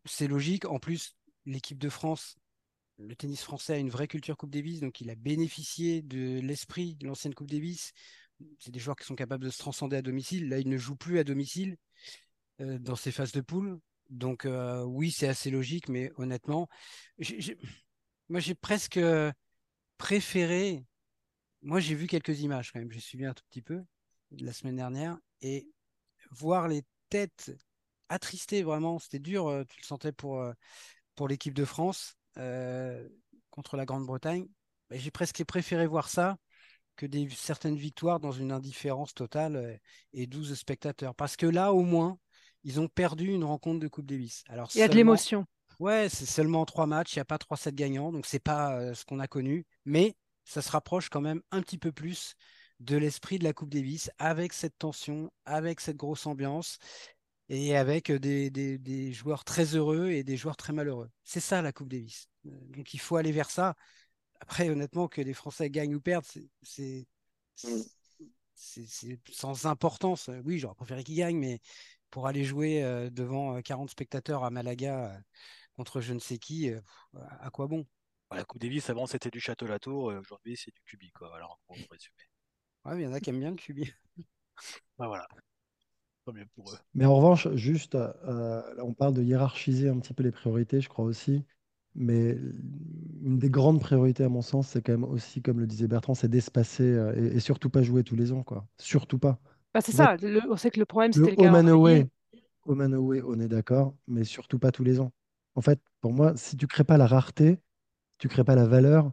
c'est 0.04 0.28
logique. 0.28 0.66
En 0.66 0.78
plus, 0.78 1.16
l'équipe 1.46 1.78
de 1.78 1.88
France 1.88 2.36
le 2.98 3.14
tennis 3.14 3.42
français 3.42 3.74
a 3.74 3.78
une 3.78 3.90
vraie 3.90 4.08
culture 4.08 4.36
Coupe 4.36 4.50
Davis, 4.50 4.80
donc 4.80 5.00
il 5.00 5.10
a 5.10 5.14
bénéficié 5.14 6.02
de 6.02 6.40
l'esprit 6.40 6.94
de 6.94 7.06
l'ancienne 7.06 7.34
Coupe 7.34 7.50
Davis. 7.50 7.92
C'est 8.58 8.70
des 8.70 8.78
joueurs 8.78 8.96
qui 8.96 9.04
sont 9.04 9.14
capables 9.14 9.44
de 9.44 9.50
se 9.50 9.58
transcender 9.58 9.96
à 9.96 10.02
domicile. 10.02 10.48
Là, 10.48 10.58
il 10.58 10.68
ne 10.68 10.78
joue 10.78 10.96
plus 10.96 11.18
à 11.18 11.24
domicile 11.24 11.76
euh, 12.60 12.78
dans 12.78 12.96
ces 12.96 13.12
phases 13.12 13.32
de 13.32 13.40
poule. 13.40 13.78
Donc 14.08 14.44
euh, 14.44 14.82
oui, 14.84 15.10
c'est 15.10 15.28
assez 15.28 15.50
logique, 15.50 15.88
mais 15.88 16.10
honnêtement, 16.16 16.68
moi 18.28 18.40
j'ai 18.40 18.54
presque 18.54 19.00
préféré. 19.98 20.84
Moi, 21.62 21.80
j'ai 21.80 21.94
vu 21.94 22.06
quelques 22.06 22.40
images 22.40 22.72
quand 22.72 22.78
même. 22.78 22.92
J'ai 22.92 23.00
suivi 23.00 23.24
un 23.24 23.34
tout 23.34 23.44
petit 23.50 23.62
peu 23.62 23.82
la 24.30 24.52
semaine 24.52 24.76
dernière 24.76 25.18
et 25.40 25.68
voir 26.30 26.68
les 26.68 26.82
têtes 27.08 27.52
attristées 28.08 28.62
vraiment, 28.62 28.98
c'était 28.98 29.18
dur. 29.18 29.48
Euh, 29.48 29.64
tu 29.64 29.80
le 29.80 29.86
sentais 29.86 30.12
pour 30.12 30.44
pour 31.16 31.26
l'équipe 31.26 31.54
de 31.54 31.64
France. 31.64 32.16
Euh, 32.38 33.08
contre 33.50 33.76
la 33.78 33.86
Grande-Bretagne, 33.86 34.46
j'ai 34.90 35.10
presque 35.10 35.42
préféré 35.44 35.86
voir 35.86 36.10
ça 36.10 36.36
que 36.94 37.06
des 37.06 37.26
certaines 37.30 37.76
victoires 37.76 38.20
dans 38.20 38.32
une 38.32 38.52
indifférence 38.52 39.14
totale 39.14 39.56
euh, 39.56 39.76
et 40.12 40.26
12 40.26 40.54
spectateurs. 40.54 41.14
Parce 41.14 41.36
que 41.36 41.46
là, 41.46 41.72
au 41.72 41.82
moins, 41.82 42.18
ils 42.64 42.78
ont 42.80 42.88
perdu 42.88 43.28
une 43.28 43.44
rencontre 43.44 43.80
de 43.80 43.88
Coupe 43.88 44.06
Davis. 44.06 44.44
Alors, 44.48 44.70
il 44.74 44.78
y 44.78 44.82
a 44.82 44.88
de 44.88 44.94
l'émotion. 44.94 45.46
Ouais, 45.78 46.08
c'est 46.08 46.26
seulement 46.26 46.64
trois 46.64 46.86
matchs, 46.86 47.14
il 47.14 47.18
n'y 47.18 47.22
a 47.22 47.26
pas 47.26 47.36
3-7 47.36 47.74
gagnants, 47.74 48.10
donc 48.10 48.24
c'est 48.24 48.38
pas 48.38 48.78
euh, 48.78 48.94
ce 48.94 49.04
qu'on 49.04 49.18
a 49.18 49.28
connu, 49.28 49.66
mais 49.84 50.16
ça 50.44 50.62
se 50.62 50.70
rapproche 50.70 51.10
quand 51.10 51.20
même 51.20 51.42
un 51.50 51.60
petit 51.60 51.76
peu 51.76 51.92
plus 51.92 52.34
de 52.80 52.96
l'esprit 52.96 53.38
de 53.38 53.44
la 53.44 53.52
Coupe 53.52 53.68
Davis, 53.70 54.10
avec 54.18 54.54
cette 54.54 54.78
tension, 54.78 55.30
avec 55.44 55.80
cette 55.80 55.96
grosse 55.96 56.26
ambiance 56.26 56.78
et 57.50 57.76
avec 57.76 58.10
des, 58.10 58.50
des, 58.50 58.78
des, 58.78 59.12
joueurs 59.12 59.44
très 59.44 59.76
heureux 59.76 60.10
et 60.10 60.24
des 60.24 60.36
joueurs 60.36 60.56
très 60.56 60.72
malheureux. 60.72 61.10
C'est 61.24 61.40
ça 61.40 61.60
la 61.60 61.72
Coupe 61.72 61.88
Davis. 61.88 62.28
Donc 62.44 62.94
il 62.94 63.00
faut 63.00 63.16
aller 63.16 63.32
vers 63.32 63.50
ça. 63.50 63.74
Après, 64.40 64.70
honnêtement, 64.70 65.08
que 65.08 65.20
les 65.20 65.34
Français 65.34 65.70
gagnent 65.70 65.94
ou 65.94 66.00
perdent, 66.00 66.26
c'est 66.62 67.06
mm. 67.64 67.82
sans 69.30 69.66
importance. 69.66 70.30
Oui, 70.44 70.58
j'aurais 70.58 70.74
préféré 70.74 71.04
qu'ils 71.04 71.16
gagnent, 71.16 71.38
mais 71.38 71.60
pour 72.10 72.26
aller 72.26 72.44
jouer 72.44 72.82
devant 73.10 73.60
40 73.62 73.90
spectateurs 73.90 74.44
à 74.44 74.50
Malaga 74.50 75.18
contre 75.76 76.00
je 76.00 76.12
ne 76.12 76.18
sais 76.18 76.38
qui, 76.38 76.70
à 77.40 77.50
quoi 77.50 77.66
bon? 77.66 77.86
La 78.32 78.44
Coupe 78.44 78.60
Davis, 78.60 78.90
avant, 78.90 79.06
c'était 79.06 79.30
du 79.30 79.38
Château-Latour, 79.38 80.04
aujourd'hui, 80.04 80.56
c'est 80.56 80.74
du 80.74 80.82
Cubi. 80.84 81.12
Quoi. 81.12 81.34
Alors, 81.36 81.60
pour 81.66 81.76
résumer. 81.76 82.16
Ouais, 82.84 83.00
il 83.00 83.04
y 83.04 83.06
en 83.06 83.12
a 83.12 83.20
qui 83.20 83.30
aiment 83.30 83.38
bien 83.38 83.50
le 83.50 83.56
Cubi. 83.56 83.92
bah, 84.98 85.06
voilà. 85.06 85.28
Mais 86.94 87.04
en 87.04 87.16
revanche, 87.16 87.48
juste, 87.54 87.94
euh, 87.94 88.62
on 88.82 88.94
parle 88.94 89.14
de 89.14 89.22
hiérarchiser 89.22 89.88
un 89.88 89.98
petit 89.98 90.14
peu 90.14 90.22
les 90.22 90.32
priorités, 90.32 90.80
je 90.80 90.88
crois 90.88 91.04
aussi. 91.04 91.44
Mais 91.94 92.36
une 93.22 93.38
des 93.38 93.48
grandes 93.48 93.80
priorités, 93.80 94.24
à 94.24 94.28
mon 94.28 94.42
sens, 94.42 94.68
c'est 94.68 94.82
quand 94.82 94.92
même 94.92 95.04
aussi, 95.04 95.40
comme 95.40 95.60
le 95.60 95.66
disait 95.66 95.88
Bertrand, 95.88 96.14
c'est 96.14 96.28
d'espacer 96.28 96.82
euh, 96.82 97.32
et, 97.34 97.40
surtout 97.40 97.70
pas 97.70 97.82
jouer 97.82 98.04
tous 98.04 98.16
les 98.16 98.32
ans, 98.32 98.42
quoi. 98.42 98.66
Surtout 98.78 99.18
pas. 99.18 99.38
Bah, 99.72 99.80
c'est 99.80 99.92
ça. 99.92 100.16
on 100.50 100.56
sait 100.56 100.70
que 100.70 100.80
le 100.80 100.86
problème, 100.86 101.12
c'était 101.12 101.30
le, 101.36 101.42
le 101.42 101.48
home 101.48 101.68
away, 101.68 102.08
away, 102.68 103.22
on 103.24 103.38
est 103.40 103.48
d'accord, 103.48 103.94
mais 104.06 104.24
surtout 104.24 104.58
pas 104.58 104.72
tous 104.72 104.84
les 104.84 105.00
ans. 105.00 105.12
En 105.56 105.62
fait, 105.62 105.80
pour 106.00 106.12
moi, 106.12 106.36
si 106.36 106.56
tu 106.56 106.66
crées 106.66 106.84
pas 106.84 106.98
la 106.98 107.06
rareté, 107.06 107.60
tu 108.18 108.28
crées 108.28 108.44
pas 108.44 108.54
la 108.54 108.66
valeur, 108.66 109.12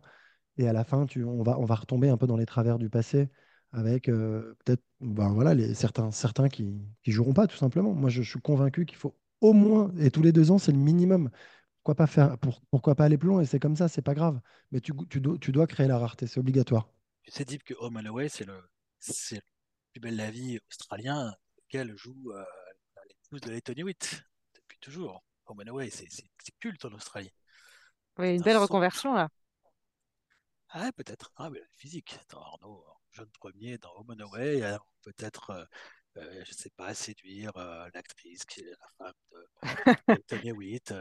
et 0.58 0.68
à 0.68 0.74
la 0.74 0.84
fin, 0.84 1.06
tu, 1.06 1.24
on 1.26 1.44
va, 1.44 1.60
on 1.60 1.66
va 1.66 1.76
retomber 1.76 2.10
un 2.10 2.18
peu 2.18 2.28
dans 2.28 2.38
les 2.38 2.46
travers 2.46 2.78
du 2.78 2.90
passé 2.90 3.30
avec 3.72 4.08
euh, 4.08 4.56
peut-être 4.64 4.84
ben 5.02 5.34
voilà, 5.34 5.56
certains, 5.74 6.12
qui 6.50 6.64
ne 6.64 7.12
joueront 7.12 7.34
pas, 7.34 7.48
tout 7.48 7.58
simplement. 7.58 7.94
Moi, 7.94 8.10
je, 8.10 8.22
suis 8.22 8.40
convaincu 8.40 8.86
qu'il 8.86 8.98
faut 8.98 9.18
au 9.42 9.54
moins, 9.54 9.92
et 9.98 10.12
tous 10.12 10.22
les 10.22 10.32
deux 10.32 10.52
ans, 10.52 10.60
c'est 10.60 10.72
le 10.72 10.78
minimum. 10.78 11.30
Pourquoi 11.78 11.96
pas, 11.96 12.08
faire, 12.08 12.38
pour, 12.38 12.62
pourquoi 12.70 12.96
pas 12.96 13.06
aller 13.06 13.18
plus 13.18 13.30
loin 13.30 13.42
Et 13.42 13.46
c'est 13.46 13.60
comme 13.60 13.76
ça, 13.76 13.88
c'est 13.88 14.02
pas 14.02 14.14
grave. 14.14 14.40
Mais 14.72 14.80
tu, 14.80 14.94
tu, 15.10 15.20
dois, 15.20 15.38
tu 15.40 15.52
créer 15.68 15.88
la 15.88 15.98
rareté, 15.98 16.28
c'est 16.28 16.40
obligatoire. 16.40 16.88
C'est 17.28 17.48
dit 17.48 17.58
que 17.58 17.74
Home 17.80 18.00
c'est 18.30 18.46
le, 18.46 18.62
plus 19.92 20.00
belle 20.00 20.18
la 20.18 20.30
australien, 20.70 21.34
lequel 21.58 21.96
joue 21.96 22.32
euh, 22.32 22.44
l'épouse 23.10 23.42
de 23.42 23.60
Tony 23.60 23.84
Witt 23.84 24.24
depuis 24.56 24.78
toujours. 24.80 25.24
Home 25.48 25.62
and 25.66 25.72
Away, 25.72 25.90
c'est 25.90 26.08
culte 26.60 26.86
en 26.86 26.94
Australie. 26.94 27.34
Oui, 28.18 28.36
une 28.36 28.42
belle 28.42 28.58
reconversion 28.58 29.14
là. 29.14 29.30
Ah, 30.70 30.92
peut-être. 30.96 31.32
Ah, 31.36 31.50
mais 31.52 31.62
physique. 31.78 32.18
Arnaud, 32.34 32.84
jeune 33.12 33.30
premier 33.40 33.78
dans 33.78 33.92
Home 33.96 34.16
and 34.18 34.24
Away, 34.24 34.64
peut-être, 35.04 35.52
euh, 35.52 35.64
euh, 36.18 36.44
je 36.46 36.52
ne 36.52 36.56
sais 36.56 36.72
pas, 36.76 36.94
séduire 36.96 37.52
euh, 37.58 37.88
l'actrice 37.94 38.44
qui 38.46 38.62
est 38.62 38.72
la 38.72 38.88
femme 38.98 39.14
de, 40.08 40.24
Tony 40.28 40.52
Witt. 40.52 40.92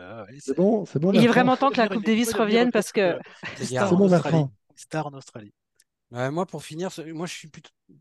c'est 0.41 0.57
bon, 0.57 0.85
c'est 0.85 0.99
bon. 0.99 1.13
Il 1.13 1.25
est 1.25 1.29
vraiment 1.29 1.57
temps 1.57 1.71
que 1.71 1.79
la 1.79 1.89
Coupe 1.89 2.05
Davis 2.05 2.35
revienne 2.35 2.71
parce 2.71 2.93
que. 2.93 3.19
C'est 3.57 3.79
bon, 3.91 4.09
Bertrand. 4.09 4.53
Star 4.75 5.07
en 5.07 5.15
Australie. 5.15 5.55
moi, 6.11 6.45
pour 6.45 6.63
finir, 6.63 6.91
moi, 7.07 7.27
je 7.27 7.33
suis 7.33 7.51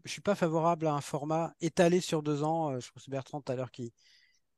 je 0.03 0.11
suis 0.11 0.21
pas 0.21 0.35
favorable 0.35 0.87
à 0.87 0.93
un 0.93 1.01
format 1.01 1.53
étalé 1.61 2.01
sur 2.01 2.21
deux 2.21 2.43
ans. 2.43 2.77
Je 2.79 2.87
trouve 2.87 2.95
que 2.95 3.05
c'est 3.05 3.11
Bertrand 3.11 3.41
tout 3.41 3.51
à 3.51 3.55
l'heure 3.55 3.71
qui. 3.71 3.93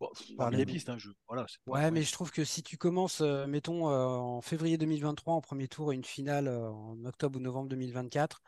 Bon, 0.03 0.35
parmi 0.37 0.57
les 0.57 0.65
pistes, 0.65 0.89
hein, 0.89 0.97
voilà, 1.27 1.45
ouais, 1.67 1.91
mais 1.91 2.01
je 2.01 2.11
trouve 2.11 2.31
que 2.31 2.43
si 2.43 2.61
tu 2.63 2.77
commences, 2.77 3.21
mettons, 3.21 3.87
en 3.87 4.41
février 4.41 4.77
2023 4.77 5.33
en 5.33 5.41
premier 5.41 5.67
tour 5.67 5.91
et 5.91 5.95
une 5.95 6.03
finale 6.03 6.47
en 6.49 7.03
octobre 7.05 7.39
ou 7.39 7.41
novembre 7.41 7.69
2024, 7.69 8.41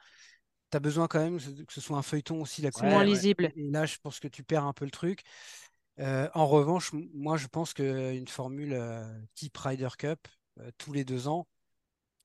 tu 0.71 0.77
as 0.77 0.79
besoin 0.79 1.07
quand 1.07 1.19
même 1.19 1.39
que 1.39 1.73
ce 1.73 1.81
soit 1.81 1.97
un 1.97 2.01
feuilleton 2.01 2.41
aussi. 2.41 2.61
La 2.61 2.71
moins 2.83 3.03
lisible. 3.03 3.51
Et 3.55 3.69
là, 3.71 3.85
je 3.85 3.97
pense 4.01 4.19
que 4.19 4.27
tu 4.27 4.43
perds 4.43 4.65
un 4.65 4.73
peu 4.73 4.85
le 4.85 4.91
truc. 4.91 5.23
Euh, 5.99 6.29
en 6.33 6.47
revanche, 6.47 6.91
moi, 7.13 7.37
je 7.37 7.47
pense 7.47 7.73
qu'une 7.73 8.27
formule 8.27 8.73
euh, 8.73 9.03
type 9.33 9.57
Ryder 9.57 9.89
Cup, 9.97 10.27
euh, 10.59 10.71
tous 10.77 10.91
les 10.93 11.05
deux 11.05 11.27
ans, 11.27 11.47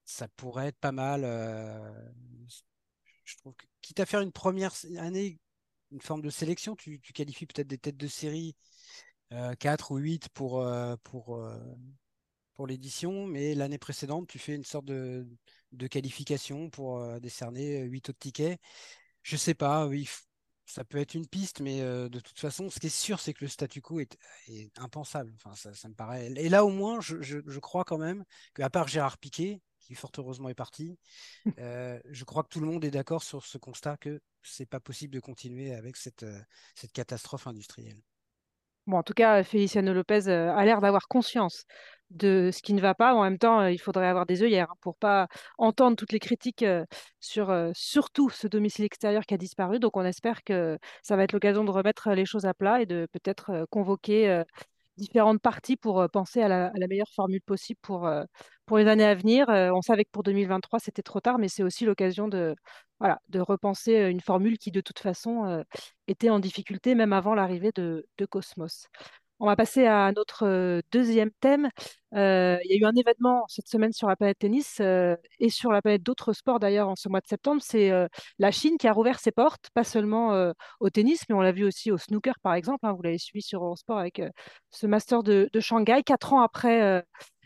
ça 0.04 0.26
pourrait 0.28 0.68
être 0.68 0.78
pas 0.78 0.92
mal. 0.92 1.22
je 3.24 3.36
trouve 3.36 3.54
que, 3.54 3.66
quitte 3.80 4.00
à 4.00 4.06
faire 4.06 4.20
une 4.20 4.32
première 4.32 4.72
année, 4.98 5.38
une 5.92 6.00
forme 6.00 6.22
de 6.22 6.30
sélection, 6.30 6.74
tu, 6.74 7.00
tu 7.00 7.12
qualifies 7.12 7.46
peut-être 7.46 7.68
des 7.68 7.78
têtes 7.78 7.96
de 7.96 8.08
série 8.08 8.56
4 9.58 9.92
ou 9.92 9.96
8 9.98 10.28
pour, 10.30 10.66
pour, 11.04 11.40
pour 12.60 12.66
l'édition, 12.66 13.26
mais 13.26 13.54
l'année 13.54 13.78
précédente, 13.78 14.28
tu 14.28 14.38
fais 14.38 14.54
une 14.54 14.64
sorte 14.64 14.84
de, 14.84 15.26
de 15.72 15.86
qualification 15.86 16.68
pour 16.68 16.98
euh, 16.98 17.18
décerner 17.18 17.82
8 17.84 18.10
autres 18.10 18.18
tickets. 18.18 18.60
Je 19.22 19.36
sais 19.38 19.54
pas, 19.54 19.86
oui, 19.86 20.08
ça 20.66 20.84
peut 20.84 20.98
être 20.98 21.14
une 21.14 21.26
piste, 21.26 21.60
mais 21.60 21.80
euh, 21.80 22.10
de 22.10 22.20
toute 22.20 22.38
façon, 22.38 22.68
ce 22.68 22.78
qui 22.78 22.88
est 22.88 22.90
sûr, 22.90 23.18
c'est 23.18 23.32
que 23.32 23.44
le 23.44 23.48
statu 23.48 23.80
quo 23.80 24.00
est, 24.00 24.18
impensable. 24.76 25.32
Enfin, 25.36 25.54
ça, 25.54 25.88
me 25.88 25.94
paraît. 25.94 26.30
Et 26.36 26.50
là, 26.50 26.64
au 26.66 26.68
moins, 26.68 27.00
je, 27.00 27.58
crois 27.60 27.84
quand 27.84 27.96
même 27.96 28.24
qu'à 28.54 28.68
part 28.68 28.88
Gérard 28.88 29.16
Piquet, 29.16 29.62
qui 29.78 29.94
fort 29.94 30.12
heureusement 30.18 30.50
est 30.50 30.54
parti, 30.54 30.98
euh, 31.58 31.98
je 32.10 32.24
crois 32.24 32.42
que 32.42 32.50
tout 32.50 32.60
le 32.60 32.66
monde 32.66 32.84
est 32.84 32.90
d'accord 32.90 33.22
sur 33.22 33.46
ce 33.46 33.56
constat 33.56 33.96
que 33.96 34.20
c'est 34.42 34.66
pas 34.66 34.80
possible 34.80 35.14
de 35.14 35.20
continuer 35.20 35.74
avec 35.74 35.96
cette, 35.96 36.26
cette 36.74 36.92
catastrophe 36.92 37.46
industrielle. 37.46 38.02
Bon, 38.86 38.98
en 38.98 39.02
tout 39.02 39.12
cas, 39.14 39.42
Feliciano 39.44 39.92
Lopez 39.92 40.28
a 40.28 40.64
l'air 40.64 40.80
d'avoir 40.80 41.06
conscience 41.08 41.64
de 42.10 42.50
ce 42.52 42.60
qui 42.62 42.72
ne 42.74 42.80
va 42.80 42.94
pas. 42.94 43.14
En 43.14 43.22
même 43.22 43.38
temps, 43.38 43.66
il 43.66 43.78
faudrait 43.78 44.08
avoir 44.08 44.26
des 44.26 44.42
œillères 44.42 44.66
pour 44.66 44.72
hein, 44.72 44.76
pour 44.80 44.96
pas 44.96 45.28
entendre 45.58 45.96
toutes 45.96 46.12
les 46.12 46.18
critiques 46.18 46.64
sur 47.20 47.70
surtout 47.74 48.30
ce 48.30 48.48
domicile 48.48 48.84
extérieur 48.84 49.24
qui 49.26 49.34
a 49.34 49.36
disparu. 49.36 49.78
Donc, 49.78 49.96
on 49.96 50.04
espère 50.04 50.42
que 50.42 50.78
ça 51.02 51.16
va 51.16 51.22
être 51.24 51.32
l'occasion 51.32 51.64
de 51.64 51.70
remettre 51.70 52.10
les 52.12 52.24
choses 52.24 52.46
à 52.46 52.54
plat 52.54 52.80
et 52.82 52.86
de 52.86 53.06
peut-être 53.12 53.66
convoquer 53.70 54.42
différentes 55.00 55.40
parties 55.40 55.76
pour 55.76 56.06
penser 56.12 56.42
à 56.42 56.48
la, 56.48 56.86
meilleure 56.88 57.10
formule 57.14 57.42
possible 57.42 57.80
pour, 57.82 58.08
les 58.76 58.86
années 58.86 59.04
à 59.04 59.14
venir. 59.14 59.46
on 59.48 59.82
savait 59.82 60.04
que 60.04 60.10
pour 60.10 60.22
2023, 60.22 60.78
c'était 60.78 61.02
trop 61.02 61.20
tard, 61.20 61.38
mais 61.38 61.48
c'est 61.48 61.62
aussi 61.62 61.84
l'occasion 61.84 62.28
de, 62.28 62.54
de 63.28 63.40
repenser 63.40 63.94
une 63.94 64.20
formule 64.20 64.58
qui, 64.58 64.70
de 64.70 64.80
toute 64.80 65.00
façon, 65.00 65.64
était 66.06 66.30
en 66.30 66.38
difficulté 66.38 66.94
même 66.94 67.12
avant 67.12 67.34
l'arrivée 67.34 67.72
de, 67.74 68.06
de 68.18 68.26
Cosmos. 68.26 68.86
On 69.42 69.46
va 69.46 69.57
passer 69.57 69.87
à 69.87 70.12
notre 70.12 70.83
deuxième 70.92 71.31
thème. 71.40 71.70
Il 72.12 72.18
y 72.18 72.74
a 72.74 72.76
eu 72.76 72.85
un 72.85 72.94
événement 72.94 73.46
cette 73.48 73.68
semaine 73.68 73.92
sur 73.92 74.07
la 74.07 74.14
planète 74.14 74.38
tennis 74.38 74.81
et 74.81 75.48
sur 75.48 75.72
la 75.72 75.81
planète 75.81 76.03
d'autres 76.03 76.35
sports 76.35 76.61
d'ailleurs 76.61 76.90
en 76.90 76.94
ce 76.94 77.09
mois 77.09 77.20
de 77.20 77.26
septembre. 77.26 77.62
C'est 77.64 77.90
la 78.38 78.50
Chine 78.50 78.76
qui 78.79 78.87
a 78.87 78.92
rouvert 78.92 79.18
ses 79.18 79.33
portes, 79.33 79.70
pas 79.72 79.83
seulement 79.83 80.53
au 80.81 80.90
tennis, 80.90 81.22
mais 81.29 81.35
on 81.35 81.40
l'a 81.40 81.53
vu 81.53 81.64
aussi 81.64 81.90
au 81.90 81.96
snooker 81.96 82.35
par 82.42 82.53
exemple. 82.53 82.85
Hein. 82.85 82.92
vous 82.92 83.00
l'avez 83.00 83.16
suivi 83.16 83.40
sur 83.40 83.64
Eurosport 83.64 83.98
avec 83.98 84.20
ce 84.70 84.87
Master 84.87 85.22
de, 85.22 85.48
Shanghai. 85.59 86.03
Quatre 86.05 86.35
ans 86.35 86.42
après 86.42 87.03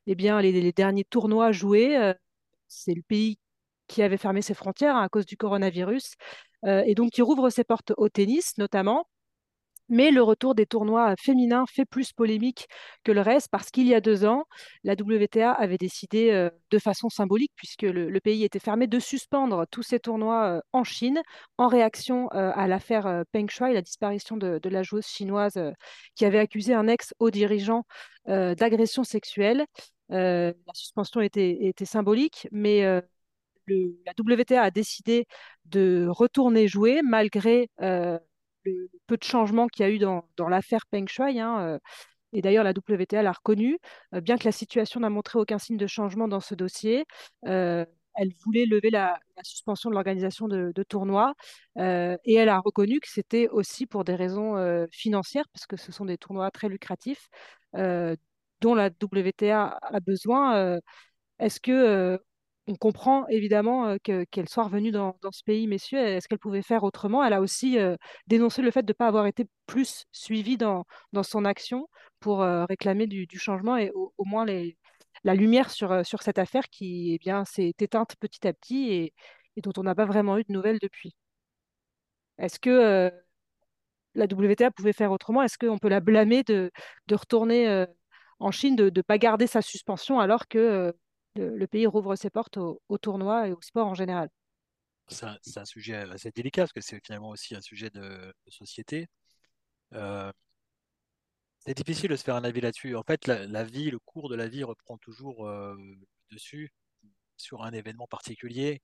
eh 0.06 0.14
bien, 0.16 0.40
les, 0.40 0.72
derniers 0.72 1.04
tournois 1.04 1.52
joués, 1.52 2.12
c'est 2.66 2.94
le 2.94 3.02
pays 3.02 3.38
qui 3.86 4.02
avait 4.02 4.16
fermé 4.16 4.42
ses 4.42 4.54
frontières 4.54 4.96
hein, 4.96 5.02
à 5.02 5.08
cause 5.08 5.26
du 5.26 5.36
coronavirus 5.36 6.14
et 6.66 6.96
donc 6.96 7.12
qui 7.12 7.22
rouvre 7.22 7.50
ses 7.50 7.62
portes 7.62 7.92
au 7.96 8.08
tennis 8.08 8.58
notamment. 8.58 9.06
Mais 9.88 10.10
le 10.10 10.22
retour 10.22 10.54
des 10.54 10.66
tournois 10.66 11.14
féminins 11.18 11.64
fait 11.66 11.84
plus 11.84 12.12
polémique 12.12 12.66
que 13.04 13.12
le 13.12 13.20
reste 13.20 13.48
parce 13.50 13.70
qu'il 13.70 13.86
y 13.86 13.94
a 13.94 14.00
deux 14.00 14.24
ans, 14.24 14.44
la 14.82 14.94
WTA 14.94 15.52
avait 15.52 15.76
décidé 15.76 16.30
euh, 16.30 16.48
de 16.70 16.78
façon 16.78 17.10
symbolique, 17.10 17.52
puisque 17.54 17.82
le, 17.82 18.18
pays 18.20 18.44
était 18.44 18.58
fermé, 18.58 18.86
de 18.86 18.98
suspendre 18.98 19.66
tous 19.70 19.82
ces 19.82 20.00
tournois 20.00 20.56
euh, 20.56 20.60
en 20.72 20.84
Chine 20.84 21.20
en 21.58 21.68
réaction 21.68 22.28
euh, 22.32 22.50
à 22.54 22.66
l'affaire 22.66 23.24
Peng 23.32 23.48
Shuai, 23.50 23.74
la 23.74 23.82
disparition 23.82 24.36
de, 24.38 24.60
la 24.64 24.82
joueuse 24.82 25.06
chinoise 25.06 25.60
qui 26.14 26.24
avait 26.24 26.38
accusé 26.38 26.74
un 26.74 26.88
ex-haut 26.88 27.30
dirigeant 27.30 27.84
d'agression 28.26 29.04
sexuelle. 29.04 29.66
la 30.08 30.54
suspension 30.72 31.20
était 31.20 31.84
symbolique, 31.84 32.48
mais 32.50 32.82
la 32.82 34.12
WTA 34.18 34.62
a 34.62 34.70
décidé 34.70 35.26
de 35.66 36.06
retourner 36.08 36.66
jouer 36.66 37.02
malgré 37.02 37.68
le 38.64 38.88
peu 39.06 39.16
de 39.16 39.24
changements 39.24 39.66
qu'il 39.68 39.84
y 39.84 39.88
a 39.88 39.92
eu 39.92 39.98
dans, 39.98 40.24
l'affaire 40.48 40.86
Peng 40.90 41.06
Shuai. 41.08 41.40
Hein, 41.40 41.60
euh, 41.60 41.78
et 42.32 42.42
d'ailleurs, 42.42 42.64
la 42.64 42.72
WTA 42.72 43.22
l'a 43.22 43.32
reconnu, 43.32 43.78
euh, 44.14 44.20
bien 44.20 44.36
que 44.38 44.44
la 44.44 44.52
situation 44.52 45.00
n'a 45.00 45.10
montré 45.10 45.38
aucun 45.38 45.58
signe 45.58 45.76
de 45.76 45.86
changement 45.86 46.28
dans 46.28 46.40
ce 46.40 46.54
dossier. 46.54 47.04
Euh, 47.46 47.84
elle 48.16 48.32
voulait 48.44 48.66
lever 48.66 48.90
la, 48.90 49.18
suspension 49.42 49.90
de 49.90 49.94
l'organisation 49.94 50.48
de, 50.48 50.72
tournois 50.88 51.34
et 51.76 52.34
elle 52.34 52.48
a 52.48 52.60
reconnu 52.60 53.00
que 53.00 53.08
c'était 53.08 53.48
aussi 53.48 53.86
pour 53.86 54.04
des 54.04 54.14
raisons 54.14 54.86
financières, 54.92 55.48
parce 55.52 55.66
que 55.66 55.76
ce 55.76 55.90
sont 55.90 56.04
des 56.04 56.16
tournois 56.16 56.52
très 56.52 56.68
lucratifs 56.68 57.28
dont 57.72 58.74
la 58.74 58.86
WTA 59.02 59.78
a 59.82 60.00
besoin. 60.00 60.78
Est-ce 61.40 61.58
que 61.60 62.20
on 62.66 62.76
comprend 62.76 63.26
évidemment 63.28 63.96
qu'elle 63.98 64.48
soit 64.48 64.64
revenue 64.64 64.90
dans, 64.90 65.16
ce 65.30 65.42
pays, 65.44 65.66
messieurs. 65.66 65.98
Est-ce 65.98 66.28
qu'elle 66.28 66.38
pouvait 66.38 66.62
faire 66.62 66.82
autrement? 66.82 67.22
Elle 67.24 67.34
a 67.34 67.40
aussi 67.40 67.76
dénoncé 68.26 68.62
le 68.62 68.70
fait 68.70 68.82
de 68.82 68.90
ne 68.90 68.94
pas 68.94 69.06
avoir 69.06 69.26
été 69.26 69.46
plus 69.66 70.04
suivie 70.12 70.56
dans, 70.56 70.84
son 71.22 71.44
action 71.44 71.88
pour 72.20 72.40
réclamer 72.40 73.06
du, 73.06 73.38
changement 73.38 73.76
et 73.76 73.90
au, 73.94 74.12
moins 74.24 74.46
la 75.24 75.34
lumière 75.34 75.70
sur, 75.70 76.04
cette 76.22 76.38
affaire 76.38 76.68
qui 76.70 77.18
eh 77.22 77.32
s'est 77.44 77.74
éteinte 77.78 78.16
petit 78.16 78.46
à 78.46 78.52
petit 78.54 78.92
et, 78.92 79.14
dont 79.62 79.72
on 79.76 79.82
n'a 79.82 79.94
pas 79.94 80.06
vraiment 80.06 80.38
eu 80.38 80.44
de 80.44 80.52
nouvelles 80.52 80.78
depuis. 80.80 81.14
Est-ce 82.38 82.58
que 82.58 83.12
la 84.14 84.24
WTA 84.24 84.70
pouvait 84.70 84.92
faire 84.94 85.12
autrement? 85.12 85.42
Est-ce 85.42 85.58
qu'on 85.58 85.78
peut 85.78 85.88
la 85.88 86.00
blâmer 86.00 86.42
de, 86.44 86.70
retourner 87.12 87.84
en 88.38 88.50
Chine, 88.50 88.74
de 88.74 88.90
ne 88.94 89.02
pas 89.02 89.18
garder 89.18 89.46
sa 89.46 89.60
suspension 89.60 90.18
alors 90.18 90.48
que 90.48 90.94
le, 91.36 91.66
pays 91.66 91.86
rouvre 91.86 92.16
ses 92.16 92.30
portes 92.30 92.56
au, 92.56 92.98
tournoi 93.00 93.48
et 93.48 93.52
au 93.52 93.60
sport 93.60 93.86
en 93.86 93.94
général. 93.94 94.28
C'est 95.08 95.26
un, 95.58 95.64
sujet 95.64 95.96
assez 95.96 96.30
délicat 96.30 96.62
parce 96.62 96.72
que 96.72 96.80
c'est 96.80 97.04
finalement 97.04 97.28
aussi 97.28 97.54
un 97.54 97.60
sujet 97.60 97.90
de, 97.90 98.32
société. 98.48 99.08
Euh, 99.92 100.32
c'est 101.58 101.74
difficile 101.74 102.10
de 102.10 102.16
se 102.16 102.24
faire 102.24 102.36
un 102.36 102.44
avis 102.44 102.60
là-dessus. 102.60 102.96
En 102.96 103.02
fait, 103.02 103.26
la, 103.26 103.64
vie, 103.64 103.90
le 103.90 103.98
cours 103.98 104.28
de 104.28 104.36
la 104.36 104.48
vie 104.48 104.64
reprend 104.64 104.98
toujours 104.98 105.46
euh, 105.46 105.76
dessus 106.30 106.72
sur 107.36 107.62
un 107.62 107.72
événement 107.72 108.06
particulier, 108.06 108.82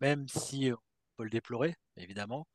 même 0.00 0.28
si 0.28 0.70
on 0.72 0.78
peut 1.16 1.24
le 1.24 1.30
déplorer, 1.30 1.74
évidemment. 1.96 2.46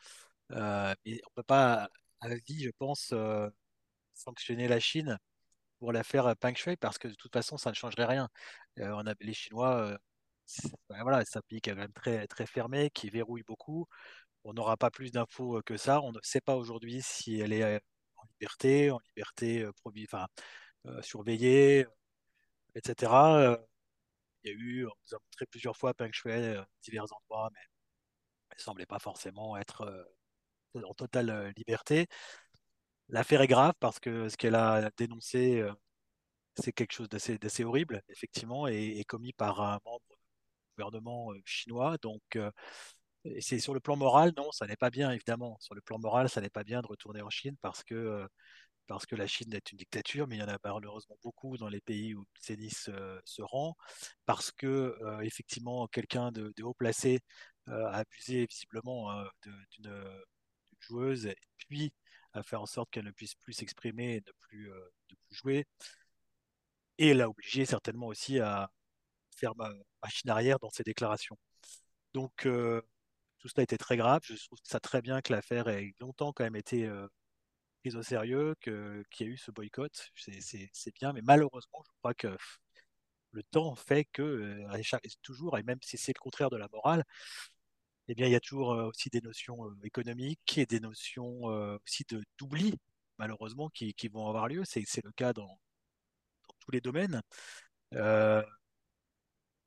Euh, 0.52 0.94
on 1.06 1.10
ne 1.12 1.18
peut 1.36 1.44
pas, 1.44 1.90
à 2.22 2.30
vie, 2.48 2.64
je 2.64 2.72
pense, 2.78 3.14
sanctionner 4.14 4.68
la 4.68 4.80
Chine 4.80 5.18
pour 5.86 5.94
l'affaire 5.94 6.36
Peng 6.38 6.56
Shui 6.56 6.78
parce 6.78 6.98
que 6.98 7.08
de 7.08 7.14
toute 7.14 7.32
façon, 7.32 7.58
ça 7.58 7.70
ne 7.70 7.76
changerait 7.76 8.06
rien. 8.06 8.28
Euh, 8.80 8.90
on 8.96 9.06
a, 9.06 9.14
les 9.22 9.36
Chinois, 9.36 9.96
c'est 10.46 10.72
ben 10.90 11.04
voilà, 11.04 11.20
un 11.20 11.42
pays 11.48 11.62
qui 11.62 11.70
est 11.70 11.74
quand 11.74 11.80
même 11.80 11.94
très, 11.94 12.26
très 12.28 12.48
fermé, 12.48 12.90
qui 12.90 13.12
verrouille 13.12 13.44
beaucoup. 13.44 13.88
On 14.46 14.54
n'aura 14.54 14.78
pas 14.78 14.90
plus 14.90 15.12
d'infos 15.12 15.62
que 15.64 15.78
ça. 15.78 16.02
On 16.02 16.12
ne 16.12 16.20
sait 16.24 16.42
pas 16.42 16.56
aujourd'hui 16.56 17.04
si 17.04 17.40
elle 17.40 17.54
est 17.54 17.76
en 18.18 18.26
liberté, 18.32 18.90
en 18.90 19.00
liberté 19.16 19.68
surveillée, 21.04 21.86
etc. 22.74 23.12
Il 24.44 24.52
y 24.52 24.54
a 24.54 24.58
eu, 24.58 24.86
on 24.88 24.90
nous 24.90 25.16
a 25.16 25.20
montré 25.24 25.46
plusieurs 25.46 25.78
fois 25.78 25.94
Peng 25.94 26.12
Shui 26.12 26.32
divers 26.82 27.06
endroits, 27.14 27.52
mais 27.54 27.60
elle 28.50 28.58
ne 28.58 28.62
semblait 28.64 28.88
pas 28.88 29.00
forcément 29.00 29.56
être 29.56 30.08
en 30.74 30.94
totale 30.96 31.54
liberté. 31.58 32.08
L'affaire 33.10 33.42
est 33.42 33.48
grave 33.48 33.74
parce 33.80 34.00
que 34.00 34.30
ce 34.30 34.38
qu'elle 34.38 34.56
a 34.56 34.90
dénoncé, 34.98 35.60
euh, 35.62 35.72
c'est 36.58 36.74
quelque 36.74 36.94
chose 36.94 37.10
d'assez 37.10 37.64
horrible, 37.64 38.02
effectivement, 38.10 38.68
et, 38.68 39.04
commis 39.08 39.34
par 39.34 39.62
un 39.62 39.80
membre 39.86 40.06
du 40.10 40.16
gouvernement 40.78 41.32
euh, 41.34 41.42
chinois. 41.46 41.98
Donc, 42.02 42.22
euh, 42.36 42.52
c'est 43.42 43.60
sur 43.60 43.74
le 43.74 43.80
plan 43.80 43.96
moral, 43.98 44.34
non, 44.38 44.52
ça 44.52 44.68
n'est 44.68 44.78
pas 44.78 44.90
bien, 44.90 45.12
évidemment. 45.12 45.58
Sur 45.62 45.76
le 45.76 45.82
plan 45.82 46.00
moral, 46.00 46.30
ça 46.30 46.42
n'est 46.42 46.50
pas 46.50 46.64
bien 46.64 46.82
de 46.82 46.88
retourner 46.88 47.22
en 47.22 47.30
Chine 47.30 47.56
parce 47.62 47.84
que, 47.84 48.28
parce 48.88 49.06
que 49.06 49.16
la 49.16 49.28
Chine 49.28 49.54
est 49.54 49.72
une 49.72 49.78
dictature, 49.80 50.28
mais 50.28 50.38
il 50.38 50.40
y 50.40 50.44
en 50.44 50.48
a 50.50 50.60
malheureusement 50.64 51.18
beaucoup 51.24 51.58
dans 51.58 51.70
les 51.70 51.82
pays 51.82 52.16
où 52.16 52.22
le 52.22 52.42
tennis 52.42 52.90
se 53.26 53.42
rend, 53.42 53.76
parce 54.26 54.52
que, 54.52 54.96
effectivement, 55.24 55.88
quelqu'un 55.88 56.32
de, 56.32 56.54
haut 56.64 56.76
placé 56.76 57.22
a 57.68 57.98
abusé 58.00 58.46
visiblement 58.48 59.12
d'une 59.72 60.24
joueuse, 60.82 61.30
puis 61.58 61.94
à 62.38 62.44
faire 62.44 62.62
en 62.62 62.66
sorte 62.66 62.90
qu'elle 62.92 63.06
ne 63.06 63.12
puisse 63.12 63.36
plus 63.36 63.54
s'exprimer 63.54 64.16
et 64.16 64.22
ne 64.22 64.32
plus, 64.42 64.72
euh, 64.72 64.92
plus 65.08 65.36
jouer. 65.36 65.66
Et 66.98 67.10
elle 67.10 67.22
a 67.22 67.30
obligé 67.30 67.66
certainement 67.66 68.08
aussi 68.08 68.40
à 68.40 68.70
faire 69.36 69.54
machine 70.02 70.30
arrière 70.30 70.60
dans 70.60 70.70
ses 70.70 70.84
déclarations. 70.84 71.38
Donc 72.14 72.46
euh, 72.46 72.82
tout 73.40 73.48
cela 73.50 73.64
était 73.64 73.78
très 73.78 73.98
grave. 73.98 74.22
Je 74.24 74.36
trouve 74.46 74.60
ça 74.64 74.80
très 74.80 75.02
bien 75.02 75.22
que 75.22 75.34
l'affaire 75.34 75.68
ait 75.68 75.94
longtemps 76.00 76.34
quand 76.34 76.44
même 76.44 76.56
été 76.56 76.86
euh, 76.86 77.08
prise 77.82 77.96
au 77.96 78.04
sérieux, 78.04 78.56
qu'il 78.62 79.04
y 79.20 79.24
a 79.24 79.28
eu 79.28 79.38
ce 79.38 79.52
boycott. 79.52 80.12
C'est 80.16 80.96
bien, 80.96 81.14
mais 81.14 81.22
malheureusement, 81.22 81.84
je 81.86 81.92
crois 82.00 82.14
que 82.14 82.36
le 83.32 83.44
temps 83.44 83.76
fait 83.76 84.06
que, 84.06 84.64
toujours, 85.22 85.58
et 85.58 85.64
même 85.64 85.80
si 85.82 85.98
c'est 85.98 86.14
le 86.16 86.22
contraire 86.22 86.50
de 86.50 86.58
la 86.58 86.70
morale, 86.70 87.04
eh 88.08 88.16
bien, 88.16 88.28
il 88.28 88.32
y 88.32 88.36
a 88.36 88.40
toujours 88.40 88.70
aussi 88.70 89.10
des 89.10 89.22
notions 89.22 89.58
économiques 89.84 90.58
et 90.58 90.66
des 90.66 90.80
notions 90.80 91.44
aussi 91.86 92.06
d'oubli, 92.38 92.76
malheureusement, 93.18 93.70
qui, 93.70 93.94
vont 94.10 94.28
avoir 94.28 94.48
lieu. 94.48 94.64
C'est 94.66 95.04
le 95.04 95.12
cas 95.12 95.34
dans, 95.34 95.60
tous 96.60 96.72
les 96.72 96.82
domaines. 96.82 97.22
je 97.92 98.44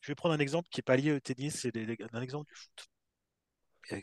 vais 0.07 0.15
prendre 0.15 0.35
un 0.35 0.39
exemple 0.39 0.69
qui 0.71 0.79
n'est 0.79 0.83
pas 0.83 0.97
lié 0.97 1.13
au 1.13 1.21
tennis, 1.21 1.61
c'est 1.61 1.77
un 2.15 2.23
exemple 2.23 2.49
du 2.49 2.55
foot. 2.55 2.89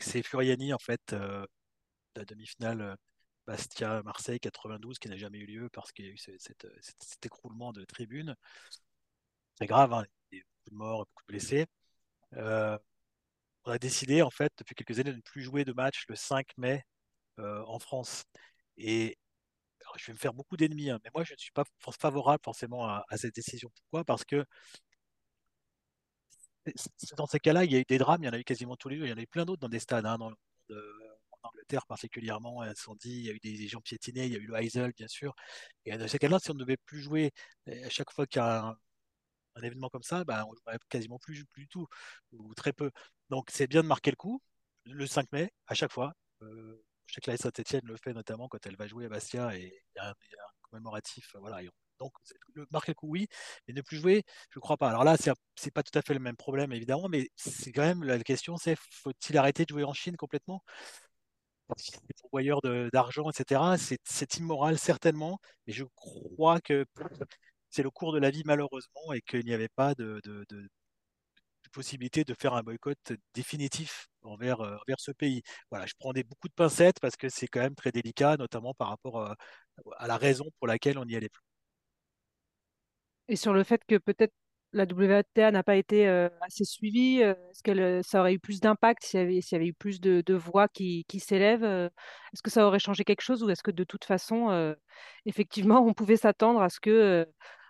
C'est 0.00 0.22
Furiani, 0.22 0.72
en 0.74 0.78
fait, 0.78 1.12
la 1.12 2.24
demi-finale 2.24 2.96
Bastia-Marseille 3.46 4.40
92, 4.40 4.98
qui 4.98 5.08
n'a 5.08 5.16
jamais 5.16 5.38
eu 5.38 5.46
lieu 5.46 5.68
parce 5.70 5.92
qu'il 5.92 6.06
y 6.06 6.08
a 6.08 6.12
eu 6.12 6.18
cet, 6.18 6.66
écroulement 7.24 7.72
de 7.72 7.84
tribunes. 7.84 8.34
C'est 9.58 9.66
grave, 9.66 9.92
hein, 9.92 10.04
il 10.32 10.38
y 10.38 10.40
a 10.40 10.44
beaucoup 10.44 10.70
de 10.70 10.76
morts, 10.76 11.06
beaucoup 11.06 11.22
de 11.24 11.32
blessés 11.32 11.66
on 13.66 13.72
a 13.72 13.78
décidé, 13.78 14.22
en 14.22 14.30
fait, 14.30 14.52
depuis 14.58 14.74
quelques 14.74 14.98
années, 15.00 15.12
de 15.12 15.16
ne 15.16 15.22
plus 15.22 15.42
jouer 15.42 15.64
de 15.64 15.72
match 15.72 16.04
le 16.08 16.16
5 16.16 16.46
mai 16.58 16.84
euh, 17.40 17.62
en 17.66 17.78
France. 17.78 18.24
Et 18.78 19.18
je 19.96 20.06
vais 20.06 20.12
me 20.14 20.18
faire 20.18 20.34
beaucoup 20.34 20.56
d'ennemis, 20.56 20.90
hein, 20.90 21.00
mais 21.04 21.10
moi, 21.14 21.24
je 21.24 21.34
ne 21.34 21.38
suis 21.38 21.52
pas 21.52 21.64
favorable 22.00 22.42
forcément 22.44 22.86
à, 22.88 23.04
cette 23.16 23.34
décision. 23.34 23.70
Pourquoi? 23.74 24.04
Parce 24.04 24.24
que 24.24 24.44
dans 27.16 27.26
ces 27.26 27.38
cas-là, 27.38 27.64
il 27.64 27.72
y 27.72 27.76
a 27.76 27.78
eu 27.80 27.84
des 27.88 27.98
drames, 27.98 28.22
il 28.22 28.26
y 28.26 28.28
en 28.28 28.32
a 28.32 28.38
eu 28.38 28.44
quasiment 28.44 28.76
tous 28.76 28.88
les 28.88 28.96
jours, 28.96 29.06
il 29.06 29.10
y 29.10 29.12
en 29.12 29.18
a 29.18 29.22
eu 29.22 29.26
plein 29.26 29.44
d'autres 29.44 29.60
dans 29.60 29.68
des 29.68 29.78
stades, 29.78 30.06
hein, 30.06 30.18
dans 30.18 30.32
en 31.42 31.48
Angleterre 31.48 31.86
particulièrement, 31.86 32.62
dit, 33.00 33.18
il 33.18 33.24
y 33.24 33.30
a 33.30 33.32
eu 33.32 33.38
des, 33.38 33.68
gens 33.68 33.80
piétinés, 33.80 34.26
il 34.26 34.32
y 34.32 34.36
a 34.36 34.38
eu 34.38 34.46
le 34.46 34.56
Heysel, 34.56 34.92
bien 34.92 35.08
sûr. 35.08 35.34
Et 35.84 35.96
dans 35.96 36.08
ces 36.08 36.18
cas-là, 36.18 36.38
si 36.40 36.50
on 36.50 36.54
ne 36.54 36.60
devait 36.60 36.76
plus 36.76 37.00
jouer 37.00 37.32
à 37.68 37.88
chaque 37.90 38.10
fois 38.12 38.26
qu'il 38.26 38.40
y 38.40 38.44
a 38.44 38.66
un, 38.66 38.78
un 39.56 39.62
événement 39.62 39.88
comme 39.88 40.02
ça, 40.02 40.24
bah, 40.24 40.44
on 40.46 40.52
ne 40.72 40.78
quasiment 40.88 41.18
plus, 41.18 41.44
plus 41.46 41.62
du 41.62 41.68
tout, 41.68 41.86
ou 42.32 42.54
très 42.54 42.72
peu. 42.72 42.90
Donc 43.30 43.50
c'est 43.50 43.66
bien 43.66 43.82
de 43.82 43.88
marquer 43.88 44.10
le 44.10 44.16
coup, 44.16 44.40
le 44.84 45.06
5 45.06 45.30
mai, 45.32 45.50
à 45.66 45.74
chaque 45.74 45.92
fois. 45.92 46.12
Euh, 46.42 46.84
je 47.06 47.14
sais 47.14 47.20
que 47.20 47.30
la 47.30 47.36
Saint-Etienne 47.36 47.82
le 47.84 47.96
fait 47.96 48.12
notamment 48.12 48.48
quand 48.48 48.64
elle 48.66 48.76
va 48.76 48.86
jouer 48.86 49.06
à 49.06 49.08
Bastia 49.08 49.56
et 49.56 49.82
il 49.94 49.98
y, 49.98 50.00
a 50.00 50.10
un 50.10 50.14
commémoratif. 50.62 51.34
Voilà, 51.38 51.62
donc, 51.98 52.12
marquer 52.70 52.92
le 52.92 52.94
coup, 52.94 53.08
oui, 53.08 53.28
mais 53.66 53.74
ne 53.74 53.80
plus 53.82 53.98
jouer, 53.98 54.24
je 54.50 54.58
ne 54.58 54.60
crois 54.60 54.76
pas. 54.76 54.90
Alors 54.90 55.04
là, 55.04 55.16
ce 55.16 55.30
n'est 55.30 55.70
pas 55.70 55.82
tout 55.82 55.96
à 55.98 56.02
fait 56.02 56.14
le 56.14 56.20
même 56.20 56.36
problème, 56.36 56.72
évidemment, 56.72 57.08
mais 57.08 57.30
c'est 57.36 57.72
quand 57.72 57.82
même 57.82 58.04
la 58.04 58.18
question, 58.22 58.56
c'est 58.56 58.76
faut-il 58.90 59.38
arrêter 59.38 59.64
de 59.64 59.70
jouer 59.70 59.84
en 59.84 59.94
Chine 59.94 60.16
complètement? 60.16 60.62
Les 62.08 62.14
pourvoyeurs 62.20 62.60
d'argent, 62.92 63.28
etc. 63.30 63.76
C'est 64.04 64.36
immoral, 64.36 64.78
certainement, 64.78 65.40
mais 65.66 65.72
je 65.72 65.84
crois 65.96 66.60
que 66.60 66.84
c'est 67.76 67.82
le 67.82 67.90
cours 67.90 68.14
de 68.14 68.18
la 68.18 68.30
vie, 68.30 68.42
malheureusement, 68.46 69.12
et 69.12 69.20
qu'il 69.20 69.44
n'y 69.44 69.52
avait 69.52 69.68
pas 69.68 69.94
de, 69.94 70.20
possibilité 71.72 72.24
de 72.24 72.32
faire 72.32 72.54
un 72.54 72.62
boycott 72.62 73.12
définitif 73.34 74.08
envers, 74.22 74.62
euh, 74.62 74.76
envers 74.76 74.98
ce 74.98 75.10
pays. 75.10 75.42
Voilà, 75.70 75.84
je 75.84 75.92
prends 75.98 76.14
des, 76.14 76.24
beaucoup 76.24 76.48
de 76.48 76.54
pincettes 76.54 76.98
parce 77.00 77.16
que 77.16 77.28
c'est 77.28 77.48
quand 77.48 77.60
même 77.60 77.74
très 77.74 77.92
délicat, 77.92 78.38
notamment 78.38 78.72
par 78.72 78.88
rapport 78.88 79.20
à, 79.20 79.32
euh, 79.32 79.90
à 79.98 80.06
la 80.06 80.16
raison 80.16 80.46
pour 80.58 80.68
laquelle 80.68 80.96
on 80.96 81.04
n'y 81.04 81.16
allait 81.16 81.28
plus. 81.28 81.42
Et 83.28 83.36
sur 83.36 83.52
le 83.52 83.62
fait 83.62 83.82
que 83.86 83.98
peut-être 83.98 84.32
la 84.72 84.84
WTA 84.84 85.50
n'a 85.50 85.62
pas 85.62 85.76
été 85.76 86.08
euh, 86.08 86.30
assez 86.40 86.64
suivie, 86.64 87.20
est-ce 87.20 87.62
que 87.62 88.00
ça 88.02 88.20
aurait 88.20 88.34
eu 88.34 88.38
plus 88.38 88.60
d'impact 88.60 89.04
s'il 89.04 89.20
y 89.20 89.54
avait 89.54 89.66
eu 89.66 89.74
plus 89.74 90.00
de, 90.00 90.34
voix 90.34 90.68
qui, 90.68 91.04
qui 91.08 91.20
s'élèvent 91.20 91.64
Est-ce 91.64 92.42
que 92.42 92.50
ça 92.50 92.66
aurait 92.66 92.78
changé 92.78 93.04
quelque 93.04 93.22
chose 93.22 93.42
ou 93.42 93.50
est-ce 93.50 93.62
que 93.62 93.70
de 93.70 93.84
toute 93.84 94.04
façon, 94.04 94.74
effectivement, 95.24 95.80
on 95.80 95.94
pouvait 95.94 96.16
s'attendre 96.16 96.60
à 96.60 96.68
ce 96.68 96.80
que 96.80 97.26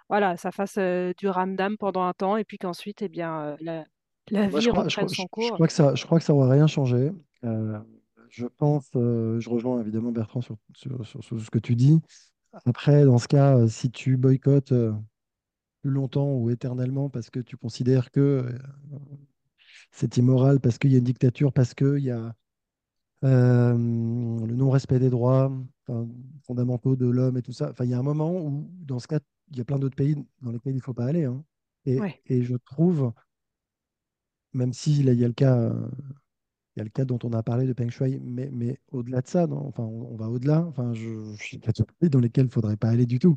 voilà, 0.08 0.36
ça 0.36 0.52
fasse 0.52 0.78
du 1.16 1.28
ramdam 1.28 1.76
pendant 1.76 2.04
un 2.04 2.12
temps 2.12 2.36
et 2.36 2.44
puis 2.44 2.58
qu'ensuite, 2.58 3.02
eh 3.02 3.08
bien, 3.08 3.56
la, 3.60 3.84
la 4.30 4.48
vie 4.48 4.70
reprenne 4.70 5.08
son 5.08 5.26
cours 5.26 5.44
je 5.44 5.52
crois 5.52 5.66
que 5.66 5.72
ça, 5.72 5.94
je 5.94 6.04
crois 6.04 6.18
que 6.18 6.24
ça 6.24 6.32
rien 6.34 6.66
changé. 6.66 7.12
je 7.42 8.46
pense, 8.58 8.90
je 8.94 9.48
rejoins 9.48 9.80
évidemment 9.80 10.12
Bertrand 10.12 10.40
sur, 10.40 10.56
sur, 10.74 11.06
sur, 11.06 11.22
ce 11.22 11.50
que 11.50 11.58
tu 11.58 11.74
dis. 11.74 12.00
Après, 12.64 13.04
dans 13.04 13.18
ce 13.18 13.28
cas, 13.28 13.66
si 13.68 13.90
tu 13.90 14.16
boycottes 14.16 14.74
plus 15.82 15.90
longtemps 15.90 16.32
ou 16.32 16.50
éternellement 16.50 17.08
parce 17.10 17.30
que 17.30 17.40
tu 17.40 17.56
considères 17.56 18.10
que 18.10 18.46
c'est 19.90 20.16
immoral, 20.16 20.60
parce 20.60 20.78
qu'il 20.78 20.92
y 20.92 20.94
a 20.94 20.98
une 20.98 21.04
dictature, 21.04 21.52
parce 21.52 21.74
qu'il 21.74 21.98
y 21.98 22.10
a 22.10 22.34
le 23.22 24.54
non-respect 24.54 24.98
des 24.98 25.10
droits 25.10 25.52
fondamentaux 26.42 26.96
de 26.96 27.06
l'homme 27.06 27.36
et 27.36 27.42
tout 27.42 27.52
ça. 27.52 27.70
Enfin, 27.70 27.84
il 27.84 27.90
y 27.90 27.94
a 27.94 27.98
un 27.98 28.02
moment 28.02 28.32
où, 28.32 28.68
dans 28.80 28.98
ce 28.98 29.08
cas, 29.08 29.20
il 29.50 29.58
y 29.58 29.60
a 29.60 29.64
plein 29.64 29.78
d'autres 29.78 29.96
pays 29.96 30.16
dans 30.42 30.52
lesquels 30.52 30.72
il 30.72 30.76
ne 30.76 30.82
faut 30.82 30.94
pas 30.94 31.06
aller. 31.06 31.24
Hein. 31.24 31.44
Et, 31.86 31.98
et, 32.26 32.42
je 32.42 32.56
trouve, 32.56 33.12
même 34.52 34.72
si 34.72 35.02
là, 35.02 35.12
il 35.12 35.20
y 35.20 35.24
a 35.24 35.28
le 35.28 35.34
cas, 35.34 35.72
il 36.74 36.80
y 36.80 36.82
a 36.82 36.84
le 36.84 36.90
cas 36.90 37.04
dont 37.04 37.18
on 37.22 37.32
a 37.32 37.42
parlé 37.42 37.66
de 37.66 37.72
Peng 37.72 37.90
Shui, 37.90 38.20
mais, 38.20 38.50
mais 38.52 38.80
au-delà 38.90 39.22
de 39.22 39.28
ça, 39.28 39.46
non, 39.46 39.66
enfin, 39.66 39.84
on, 39.84 40.16
va 40.16 40.28
au-delà. 40.28 40.64
Enfin, 40.66 40.92
je, 40.94 41.34
je 41.36 41.42
suis 41.42 41.58
pays 41.58 42.10
dans 42.10 42.20
lesquels 42.20 42.44
il 42.44 42.48
ne 42.48 42.52
faudrait 42.52 42.76
pas 42.76 42.88
aller 42.88 43.06
du 43.06 43.18
tout. 43.18 43.36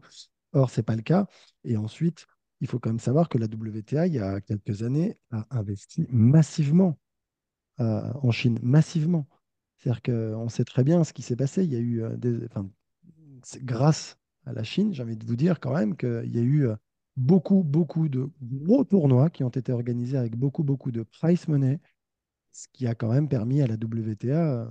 Or, 0.53 0.69
ce 0.69 0.79
n'est 0.79 0.83
pas 0.83 0.95
le 0.95 1.03
cas. 1.03 1.27
Et 1.63 1.77
ensuite, 1.77 2.25
il 2.59 2.67
faut 2.67 2.79
quand 2.79 2.89
même 2.89 2.99
savoir 2.99 3.29
que 3.29 3.37
la 3.37 3.45
WTA, 3.45 4.07
il 4.07 4.13
y 4.13 4.19
a 4.19 4.41
quelques 4.41 4.83
années, 4.83 5.17
a 5.31 5.45
investi 5.51 6.05
massivement 6.09 6.99
euh, 7.79 8.11
en 8.21 8.31
Chine, 8.31 8.59
massivement. 8.61 9.27
C'est-à-dire 9.77 10.01
qu'on 10.01 10.49
sait 10.49 10.65
très 10.65 10.83
bien 10.83 11.05
ce 11.05 11.13
qui 11.13 11.21
s'est 11.21 11.37
passé. 11.37 11.63
Il 11.63 11.71
y 11.71 11.77
a 11.77 11.79
eu 11.79 12.03
euh, 12.03 12.17
des, 12.17 12.45
enfin, 12.45 12.69
grâce 13.63 14.18
à 14.49 14.53
la 14.53 14.63
Chine, 14.63 14.93
j'ai 14.93 15.03
envie 15.03 15.17
de 15.17 15.25
vous 15.25 15.35
dire 15.35 15.59
quand 15.59 15.73
même 15.73 15.95
qu'il 15.95 16.31
y 16.33 16.39
a 16.39 16.41
eu 16.41 16.67
euh, 16.67 16.75
beaucoup, 17.17 17.63
beaucoup 17.63 18.09
de 18.09 18.29
gros 18.41 18.83
tournois 18.83 19.29
qui 19.29 19.43
ont 19.43 19.49
été 19.49 19.71
organisés 19.71 20.17
avec 20.17 20.35
beaucoup, 20.35 20.63
beaucoup 20.63 20.91
de 20.91 21.03
price 21.03 21.47
money, 21.47 21.79
ce 22.51 22.67
qui 22.73 22.87
a 22.87 22.95
quand 22.95 23.11
même 23.11 23.29
permis 23.29 23.61
à 23.61 23.67
la 23.67 23.75
WTA, 23.75 24.69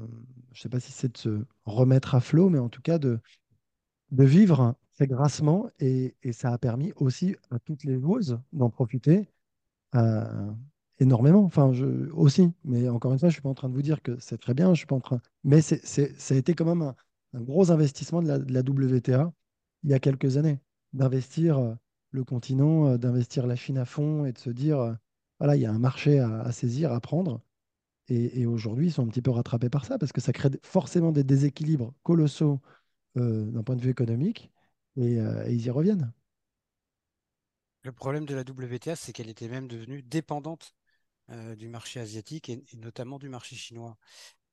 je 0.52 0.58
ne 0.58 0.62
sais 0.62 0.68
pas 0.68 0.80
si 0.80 0.92
c'est 0.92 1.12
de 1.12 1.18
se 1.18 1.44
remettre 1.64 2.14
à 2.14 2.20
flot, 2.20 2.50
mais 2.50 2.58
en 2.58 2.68
tout 2.68 2.82
cas 2.82 2.98
de, 2.98 3.20
de 4.10 4.24
vivre 4.24 4.74
très 4.94 5.06
grassement 5.06 5.70
et, 5.78 6.16
ça 6.32 6.52
a 6.52 6.58
permis 6.58 6.92
aussi 6.96 7.36
à 7.50 7.58
toutes 7.58 7.84
les 7.84 8.00
joueuses 8.00 8.38
d'en 8.52 8.70
profiter 8.70 9.28
euh, 9.94 10.50
énormément. 10.98 11.44
Enfin, 11.44 11.72
je, 11.72 12.10
aussi, 12.12 12.52
mais 12.64 12.88
encore 12.88 13.12
une 13.12 13.18
fois, 13.18 13.28
je 13.28 13.34
ne 13.34 13.34
suis 13.34 13.42
pas 13.42 13.48
en 13.48 13.54
train 13.54 13.68
de 13.68 13.74
vous 13.74 13.82
dire 13.82 14.02
que 14.02 14.18
c'est 14.20 14.38
très 14.38 14.54
bien, 14.54 14.74
je 14.74 14.78
suis 14.78 14.86
pas 14.86 14.96
en 14.96 15.00
train. 15.00 15.20
Mais 15.44 15.60
c'est, 15.60 15.84
ça 15.84 16.34
a 16.34 16.36
été 16.36 16.54
quand 16.54 16.64
même 16.64 16.82
un, 16.82 17.40
gros 17.40 17.70
investissement 17.70 18.22
de 18.22 18.28
la, 18.28 18.60
WTA 18.60 19.32
il 19.82 19.90
y 19.90 19.94
a 19.94 20.00
quelques 20.00 20.36
années, 20.36 20.60
d'investir 20.92 21.58
euh, 21.58 21.74
le 22.10 22.24
continent, 22.24 22.88
euh, 22.88 22.98
d'investir 22.98 23.46
la 23.46 23.56
Chine 23.56 23.78
à 23.78 23.84
fond 23.84 24.24
et 24.24 24.32
de 24.32 24.38
se 24.38 24.50
dire, 24.50 24.96
voilà, 25.38 25.56
il 25.56 25.62
y 25.62 25.66
a 25.66 25.72
un 25.72 25.78
marché 25.78 26.18
à, 26.20 26.50
saisir, 26.52 26.92
à 26.92 27.00
prendre. 27.00 27.42
Et, 28.08 28.46
aujourd'hui, 28.46 28.86
ils 28.86 28.92
sont 28.92 29.04
un 29.04 29.08
petit 29.08 29.20
peu 29.20 29.30
rattrapés 29.30 29.68
par 29.68 29.84
ça 29.84 29.98
parce 29.98 30.12
que 30.12 30.20
ça 30.20 30.32
crée 30.32 30.48
forcément 30.62 31.12
des 31.12 31.24
déséquilibres 31.24 31.92
colossaux 32.02 32.60
d'un 33.14 33.62
point 33.62 33.76
de 33.76 33.82
vue 33.82 33.90
économique 33.90 34.50
et, 34.96 35.18
ils 35.48 35.66
y 35.66 35.70
reviennent. 35.70 36.12
Le 37.82 37.92
problème 37.92 38.24
de 38.24 38.34
la 38.34 38.42
WTA, 38.42 38.96
c'est 38.96 39.12
qu'elle 39.12 39.28
était 39.28 39.48
même 39.48 39.68
devenue 39.68 40.02
dépendante 40.02 40.74
euh, 41.30 41.54
du 41.56 41.68
marché 41.68 42.00
asiatique 42.00 42.48
et, 42.48 42.64
notamment 42.78 43.18
du 43.18 43.28
marché 43.28 43.54
chinois. 43.54 43.98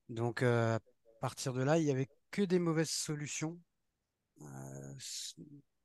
Donc, 0.09 0.41
euh, 0.41 0.75
à 0.75 0.79
partir 1.21 1.53
de 1.53 1.61
là, 1.61 1.77
il 1.79 1.85
n'y 1.85 1.91
avait 1.91 2.09
que 2.31 2.41
des 2.41 2.59
mauvaises 2.59 2.89
solutions. 2.89 3.57
Euh, 4.41 4.93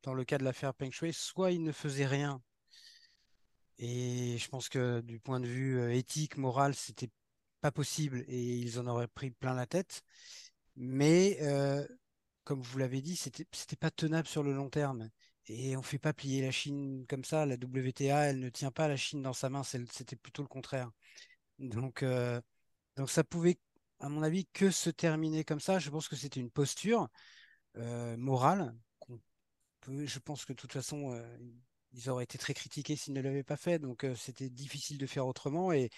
dans 0.02 0.14
le 0.14 0.24
cas 0.24 0.38
de 0.38 0.44
l'affaire 0.44 0.74
Peng 0.74 0.90
Shui, 0.90 1.12
soit 1.12 1.52
ils 1.52 1.62
ne 1.62 1.72
faisaient 1.72 2.06
rien. 2.06 2.42
Et 3.78 4.36
je 4.38 4.48
pense 4.48 4.68
que 4.68 5.00
du 5.00 5.18
point 5.18 5.40
de 5.40 5.46
vue 5.46 5.94
éthique, 5.94 6.36
moral, 6.36 6.74
c'était 6.74 7.10
pas 7.60 7.70
possible 7.70 8.24
et 8.28 8.58
ils 8.58 8.78
en 8.78 8.86
auraient 8.86 9.08
pris 9.08 9.30
plein 9.30 9.54
la 9.54 9.66
tête. 9.66 10.02
Mais 10.76 11.38
comme 12.44 12.62
vous 12.62 12.78
l'avez 12.78 13.00
dit, 13.00 13.16
c'était 13.16 13.76
pas 13.76 13.90
tenable 13.90 14.28
sur 14.28 14.42
le 14.42 14.52
long 14.52 14.70
terme. 14.70 15.08
Et 15.46 15.76
on 15.76 15.82
fait 15.82 15.98
pas 15.98 16.12
plier 16.12 16.42
la 16.42 16.50
Chine 16.50 17.06
comme 17.08 17.24
ça. 17.24 17.46
La 17.46 17.56
WTA, 17.56 18.26
elle 18.26 18.40
ne 18.40 18.48
tient 18.48 18.70
pas 18.70 18.88
la 18.88 18.96
Chine 18.96 19.22
dans 19.22 19.32
sa 19.32 19.50
main. 19.50 19.62
C'était 19.62 20.16
plutôt 20.16 20.42
le 20.42 20.48
contraire. 20.48 20.90
Donc, 21.58 22.02
euh, 22.02 22.40
donc 22.96 23.10
ça 23.10 23.24
pouvait, 23.24 23.58
à 24.00 24.08
mon 24.08 24.22
avis, 24.22 24.46
que 24.52 24.70
se 24.70 24.90
terminer 24.90 25.44
comme 25.44 25.60
ça. 25.60 25.78
Je 25.78 25.90
pense 25.90 26.08
que 26.08 26.16
c'était 26.16 26.40
une 26.40 26.50
posture 26.50 27.08
euh, 27.76 28.16
morale. 28.16 28.74
je 29.88 30.18
pense 30.18 30.44
que 30.44 30.52
de 30.52 30.58
toute 30.58 30.72
façon, 30.72 31.12
euh, 31.12 31.38
ils 31.92 32.08
auraient 32.10 32.24
été 32.24 32.38
très 32.38 32.54
critiqués 32.54 32.96
s'ils 32.96 33.14
ne 33.14 33.20
l'avaient 33.20 33.42
pas 33.42 33.56
fait. 33.56 33.78
Donc 33.78 34.06
c'était 34.16 34.50
difficile 34.50 34.98
de 34.98 35.06
faire 35.06 35.26
autrement. 35.26 35.72
Et, 35.72 35.90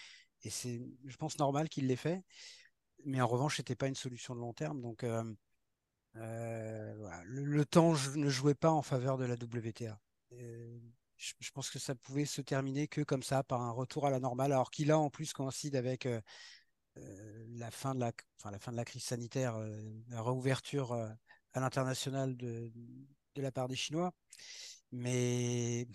c'est, 0.48 0.80
je 1.04 1.16
pense, 1.16 1.38
normal 1.38 1.68
qu'ils 1.68 1.86
l'aient 1.86 1.96
fait. 1.96 2.22
Mais 3.04 3.20
en 3.20 3.28
revanche, 3.28 3.56
ce 3.56 3.62
n'était 3.62 3.76
pas 3.76 3.88
une 3.88 3.94
solution 3.94 4.34
de 4.34 4.40
long 4.40 4.52
terme. 4.52 4.80
Donc 4.80 5.04
euh, 6.16 7.22
le, 7.24 7.64
temps 7.64 7.94
ne 8.16 8.28
jouait 8.28 8.54
pas 8.54 8.70
en 8.70 8.82
faveur 8.82 9.18
de 9.18 9.24
la 9.24 9.34
WTA. 9.34 9.98
Euh, 10.32 10.78
je, 11.16 11.50
pense 11.52 11.70
que 11.70 11.78
ça 11.78 11.94
pouvait 11.94 12.24
se 12.24 12.42
terminer 12.42 12.88
que 12.88 13.00
comme 13.02 13.22
ça, 13.22 13.42
par 13.42 13.62
un 13.62 13.70
retour 13.70 14.06
à 14.06 14.10
la 14.10 14.20
normale, 14.20 14.52
alors 14.52 14.70
qu'il 14.70 14.90
a 14.90 14.98
en 14.98 15.10
plus 15.10 15.32
coïncide 15.32 15.76
avec 15.76 16.06
euh, 16.06 16.20
la, 17.54 17.70
fin 17.70 17.94
de 17.94 18.00
la, 18.00 18.12
la 18.50 18.58
fin 18.58 18.72
de 18.72 18.76
la 18.76 18.84
crise 18.84 19.04
sanitaire, 19.04 19.58
la 20.08 20.22
réouverture 20.22 20.92
à 21.54 21.60
l'international 21.60 22.36
de, 22.36 22.70
de, 23.34 23.42
la 23.42 23.52
part 23.52 23.68
des 23.68 23.76
Chinois. 23.76 24.12
Mais 24.92 25.86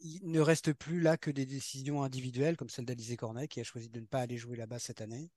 il 0.00 0.30
ne 0.30 0.40
reste 0.40 0.72
plus 0.72 1.00
là 1.00 1.16
que 1.16 1.30
des 1.30 1.46
décisions 1.46 2.02
individuelles, 2.02 2.56
comme 2.56 2.68
celle 2.68 2.84
d'Alizé 2.84 3.16
Cornet, 3.16 3.48
qui 3.48 3.60
a 3.60 3.64
choisi 3.64 3.88
de 3.88 4.00
ne 4.00 4.06
pas 4.06 4.20
aller 4.20 4.36
jouer 4.38 4.56
là-bas 4.56 4.78
cette 4.78 5.00
année. 5.00 5.30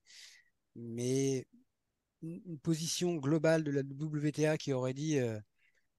Mais 0.75 1.47
une 2.21 2.59
position 2.59 3.15
globale 3.15 3.63
de 3.63 3.71
la 3.71 3.81
WTA 3.81 4.57
qui 4.57 4.73
aurait 4.73 4.93
dit 4.93 5.19
euh, 5.19 5.39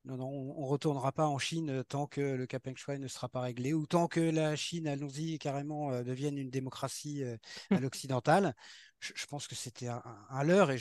non, 0.05 0.17
non, 0.17 0.29
on 0.29 0.63
ne 0.63 0.67
retournera 0.67 1.13
pas 1.13 1.27
en 1.27 1.39
Chine 1.39 1.71
euh, 1.71 1.85
tant 1.85 2.07
que 2.07 2.21
le 2.21 2.47
Cap 2.47 2.69
Shui 2.77 2.99
ne 2.99 3.09
sera 3.09 3.29
pas 3.29 3.41
réglé 3.41 3.73
ou 3.73 3.87
tant 3.87 4.09
que 4.09 4.21
la 4.21 4.57
Chine, 4.57 4.89
allons-y, 4.89 5.39
carrément 5.39 5.93
euh, 5.93 6.03
devienne 6.03 6.39
une 6.39 6.51
démocratie 6.51 7.23
à 7.71 7.81
l'occidentale. 7.81 8.55
Je, 9.01 9.27
pense 9.27 9.47
que 9.47 9.55
c'était 9.55 9.89
un, 9.89 10.03
un, 10.31 10.43
leurre 10.43 10.71
et 10.71 10.79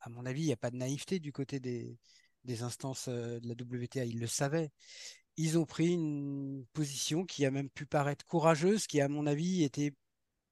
à 0.00 0.08
mon 0.08 0.26
avis, 0.26 0.42
il 0.42 0.46
n'y 0.46 0.52
a 0.52 0.56
pas 0.56 0.70
de 0.70 0.76
naïveté 0.76 1.18
du 1.20 1.32
côté 1.32 1.60
des, 1.60 1.98
instances 2.62 3.08
de 3.08 3.46
la 3.46 3.54
WTA. 3.54 4.04
Ils 4.04 4.20
le 4.20 4.26
savaient. 4.26 4.70
Ils 5.36 5.58
ont 5.58 5.66
pris 5.66 5.92
une 5.92 6.66
position 6.72 7.24
qui 7.24 7.44
a 7.46 7.50
même 7.50 7.70
pu 7.70 7.86
paraître 7.86 8.24
courageuse, 8.26 8.86
qui 8.86 9.00
à 9.00 9.08
mon 9.08 9.26
avis 9.26 9.62
était 9.62 9.92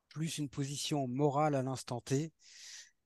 plus 0.09 0.39
une 0.39 0.49
position 0.49 1.07
morale 1.09 1.55
à 1.55 1.63
l'instant 1.63 2.01
T. 2.01 2.33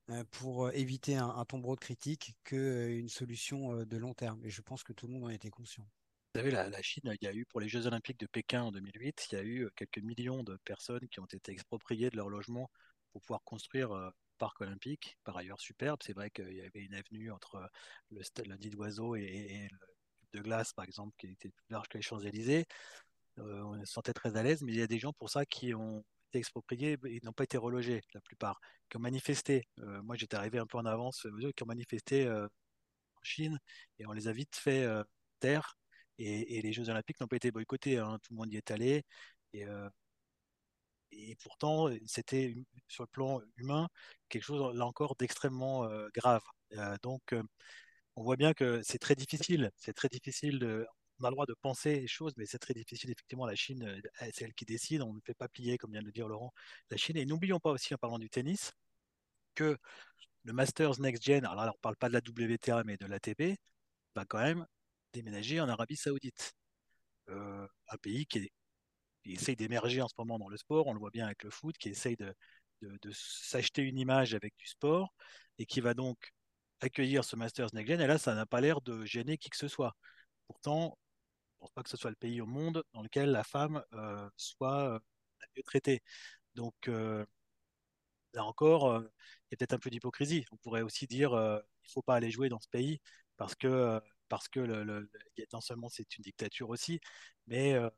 Euh, 0.09 0.23
pour 0.31 0.65
euh, 0.65 0.71
éviter 0.71 1.15
un, 1.15 1.45
tombeau 1.45 1.75
de 1.75 1.79
critique 1.79 2.35
qu'une 2.43 3.05
euh, 3.05 3.07
solution 3.07 3.85
de 3.85 3.97
long 3.97 4.13
terme. 4.13 4.43
Et 4.43 4.49
je 4.49 4.61
pense 4.61 4.83
que 4.83 4.91
tout 4.91 5.07
le 5.07 5.13
monde 5.13 5.23
en 5.23 5.29
était 5.29 5.49
conscient. 5.49 5.87
Vous 6.35 6.41
savez, 6.41 6.51
la, 6.51 6.81
Chine, 6.81 7.03
il 7.21 7.25
y 7.25 7.27
a 7.27 7.33
eu 7.33 7.45
pour 7.45 7.61
les 7.61 7.69
Jeux 7.69 7.87
Olympiques 7.87 8.19
de 8.19 8.25
Pékin 8.25 8.63
en 8.63 8.71
2008, 8.71 9.27
il 9.31 9.35
y 9.35 9.37
a 9.37 9.43
eu 9.43 9.69
quelques 9.75 9.99
millions 9.99 10.43
de 10.43 10.57
personnes 10.65 11.07
qui 11.09 11.19
ont 11.21 11.27
été 11.27 11.51
expropriées 11.51 12.09
de 12.09 12.17
leur 12.17 12.27
logement 12.27 12.69
pour 13.11 13.21
pouvoir 13.21 13.43
construire 13.43 13.93
un 13.93 14.11
parc 14.37 14.61
olympique, 14.61 15.17
par 15.23 15.37
ailleurs 15.37 15.61
superbe. 15.61 15.99
C'est 16.03 16.13
vrai 16.13 16.29
qu'il 16.29 16.53
y 16.53 16.61
avait 16.61 16.81
une 16.81 16.95
avenue 16.95 17.31
entre 17.31 17.69
le 18.11 18.23
stade 18.23 18.47
Lundi 18.47 18.69
d'Oiseau 18.69 19.15
et, 19.15 19.21
et, 19.21 19.67
le 19.69 19.77
de 20.33 20.41
glace, 20.41 20.73
par 20.73 20.85
exemple, 20.85 21.13
qui 21.17 21.27
était 21.27 21.49
plus 21.49 21.65
large 21.69 21.87
que 21.87 21.97
les 21.97 22.01
Champs-Élysées. 22.01 22.65
on 23.37 23.79
se 23.85 23.91
sentait 23.91 24.13
très 24.13 24.35
à 24.35 24.43
l'aise, 24.43 24.61
mais 24.63 24.73
il 24.73 24.79
y 24.79 24.81
a 24.81 24.87
des 24.87 24.99
gens 24.99 25.13
pour 25.13 25.29
ça 25.29 25.45
qui 25.45 25.73
ont 25.73 26.03
expropriés 26.39 26.97
et 27.05 27.19
n'ont 27.23 27.33
pas 27.33 27.43
été 27.43 27.57
relogés, 27.57 28.01
la 28.13 28.21
plupart, 28.21 28.59
qui 28.89 28.97
ont 28.97 28.99
manifesté. 28.99 29.67
Euh, 29.79 30.01
moi, 30.03 30.15
j'étais 30.15 30.35
arrivé 30.35 30.59
un 30.59 30.65
peu 30.65 30.77
en 30.77 30.85
avance, 30.85 31.25
euh, 31.25 31.51
qui 31.55 31.63
ont 31.63 31.67
manifesté 31.67 32.25
euh, 32.25 32.47
Chine 33.23 33.59
et 33.99 34.05
on 34.05 34.11
les 34.11 34.27
a 34.27 34.33
vite 34.33 34.55
fait 34.55 34.85
taire. 35.39 35.77
Et, 36.17 36.61
les 36.61 36.73
Jeux 36.73 36.89
Olympiques 36.89 37.19
n'ont 37.21 37.27
pas 37.27 37.37
été 37.37 37.51
boycottés. 37.51 37.97
Hein. 37.97 38.19
Tout 38.23 38.33
le 38.33 38.37
monde 38.37 38.53
y 38.53 38.57
est 38.57 38.71
allé. 38.71 39.03
Et, 39.53 39.65
et 41.15 41.35
pourtant, 41.43 41.89
c'était 42.05 42.55
sur 42.87 43.03
le 43.03 43.07
plan 43.07 43.41
humain 43.57 43.87
quelque 44.29 44.43
chose, 44.43 44.75
là 44.75 44.85
encore, 44.85 45.15
d'extrêmement 45.15 45.87
grave. 46.13 46.43
donc, 47.03 47.33
on 48.15 48.23
voit 48.23 48.35
bien 48.35 48.53
que 48.53 48.81
c'est 48.83 48.99
très 48.99 49.15
difficile. 49.15 49.71
C'est 49.77 49.93
très 49.93 50.09
difficile 50.09 50.59
de. 50.59 50.85
On 51.19 51.25
a 51.25 51.29
le 51.29 51.33
droit 51.35 51.45
de 51.45 51.55
penser 51.61 52.01
les 52.01 52.07
choses, 52.07 52.33
mais 52.37 52.45
c'est 52.45 52.59
très 52.59 52.73
difficile. 52.73 53.11
Effectivement, 53.11 53.45
la 53.45 53.55
Chine, 53.55 54.01
c'est 54.33 54.45
elle 54.45 54.53
qui 54.53 54.65
décide. 54.65 55.01
On 55.01 55.13
ne 55.13 55.19
fait 55.25 55.33
pas 55.35 55.47
plier, 55.47 55.77
comme 55.77 55.91
vient 55.91 56.01
de 56.01 56.05
le 56.07 56.11
dire 56.11 56.27
Laurent, 56.27 56.53
la 56.89 56.97
Chine. 56.97 57.17
Et 57.17 57.25
n'oublions 57.25 57.59
pas 57.59 57.71
aussi, 57.71 57.93
en 57.93 57.97
parlant 57.97 58.19
du 58.19 58.29
tennis, 58.29 58.73
que 59.55 59.77
le 60.43 60.53
Masters 60.53 60.99
Next 60.99 61.23
Gen, 61.23 61.45
alors 61.45 61.65
là, 61.65 61.71
on 61.73 61.77
ne 61.77 61.81
parle 61.81 61.95
pas 61.97 62.09
de 62.09 62.13
la 62.13 62.19
WTA, 62.19 62.83
mais 62.85 62.97
de 62.97 63.05
l'ATP, 63.05 63.57
va 64.15 64.25
quand 64.25 64.39
même 64.39 64.65
déménager 65.13 65.59
en 65.61 65.69
Arabie 65.69 65.97
Saoudite. 65.97 66.53
Euh, 67.29 67.67
un 67.89 67.97
pays 67.97 68.25
qui, 68.25 68.51
essaye 69.31 69.55
d'émerger 69.55 70.01
en 70.01 70.07
ce 70.07 70.13
moment 70.17 70.37
dans 70.37 70.49
le 70.49 70.57
sport, 70.57 70.87
on 70.87 70.93
le 70.93 70.99
voit 70.99 71.11
bien 71.11 71.25
avec 71.25 71.43
le 71.43 71.49
foot, 71.49 71.77
qui 71.77 71.89
essaye 71.89 72.17
de, 72.17 72.35
s'acheter 73.11 73.81
une 73.83 73.97
image 73.97 74.33
avec 74.33 74.53
du 74.57 74.67
sport 74.67 75.13
et 75.57 75.65
qui 75.65 75.79
va 75.79 75.93
donc 75.93 76.33
accueillir 76.81 77.23
ce 77.23 77.35
Masters 77.37 77.73
Next. 77.73 77.89
Et 77.91 78.07
là, 78.07 78.17
ça 78.17 78.35
n'a 78.35 78.45
pas 78.45 78.59
l'air 78.59 78.81
de 78.81 79.05
gêner 79.05 79.37
qui 79.37 79.49
que 79.49 79.57
ce 79.57 79.69
soit. 79.69 79.95
Pourtant, 80.47 80.97
je 81.51 81.55
ne 81.55 81.59
pense 81.61 81.71
pas 81.71 81.83
que 81.83 81.89
ce 81.89 81.97
soit 81.97 82.09
le 82.09 82.17
pays 82.17 82.41
au 82.41 82.45
monde 82.45 82.83
dans 82.93 83.01
lequel 83.01 83.31
la 83.31 83.43
femme 83.45 83.83
euh, 83.93 84.29
soit 84.35 84.95
euh, 84.95 84.99
mieux 85.55 85.63
traitée. 85.63 86.01
Donc, 86.55 86.75
là 88.33 88.45
encore, 88.45 89.01
il 89.01 89.03
y 89.51 89.55
a 89.55 89.57
peut-être 89.57 89.73
un 89.73 89.79
peu 89.79 89.89
d'hypocrisie. 89.89 90.45
On 90.51 90.57
pourrait 90.57 90.81
aussi 90.81 91.07
dire 91.07 91.31
il 91.31 91.35
ne 91.35 91.91
faut 91.91 92.01
pas 92.01 92.15
aller 92.15 92.31
jouer 92.31 92.49
dans 92.49 92.59
ce 92.59 92.67
pays 92.69 92.99
parce 93.37 93.55
que 93.55 94.01
parce 94.33 94.47
que 94.47 94.59
le, 94.59 95.09
non 95.53 95.61
seulement 95.61 95.89
c'est 95.89 96.17
une 96.17 96.23
dictature 96.23 96.69
aussi, 96.69 96.99
mais 97.45 97.73
euh, 97.73 97.89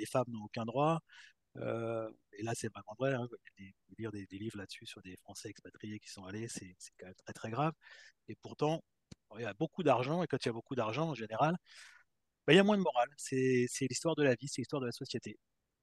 les 0.00 0.06
femmes 0.06 0.26
n'ont 0.28 0.44
aucun 0.44 0.64
droit. 0.64 1.00
Euh, 1.56 2.10
et 2.32 2.42
là, 2.42 2.52
c'est 2.54 2.68
vraiment 2.72 2.94
vrai. 2.98 3.14
Hein, 3.14 3.28
lire 3.98 4.12
des, 4.12 4.26
livres 4.30 4.58
là-dessus 4.58 4.86
sur 4.86 5.02
des 5.02 5.16
Français 5.18 5.50
expatriés 5.50 5.98
qui 5.98 6.10
sont 6.10 6.24
allés, 6.24 6.48
c'est 6.48 6.74
quand 6.98 7.06
même 7.06 7.14
très 7.14 7.32
très 7.32 7.50
grave. 7.50 7.72
Et 8.28 8.36
pourtant, 8.42 8.82
il 9.36 9.42
y 9.42 9.44
a 9.44 9.54
beaucoup 9.54 9.82
d'argent, 9.82 10.22
et 10.22 10.26
quand 10.26 10.38
il 10.44 10.48
y 10.48 10.50
a 10.50 10.52
beaucoup 10.52 10.74
d'argent, 10.74 11.10
en 11.10 11.14
général, 11.14 11.56
bah, 12.46 12.52
il 12.54 12.56
y 12.56 12.60
a 12.60 12.64
moins 12.64 12.78
de 12.78 12.82
morale. 12.82 13.08
C'est 13.16 13.66
l'histoire 13.88 14.16
de 14.16 14.22
la 14.22 14.34
vie, 14.34 14.48
c'est 14.48 14.62
l'histoire 14.62 14.80
de 14.80 14.86
la 14.86 14.92
société. 14.92 15.38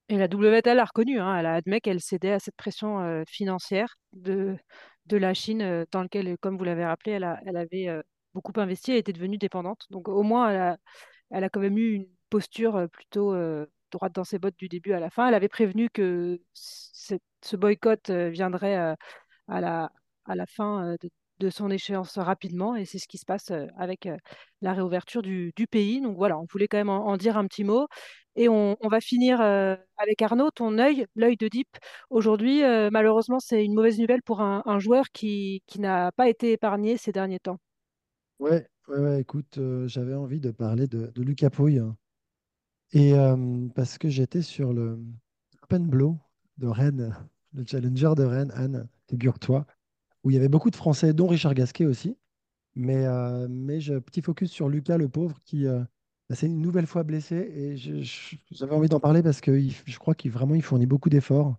Et 0.10 0.18
la 0.18 0.28
WTL 0.28 0.80
a 0.80 0.86
reconnu, 0.86 1.20
hein, 1.20 1.38
elle 1.38 1.46
a 1.46 1.56
admis 1.56 1.82
qu'elle 1.82 2.00
cédait 2.00 2.32
à 2.32 2.40
cette 2.40 2.56
pression 2.56 3.02
euh, 3.02 3.24
financière 3.28 3.98
de, 4.14 4.58
de 5.06 5.18
la 5.18 5.34
Chine, 5.34 5.86
dans 5.92 6.02
laquelle, 6.02 6.38
comme 6.40 6.58
vous 6.58 6.64
l'avez 6.64 6.86
rappelé, 6.86 7.14
elle, 7.14 7.58
avait 7.58 8.02
beaucoup 8.34 8.60
investi, 8.60 8.92
elle 8.92 8.98
était 8.98 9.14
devenue 9.14 9.38
dépendante. 9.38 9.86
Donc 9.90 10.08
au 10.08 10.24
moins, 10.24 10.78
elle 11.32 11.44
a, 11.44 11.50
quand 11.50 11.60
même 11.60 11.78
eu 11.78 11.94
une 11.94 12.08
posture 12.30 12.76
euh, 12.76 12.88
plutôt 12.88 13.34
euh, 13.34 13.66
droite 13.92 14.14
dans 14.14 14.24
ses 14.24 14.40
bottes 14.40 14.58
du 14.58 14.68
début 14.68 14.94
à 14.94 15.00
la 15.00 15.10
fin. 15.10 15.28
Elle 15.28 15.34
avait 15.34 15.50
prévenu 15.50 15.90
que 15.90 16.42
ce 16.54 17.56
boycott 17.56 18.10
euh, 18.10 18.30
viendrait 18.30 18.76
à, 18.76 19.62
la, 19.62 19.92
à 20.26 20.36
la 20.36 20.46
fin 20.46 20.96
de, 21.40 21.50
son 21.50 21.70
échéance 21.70 22.18
rapidement, 22.18 22.76
et 22.76 22.86
c'est 22.86 22.98
ce 22.98 23.08
qui 23.08 23.18
se 23.18 23.26
passe 23.26 23.52
avec 23.78 24.10
la 24.62 24.74
réouverture 24.74 25.22
du, 25.22 25.54
pays. 25.70 26.02
Donc 26.02 26.18
voilà, 26.18 26.38
on 26.40 26.46
voulait 26.52 26.68
quand 26.68 26.78
même 26.78 26.90
en, 26.90 27.16
dire 27.18 27.38
un 27.38 27.48
petit 27.48 27.64
mot. 27.64 27.88
Et 28.36 28.50
on, 28.50 28.76
va 28.84 29.00
finir 29.02 29.40
avec 29.42 30.22
Arnaud, 30.22 30.52
ton 30.52 30.78
œil, 30.80 31.06
l'œil 31.16 31.38
de 31.38 31.48
Deep. 31.48 31.70
Aujourd'hui, 32.10 32.62
malheureusement, 32.92 33.40
c'est 33.40 33.64
une 33.64 33.76
mauvaise 33.76 34.00
nouvelle 34.00 34.24
pour 34.24 34.42
un, 34.42 34.80
joueur 34.80 35.06
qui, 35.14 35.64
qui 35.68 35.80
n'a 35.80 36.12
pas 36.12 36.28
été 36.28 36.52
épargné 36.52 36.98
ces 36.98 37.12
derniers 37.12 37.40
temps. 37.40 37.60
Ouais, 38.40 38.68
ouais, 38.88 39.00
ouais, 39.00 39.22
écoute, 39.22 39.58
euh, 39.58 39.88
j'avais 39.88 40.14
envie 40.14 40.40
de 40.40 40.52
parler 40.52 40.88
de, 40.88 41.08
de 41.08 41.22
Lucas 41.24 41.50
Pouille. 41.50 41.80
Hein. 41.80 41.98
Et 42.94 43.14
euh, 43.14 43.68
parce 43.76 43.98
que 43.98 44.10
j'étais 44.10 44.42
sur 44.42 44.74
le 44.74 45.00
Open 45.64 45.88
Blow 45.88 46.18
de 46.58 46.68
Rennes, 46.68 47.16
le 47.54 47.66
Challenger 47.66 48.14
de 48.16 48.24
Rennes, 48.24 48.52
Anne, 48.56 48.88
figure-toi, 49.10 49.66
où 50.24 50.32
il 50.32 50.34
y 50.34 50.38
avait 50.38 50.50
beaucoup 50.50 50.70
de 50.70 50.76
Français, 50.76 51.14
dont 51.14 51.28
Richard 51.28 51.54
Gasquet 51.54 51.86
aussi. 51.86 52.18
Mais, 52.76 53.06
euh, 53.06 53.48
mais 53.50 53.80
je, 53.82 53.96
petit 53.96 54.22
focus 54.22 54.52
sur 54.52 54.70
Lucas, 54.70 54.98
le 54.98 55.10
pauvre, 55.10 55.40
qui 55.46 55.66
bah, 56.30 56.36
s'est 56.36 56.48
une 56.48 56.62
nouvelle 56.62 56.88
fois 56.88 57.04
blessé. 57.04 57.36
Et 57.36 57.78
j'avais 58.52 58.74
envie 58.74 58.90
d'en 58.90 59.00
parler 59.00 59.24
parce 59.24 59.42
que 59.42 59.60
je 59.60 60.00
crois 60.00 60.16
qu'il 60.16 60.32
il 60.56 60.62
fournit 60.62 60.86
beaucoup 60.86 61.10
d'efforts. 61.10 61.58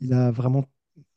Il 0.00 0.12
a 0.12 0.30
vraiment 0.30 0.64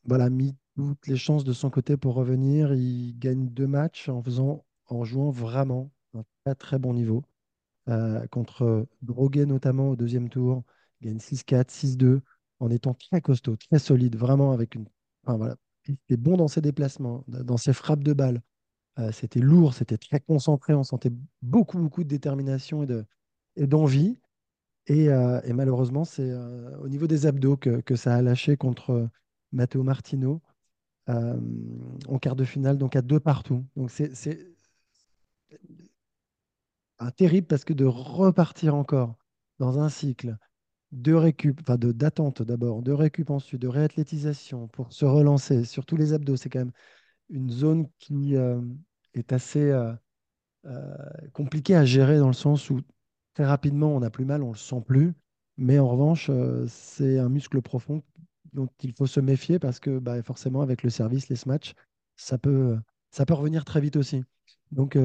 voilà, 0.05 0.29
mis 0.29 0.55
toutes 0.75 1.07
les 1.07 1.17
chances 1.17 1.43
de 1.43 1.53
son 1.53 1.69
côté 1.69 1.97
pour 1.97 2.15
revenir. 2.15 2.73
Il 2.73 3.17
gagne 3.17 3.49
deux 3.49 3.67
matchs 3.67 4.09
en 4.09 4.21
faisant 4.21 4.65
en 4.87 5.03
jouant 5.03 5.29
vraiment 5.31 5.91
un 6.13 6.23
très 6.43 6.55
très 6.55 6.79
bon 6.79 6.93
niveau. 6.93 7.23
Euh, 7.89 8.25
contre 8.27 8.88
Droguet 9.01 9.45
notamment 9.45 9.89
au 9.89 9.95
deuxième 9.95 10.29
tour, 10.29 10.63
il 11.01 11.07
gagne 11.07 11.19
6-4, 11.19 11.69
6-2, 11.69 12.21
en 12.59 12.69
étant 12.69 12.93
très 12.93 13.19
costaud, 13.19 13.57
très 13.57 13.79
solide, 13.79 14.15
vraiment 14.15 14.51
avec 14.51 14.75
une. 14.75 14.86
Enfin, 15.23 15.38
voilà. 15.38 15.55
Il 15.88 15.95
était 15.95 16.15
bon 16.15 16.38
dans 16.38 16.47
ses 16.47 16.61
déplacements, 16.61 17.25
dans 17.27 17.57
ses 17.57 17.73
frappes 17.73 18.03
de 18.03 18.13
balles. 18.13 18.41
Euh, 18.99 19.11
c'était 19.11 19.41
lourd, 19.41 19.73
c'était 19.73 19.97
très 19.97 20.21
concentré, 20.21 20.73
on 20.73 20.84
sentait 20.84 21.11
beaucoup, 21.41 21.77
beaucoup 21.77 22.03
de 22.03 22.07
détermination 22.07 22.84
et, 22.84 22.86
de, 22.86 23.05
et 23.57 23.67
d'envie. 23.67 24.17
Et, 24.88 25.09
euh, 25.09 25.41
et, 25.43 25.53
malheureusement, 25.53 26.05
c'est 26.05 26.34
au 26.81 26.88
niveau 26.88 27.07
des 27.07 27.25
abdos 27.25 27.57
que, 27.57 27.81
que, 27.81 27.95
ça 27.95 28.15
a 28.15 28.21
lâché 28.21 28.55
contre 28.57 29.09
Matteo 29.51 29.84
Martino 29.84 30.41
en 31.07 32.19
quart 32.21 32.36
de 32.36 32.45
finale, 32.45 32.77
donc 32.77 32.95
à 32.95 33.01
deux 33.01 33.19
partout. 33.19 33.65
Donc 33.75 33.91
c'est, 33.91 34.13
terrible 37.15 37.47
parce 37.47 37.65
que 37.65 37.73
de 37.73 37.85
repartir 37.85 38.75
encore 38.75 39.15
dans 39.59 39.79
un 39.79 39.89
cycle 39.89 40.37
de 40.91 41.13
récup, 41.13 41.59
enfin 41.61 41.77
de 41.77 41.91
d'attente 41.91 42.41
d'abord, 42.43 42.83
de 42.83 42.91
récup 42.91 43.29
ensuite, 43.31 43.61
de 43.61 43.67
réathlétisation 43.67 44.67
pour 44.67 44.93
se 44.93 45.05
relancer 45.05 45.65
sur 45.65 45.85
tous 45.85 45.97
les 45.97 46.13
abdos, 46.13 46.37
c'est 46.37 46.49
quand 46.49 46.59
même 46.59 46.71
une 47.29 47.49
zone 47.49 47.87
qui 47.97 48.35
euh, 48.35 48.61
est 49.15 49.33
assez 49.33 49.71
euh, 49.71 49.93
euh, 50.65 50.95
compliquée 51.33 51.75
à 51.75 51.83
gérer 51.83 52.19
dans 52.19 52.27
le 52.27 52.33
sens 52.33 52.69
où 52.69 52.79
très 53.33 53.45
rapidement 53.45 53.95
on 53.95 54.01
n'a 54.01 54.11
plus 54.11 54.25
mal, 54.25 54.43
on 54.43 54.51
le 54.51 54.57
sent 54.57 54.81
plus, 54.85 55.13
mais 55.57 55.79
en 55.79 55.89
revanche 55.89 56.29
c'est 56.67 57.17
un 57.17 57.29
muscle 57.29 57.61
profond 57.61 58.03
dont 58.53 58.69
il 58.81 58.93
faut 58.93 59.07
se 59.07 59.19
méfier 59.19 59.57
parce 59.57 59.79
que 59.79 59.97
bah, 59.97 60.21
forcément 60.21 60.61
avec 60.61 60.83
le 60.83 60.91
service, 60.91 61.27
les 61.29 61.35
smatchs, 61.35 61.73
ça 62.17 62.37
peut, 62.37 62.77
ça 63.09 63.25
peut 63.25 63.33
revenir 63.33 63.65
très 63.65 63.81
vite 63.81 63.95
aussi. 63.95 64.23
Donc 64.71 64.95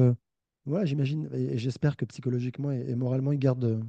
voilà, 0.65 0.85
j'imagine, 0.85 1.29
et, 1.33 1.57
j'espère 1.57 1.97
que 1.97 2.05
psychologiquement 2.05 2.71
et, 2.71 2.95
moralement, 2.95 3.31
il 3.31 3.39
garde, 3.39 3.83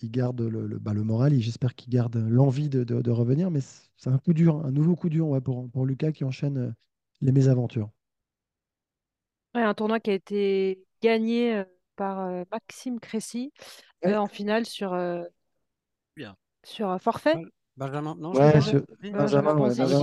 il 0.00 0.10
garde 0.10 0.40
le, 0.40 0.78
bah, 0.78 0.92
le 0.92 1.02
moral, 1.02 1.32
et 1.32 1.40
j'espère 1.40 1.74
qu'il 1.74 1.92
garde 1.92 2.16
l'envie 2.16 2.68
de, 2.68 3.10
revenir. 3.10 3.50
Mais 3.50 3.60
c'est 3.96 4.10
un 4.10 4.18
coup 4.18 4.32
dur, 4.32 4.64
un 4.64 4.70
nouveau 4.70 4.96
coup 4.96 5.08
dur 5.08 5.40
pour, 5.42 5.70
pour 5.70 5.86
Lucas 5.86 6.12
qui 6.12 6.24
enchaîne 6.24 6.58
euh, 6.58 6.70
les 7.20 7.32
mésaventures. 7.32 7.90
Ouais, 9.54 9.62
un 9.62 9.74
tournoi 9.74 10.00
qui 10.00 10.10
a 10.10 10.14
été 10.14 10.82
gagné 11.02 11.56
euh, 11.56 11.64
par 11.96 12.20
euh, 12.20 12.44
Maxime 12.50 13.00
Cressy 13.00 13.52
en 14.04 14.26
finale 14.26 14.66
sur, 14.66 14.96
Bien. 16.16 16.36
sur 16.64 17.00
forfait. 17.00 17.36
Benjamin, 17.76 18.14
non, 18.16 18.32
ouais, 18.34 18.52
Benjamin, 19.12 19.54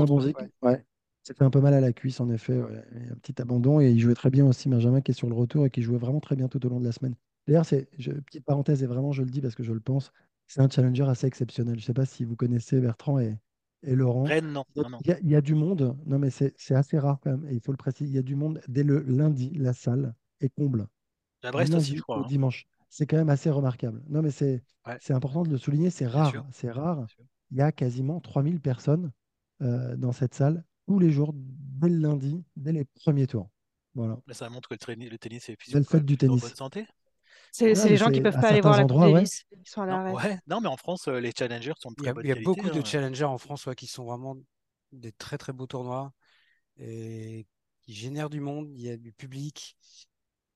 Bonzic. 0.05 0.38
Ouais. 0.62 0.84
Ça 1.24 1.34
fait 1.34 1.43
un 1.43 1.49
peu 1.49 1.61
mal 1.61 1.74
à 1.74 1.82
la 1.82 1.93
cuisse, 1.93 2.20
en 2.20 2.30
effet. 2.30 2.57
Un 2.57 3.15
petit 3.15 3.41
abandon. 3.41 3.80
Et 3.82 3.91
il 3.91 3.99
jouait 3.99 4.15
très 4.15 4.30
bien 4.30 4.45
aussi, 4.45 4.70
Benjamin, 4.70 5.01
qui 5.01 5.11
est 5.11 5.13
sur 5.13 5.30
le 5.30 5.36
retour 5.36 5.65
et 5.65 5.70
qui 5.70 5.82
jouait 5.82 5.97
vraiment 5.97 6.20
très 6.20 6.36
bien 6.36 6.47
tout 6.47 6.65
au 6.65 6.70
long 6.70 6.80
de 6.80 6.86
la 6.86 6.91
semaine. 6.91 7.15
D'ailleurs, 7.47 7.65
c'est 7.65 7.89
petite 7.95 8.45
parenthèse, 8.45 8.84
et 8.84 8.86
vraiment, 8.86 9.11
je 9.11 9.24
le 9.24 9.30
dis 9.30 9.41
parce 9.41 9.55
que 9.55 9.63
je 9.63 9.74
le 9.74 9.80
pense, 9.80 10.11
c'est 10.47 10.61
un 10.61 10.70
challenger 10.70 11.03
assez 11.03 11.28
exceptionnel. 11.28 11.76
Je 11.76 11.82
ne 11.82 11.86
sais 11.86 11.93
pas 11.93 12.05
si 12.05 12.24
vous 12.24 12.36
connaissez 12.36 12.80
Bertrand 12.80 13.20
et, 13.20 13.38
et 13.84 13.95
Laurent. 13.95 14.26
non. 14.43 14.65
Il 15.05 15.30
y, 15.30 15.36
a, 15.36 15.41
du 15.41 15.55
monde. 15.55 15.97
Non, 16.05 16.20
mais 16.20 16.30
c'est 16.30 16.76
assez 16.76 16.97
rare 16.97 17.20
quand 17.24 17.32
même. 17.32 17.47
Et 17.49 17.55
il 17.55 17.61
faut 17.61 17.72
le 17.72 17.78
préciser. 17.78 18.09
Il 18.09 18.15
y 18.15 18.20
a 18.20 18.24
du 18.24 18.36
monde 18.36 18.61
dès 18.67 18.84
le 18.84 19.01
lundi. 19.01 19.51
La 19.55 19.74
salle 19.74 20.13
est 20.41 20.49
comble. 20.49 20.88
La 21.43 21.51
Brest 21.51 21.74
aussi, 21.74 21.95
je 21.95 22.01
crois. 22.01 22.20
Au 22.20 22.24
hein. 22.24 22.28
dimanche. 22.28 22.67
C'est 22.89 23.05
quand 23.05 23.17
même 23.17 23.30
assez 23.30 23.49
remarquable. 23.49 24.01
Non, 24.09 24.22
mais 24.22 24.32
c'est 24.32 24.63
important 25.09 25.43
de 25.43 25.49
le 25.49 25.57
souligner. 25.57 25.89
C'est 25.89 26.07
rare. 26.07 26.45
C'est 26.51 26.72
rare. 26.72 27.05
Il 27.51 27.57
y 27.57 27.61
a 27.61 27.72
quasiment 27.72 28.20
3000 28.20 28.59
personnes 28.59 29.11
euh, 29.61 29.95
dans 29.95 30.11
cette 30.11 30.34
salle 30.34 30.63
tous 30.89 30.97
les 30.97 31.11
jours, 31.11 31.33
dès 31.35 31.87
le 31.87 31.97
lundi, 31.97 32.43
dès 32.55 32.71
les 32.71 32.83
premiers 32.83 33.27
tours. 33.27 33.47
Voilà. 33.93 34.17
ça 34.31 34.49
montre 34.49 34.69
que 34.69 34.73
le, 34.73 35.17
tennis 35.17 35.49
est 35.49 35.57
le 35.71 35.83
fait 35.83 35.99
du 35.99 36.17
tennis. 36.17 36.43
en 36.43 36.47
bonne 36.47 36.55
santé. 36.55 36.87
C'est 37.51 37.73
les 37.73 37.95
gens 37.95 38.09
qui 38.09 38.21
ne 38.21 38.23
peuvent 38.23 38.41
pas 38.41 38.47
aller 38.47 38.61
voir 38.61 38.75
la 38.75 38.85
Coupe 38.85 38.99
Davis. 38.99 39.45
Ils 39.51 39.69
sont 39.69 39.81
à 39.83 39.85
non, 39.85 40.15
ouais. 40.15 40.39
non, 40.47 40.61
mais 40.61 40.67
en 40.67 40.77
France, 40.77 41.07
euh, 41.07 41.19
les 41.19 41.31
challengers 41.37 41.73
sont 41.77 41.91
de 41.91 41.95
très 41.95 42.11
Il 42.23 42.27
y 42.27 42.31
a, 42.31 42.35
il 42.35 42.37
y 42.37 42.39
a 42.39 42.43
beaucoup 42.43 42.69
de 42.71 42.79
hein. 42.79 42.83
challengers 42.83 43.25
en 43.25 43.37
France 43.37 43.69
qui 43.77 43.85
sont 43.85 44.05
vraiment 44.05 44.35
des 44.91 45.11
très 45.11 45.37
très 45.37 45.53
beaux 45.53 45.67
tournois 45.67 46.11
et 46.77 47.45
qui 47.83 47.93
génèrent 47.93 48.31
du 48.31 48.39
monde. 48.39 48.71
Il 48.73 48.81
y 48.81 48.89
a 48.89 48.97
du 48.97 49.11
public. 49.11 49.77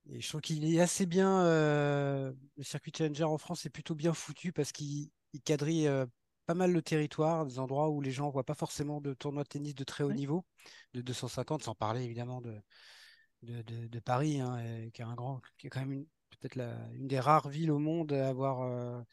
Et 0.09 0.19
je 0.19 0.27
trouve 0.27 0.41
qu'il 0.41 0.65
est 0.65 0.81
assez 0.81 1.05
bien. 1.05 1.41
Euh, 1.41 2.33
le 2.57 2.63
circuit 2.63 2.91
challenger 2.95 3.23
en 3.23 3.37
France 3.37 3.67
est 3.67 3.69
plutôt 3.69 3.93
bien 3.93 4.13
foutu 4.13 4.51
parce 4.51 4.71
qu'il 4.71 5.11
quadrille 5.45 5.87
euh, 5.87 6.07
pas 6.45 6.53
mal 6.53 6.71
le 6.71 6.81
territoire, 6.81 7.45
des 7.45 7.59
endroits 7.59 7.89
où 7.89 8.01
les 8.01 8.11
gens 8.11 8.27
ne 8.27 8.31
voient 8.31 8.43
pas 8.43 8.53
forcément 8.55 9.01
de 9.01 9.13
tournois 9.13 9.43
de 9.43 9.49
tennis 9.49 9.75
de 9.75 9.83
très 9.83 10.03
haut 10.03 10.13
niveau, 10.13 10.45
de 10.93 11.01
250, 11.01 11.63
sans 11.63 11.75
parler 11.75 12.03
évidemment 12.03 12.41
de, 12.41 12.61
de, 13.41 13.99
Paris, 13.99 14.39
hein, 14.39 14.57
qui 14.93 15.01
est 15.01 15.05
un 15.05 15.15
grand, 15.15 15.41
qui 15.57 15.67
est 15.67 15.69
quand 15.69 15.85
même 15.85 16.05
peut-être 16.29 16.57
une 16.93 17.07
des 17.07 17.19
rares 17.19 17.49
villes 17.49 17.71
au 17.71 17.79
monde 17.79 18.13
à 18.13 18.29
avoir 18.29 19.03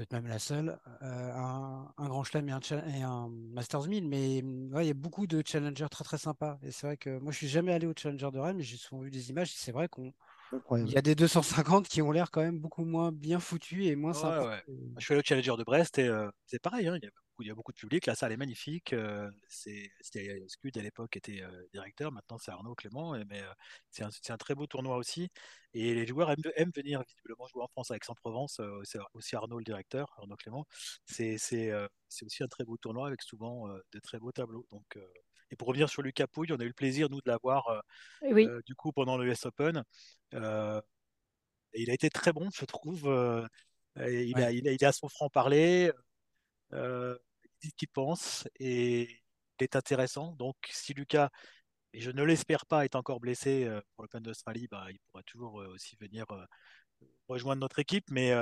peut-être 0.00 0.12
même 0.14 0.28
la 0.28 0.38
seule, 0.38 0.78
euh, 1.02 1.32
un, 1.34 2.08
grand 2.08 2.24
chelem 2.24 2.48
et 2.48 2.52
un, 2.52 2.60
et 2.86 3.02
un 3.02 3.28
Masters 3.52 3.86
1000. 3.86 4.08
Mais 4.08 4.38
il 4.38 4.86
y 4.86 4.90
a 4.90 4.94
beaucoup 4.94 5.26
de 5.26 5.42
challengers 5.44 5.88
très 5.90 6.04
très 6.04 6.16
sympas. 6.16 6.58
Et 6.62 6.72
c'est 6.72 6.86
vrai 6.86 6.96
que 6.96 7.18
moi, 7.18 7.32
je 7.32 7.36
suis 7.36 7.48
jamais 7.48 7.74
allé 7.74 7.86
au 7.86 7.92
Challenger 7.94 8.30
de 8.32 8.38
Rennes, 8.38 8.56
mais 8.56 8.62
j'ai 8.62 8.78
souvent 8.78 9.02
vu 9.02 9.10
des 9.10 9.28
images. 9.28 9.52
C'est 9.52 9.72
vrai 9.72 9.88
qu'on 9.88 10.14
il 10.72 10.90
y 10.90 10.96
a 10.96 11.02
des 11.02 11.14
250 11.14 11.88
qui 11.88 12.02
ont 12.02 12.10
l'air 12.10 12.30
quand 12.30 12.40
même 12.40 12.58
beaucoup 12.58 12.84
moins 12.84 13.12
bien 13.12 13.40
foutus 13.40 13.86
et 13.86 13.96
moins 13.96 14.12
sympas. 14.12 14.60
Je 14.98 15.04
suis 15.04 15.14
allé 15.14 15.20
au 15.20 15.24
Challenger 15.24 15.54
de 15.58 15.64
Brest 15.64 15.98
et 15.98 16.08
euh, 16.08 16.30
c'est 16.46 16.60
pareil. 16.60 16.88
Hein, 16.88 16.96
il, 16.96 17.04
y 17.04 17.06
a 17.06 17.10
beaucoup, 17.10 17.42
il, 17.42 17.48
y 17.48 17.50
a 17.50 17.54
beaucoup, 17.54 17.72
de 17.72 17.76
public. 17.76 18.06
La 18.06 18.14
salle 18.14 18.32
est 18.32 18.36
magnifique. 18.36 18.92
Euh, 18.92 19.30
c'était 19.48 20.42
Scud 20.48 20.76
à 20.76 20.82
l'époque 20.82 21.16
était 21.16 21.42
euh, 21.42 21.68
directeur. 21.72 22.12
Maintenant 22.12 22.38
c'est 22.38 22.50
Arnaud 22.50 22.74
Clément. 22.74 23.16
mais 23.28 23.42
c'est 23.90 24.02
un, 24.02 24.10
un, 24.28 24.36
très 24.36 24.54
beau 24.54 24.66
tournoi 24.66 24.96
aussi. 24.96 25.30
Et 25.72 25.94
les 25.94 26.06
joueurs 26.06 26.30
aiment, 26.30 26.72
venir 26.74 27.02
visiblement 27.06 27.46
jouer 27.46 27.62
en 27.62 27.68
France 27.68 27.90
avec 27.90 28.04
Aix-en-Provence. 28.04 28.60
c'est 28.84 28.98
aussi 29.14 29.36
Arnaud 29.36 29.58
le 29.58 29.64
directeur, 29.64 30.12
Arnaud 30.18 30.36
Clément. 30.36 30.66
C'est 31.04 31.34
aussi 31.34 32.42
un 32.42 32.48
très 32.48 32.64
beau 32.64 32.76
tournoi 32.76 33.06
avec 33.06 33.22
souvent 33.22 33.68
de 33.68 33.98
très 34.00 34.18
beaux 34.18 34.32
tableaux. 34.32 34.66
Donc 34.70 34.98
et 35.50 35.56
pour 35.56 35.68
revenir 35.68 35.88
sur 35.88 36.02
Lucas 36.02 36.26
Pouille, 36.26 36.52
on 36.52 36.60
a 36.60 36.64
eu 36.64 36.68
le 36.68 36.72
plaisir, 36.72 37.08
nous, 37.10 37.20
de 37.20 37.28
l'avoir 37.28 37.68
euh, 37.68 37.80
euh, 38.24 38.60
du 38.64 38.74
coup 38.74 38.92
pendant 38.92 39.16
le 39.16 39.26
US 39.26 39.46
Open. 39.46 39.82
Euh, 40.34 40.80
et 41.72 41.82
il 41.82 41.90
a 41.90 41.94
été 41.94 42.10
très 42.10 42.32
bon, 42.32 42.48
je 42.54 42.64
trouve. 42.64 43.02
il, 43.96 44.36
a, 44.36 44.52
il, 44.52 44.68
a, 44.68 44.72
il, 44.72 44.84
a, 44.84 44.92
son 44.92 45.08
franc-parler. 45.08 45.90
il 46.72 47.18
dit 47.62 47.68
ce 47.68 47.74
qu'il 47.76 47.88
pense 47.88 48.48
et 48.58 49.02
il 49.02 49.64
est 49.64 49.76
intéressant. 49.76 50.32
Donc, 50.32 50.56
si 50.70 50.94
Lucas, 50.94 51.30
et 51.92 52.00
je 52.00 52.10
ne 52.10 52.22
l'espère 52.22 52.66
pas, 52.66 52.84
est 52.84 52.94
encore 52.94 53.20
blessé 53.20 53.68
pour 53.94 54.04
l'Open 54.04 54.22
d'Australie, 54.22 54.68
bah, 54.70 54.86
il 54.90 54.98
pourra 55.10 55.22
toujours 55.24 55.54
aussi 55.54 55.96
venir 56.00 56.26
rejoindre 57.28 57.60
notre 57.60 57.78
équipe. 57.78 58.10
Mais 58.10 58.32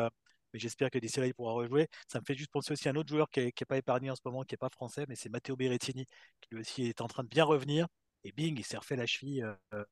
mais 0.53 0.59
j'espère 0.59 0.90
que 0.90 0.99
d'ici 0.99 1.20
là, 1.20 1.26
il 1.26 1.34
pourra 1.34 1.53
rejouer. 1.53 1.88
Ça 2.07 2.20
me 2.20 2.24
fait 2.24 2.34
juste 2.34 2.51
penser 2.51 2.72
aussi 2.72 2.88
à 2.88 2.92
un 2.92 2.96
autre 2.96 3.09
joueur 3.09 3.28
qui 3.30 3.40
n'est 3.40 3.53
pas 3.66 3.76
épargné 3.76 4.11
en 4.11 4.16
ce 4.16 4.22
moment, 4.24 4.42
qui 4.42 4.55
n'est 4.55 4.59
pas 4.59 4.70
français, 4.70 5.05
mais 5.09 5.14
c'est 5.16 5.28
Matteo 5.28 5.57
Berrettini, 5.57 6.07
qui 6.40 6.49
lui 6.53 6.61
aussi 6.61 6.84
est 6.84 7.01
en 7.01 7.09
train 7.09 7.22
de 7.22 7.28
bien 7.28 7.44
revenir. 7.44 7.86
Et 8.24 8.32
bing, 8.32 8.59
il 8.59 8.64
s'est 8.64 8.76
refait 8.76 8.96
la 8.96 9.07
cheville 9.07 9.44
euh, 9.74 9.84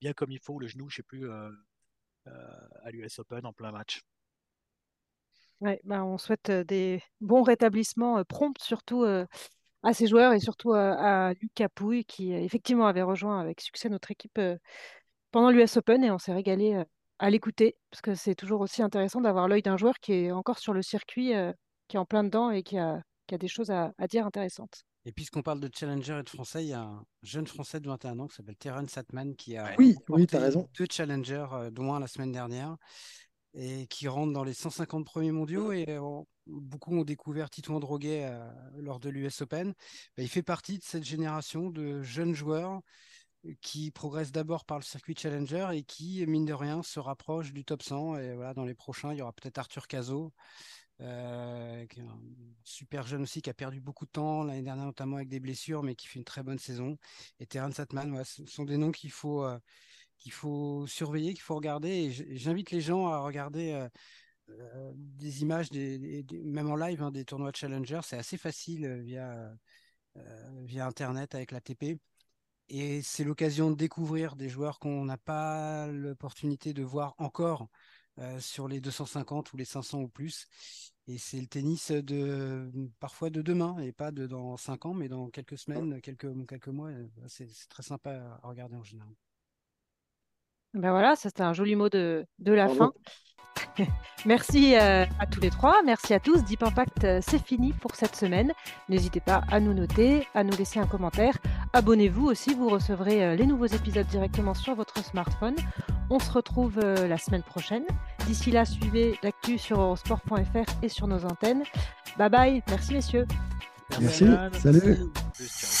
bien 0.00 0.12
comme 0.12 0.30
il 0.30 0.40
faut, 0.40 0.58
le 0.58 0.66
genou, 0.66 0.88
je 0.88 0.94
ne 0.94 0.96
sais 0.96 1.02
plus, 1.02 1.30
euh, 1.30 1.50
euh, 2.28 2.68
à 2.82 2.90
l'US 2.90 3.18
Open 3.18 3.44
en 3.46 3.52
plein 3.52 3.72
match. 3.72 4.02
Ouais, 5.60 5.80
bah 5.84 6.04
on 6.04 6.18
souhaite 6.18 6.50
des 6.50 7.02
bons 7.20 7.42
rétablissements 7.42 8.22
prompts, 8.24 8.60
surtout 8.60 9.04
à 9.04 9.94
ces 9.94 10.06
joueurs 10.06 10.32
et 10.32 10.40
surtout 10.40 10.72
à, 10.74 11.32
Lucas 11.40 11.68
Pouille, 11.68 12.04
qui 12.04 12.32
effectivement 12.32 12.86
avait 12.86 13.02
rejoint 13.02 13.40
avec 13.40 13.60
succès 13.60 13.88
notre 13.88 14.10
équipe 14.10 14.40
pendant 15.30 15.50
l'US 15.50 15.76
Open 15.76 16.04
et 16.04 16.10
on 16.10 16.18
s'est 16.18 16.34
régalé 16.34 16.84
à 17.24 17.30
l'écouter, 17.30 17.78
parce 17.90 18.02
que 18.02 18.14
c'est 18.14 18.34
toujours 18.34 18.60
aussi 18.60 18.82
intéressant 18.82 19.22
d'avoir 19.22 19.48
l'œil 19.48 19.62
d'un 19.62 19.78
joueur 19.78 19.98
qui 19.98 20.12
est 20.12 20.30
encore 20.30 20.58
sur 20.58 20.74
le 20.74 20.82
circuit, 20.82 21.34
euh, 21.34 21.52
qui 21.88 21.96
est 21.96 21.98
en 21.98 22.04
plein 22.04 22.22
dedans 22.22 22.50
et 22.50 22.62
qui 22.62 22.76
a, 22.76 23.02
qui 23.26 23.34
a 23.34 23.38
des 23.38 23.48
choses 23.48 23.70
à, 23.70 23.94
dire 24.10 24.26
intéressantes. 24.26 24.84
Et 25.06 25.12
puisqu'on 25.12 25.40
parle 25.40 25.58
de 25.58 25.70
challenger 25.74 26.18
et 26.20 26.22
de 26.22 26.28
français, 26.28 26.64
il 26.64 26.68
y 26.68 26.74
a 26.74 26.82
un 26.82 27.02
jeune 27.22 27.46
français 27.46 27.80
de 27.80 27.88
21 27.88 28.18
ans 28.18 28.26
qui 28.26 28.34
s'appelle 28.34 28.56
Terence 28.56 28.90
Satman 28.90 29.34
qui 29.36 29.56
a 29.56 29.74
oui, 29.78 29.96
oui, 30.10 30.26
as 30.34 30.38
raison. 30.38 30.68
deux 30.78 30.86
challengers, 30.90 31.46
euh, 31.52 31.70
dont 31.70 31.94
un 31.94 32.00
la 32.00 32.08
semaine 32.08 32.30
dernière, 32.30 32.76
et 33.54 33.86
qui 33.86 34.06
rentre 34.06 34.34
dans 34.34 34.44
les 34.44 34.52
150 34.52 35.06
premiers 35.06 35.32
mondiaux. 35.32 35.72
Et 35.72 35.86
euh, 35.88 36.20
beaucoup 36.46 36.94
ont 36.94 37.04
découvert 37.04 37.48
Tito 37.48 37.72
Androguet 37.72 38.30
lors 38.76 39.00
de 39.00 39.08
l'US 39.08 39.40
Open. 39.40 39.72
Bah, 40.14 40.22
il 40.22 40.28
fait 40.28 40.42
partie 40.42 40.76
de 40.76 40.84
cette 40.84 41.04
génération 41.04 41.70
de 41.70 42.02
jeunes 42.02 42.34
joueurs 42.34 42.82
qui 43.60 43.90
progresse 43.90 44.32
d'abord 44.32 44.64
par 44.64 44.78
le 44.78 44.84
circuit 44.84 45.14
Challenger 45.16 45.68
et 45.74 45.82
qui, 45.82 46.24
mine 46.26 46.44
de 46.44 46.52
rien, 46.52 46.82
se 46.82 46.98
rapproche 46.98 47.52
du 47.52 47.64
top 47.64 47.82
100. 47.82 48.16
Et 48.16 48.34
voilà, 48.34 48.54
dans 48.54 48.64
les 48.64 48.74
prochains, 48.74 49.12
il 49.12 49.18
y 49.18 49.22
aura 49.22 49.32
peut-être 49.32 49.58
Arthur 49.58 49.86
Cazot, 49.86 50.32
euh, 51.00 51.86
qui 51.86 52.00
est 52.00 52.02
un 52.02 52.20
super 52.62 53.06
jeune 53.06 53.22
aussi, 53.22 53.42
qui 53.42 53.50
a 53.50 53.54
perdu 53.54 53.80
beaucoup 53.80 54.06
de 54.06 54.10
temps 54.10 54.44
l'année 54.44 54.62
dernière, 54.62 54.86
notamment 54.86 55.16
avec 55.16 55.28
des 55.28 55.40
blessures, 55.40 55.82
mais 55.82 55.94
qui 55.94 56.06
fait 56.06 56.18
une 56.18 56.24
très 56.24 56.42
bonne 56.42 56.58
saison. 56.58 56.98
Et 57.40 57.46
Terence 57.46 57.74
Satman, 57.74 58.24
ce 58.24 58.46
sont 58.46 58.64
des 58.64 58.76
noms 58.76 58.92
qu'il 58.92 59.10
faut, 59.10 59.44
euh, 59.44 59.58
qu'il 60.18 60.32
faut 60.32 60.86
surveiller, 60.86 61.34
qu'il 61.34 61.42
faut 61.42 61.56
regarder. 61.56 61.88
Et 61.88 62.36
j'invite 62.36 62.70
les 62.70 62.80
gens 62.80 63.08
à 63.08 63.18
regarder. 63.20 63.72
Euh, 63.72 63.88
des 64.94 65.40
images, 65.40 65.70
même 65.72 66.70
en 66.70 66.76
live, 66.76 67.02
hein, 67.02 67.10
des 67.10 67.24
tournois 67.24 67.50
Challenger, 67.54 68.00
c'est 68.02 68.18
assez 68.18 68.36
facile 68.36 69.00
via, 69.00 69.56
via 70.64 70.86
Internet 70.86 71.34
avec 71.34 71.50
la 71.50 71.62
TP. 71.62 71.98
Et 72.68 73.02
c'est 73.02 73.24
l'occasion 73.24 73.70
de 73.70 73.76
découvrir 73.76 74.36
des 74.36 74.48
joueurs 74.48 74.78
qu'on 74.78 75.04
n'a 75.04 75.18
pas 75.18 75.86
l'opportunité 75.88 76.72
de 76.72 76.82
voir 76.82 77.14
encore 77.18 77.68
euh, 78.18 78.38
sur 78.40 78.68
les 78.68 78.80
250 78.80 79.52
ou 79.52 79.56
les 79.56 79.64
500 79.64 80.00
ou 80.02 80.08
plus. 80.08 80.46
Et 81.06 81.18
c'est 81.18 81.40
le 81.40 81.46
tennis 81.46 81.90
de 81.90 82.70
parfois 83.00 83.28
de 83.28 83.42
demain 83.42 83.78
et 83.78 83.92
pas 83.92 84.10
de 84.10 84.26
dans 84.26 84.56
5 84.56 84.86
ans, 84.86 84.94
mais 84.94 85.08
dans 85.08 85.28
quelques 85.28 85.58
semaines, 85.58 86.00
quelques, 86.00 86.46
quelques 86.46 86.68
mois. 86.68 86.88
Euh, 86.88 87.06
c'est 87.26 87.48
très 87.68 87.82
sympa 87.82 88.12
à 88.42 88.48
regarder 88.48 88.76
en 88.76 88.84
général. 88.84 89.12
Ben 90.72 90.90
voilà, 90.90 91.14
c'était 91.14 91.42
un 91.42 91.52
joli 91.52 91.76
mot 91.76 91.88
de, 91.88 92.26
de 92.38 92.52
la 92.52 92.68
fin. 92.68 92.92
Merci 94.26 94.74
euh, 94.74 95.04
à 95.18 95.26
tous 95.26 95.40
les 95.40 95.50
trois, 95.50 95.82
merci 95.84 96.14
à 96.14 96.20
tous. 96.20 96.42
Deep 96.44 96.62
Impact, 96.62 97.04
euh, 97.04 97.20
c'est 97.22 97.42
fini 97.44 97.72
pour 97.72 97.94
cette 97.94 98.16
semaine. 98.16 98.52
N'hésitez 98.88 99.20
pas 99.20 99.42
à 99.50 99.60
nous 99.60 99.74
noter, 99.74 100.26
à 100.34 100.44
nous 100.44 100.56
laisser 100.56 100.80
un 100.80 100.86
commentaire. 100.86 101.36
Abonnez-vous 101.72 102.26
aussi, 102.26 102.54
vous 102.54 102.68
recevrez 102.68 103.22
euh, 103.22 103.34
les 103.34 103.46
nouveaux 103.46 103.66
épisodes 103.66 104.06
directement 104.06 104.54
sur 104.54 104.74
votre 104.74 105.04
smartphone. 105.04 105.56
On 106.10 106.18
se 106.18 106.30
retrouve 106.30 106.80
la 106.80 107.16
semaine 107.16 107.42
prochaine. 107.42 107.84
D'ici 108.26 108.50
là, 108.50 108.66
suivez 108.66 109.18
l'actu 109.22 109.56
sur 109.56 109.80
eurosport.fr 109.80 110.70
et 110.82 110.88
sur 110.90 111.06
nos 111.06 111.24
antennes. 111.24 111.62
Bye 112.18 112.28
bye, 112.30 112.62
merci 112.68 112.92
messieurs. 112.92 113.26
Merci, 114.00 114.26
salut. 114.62 115.80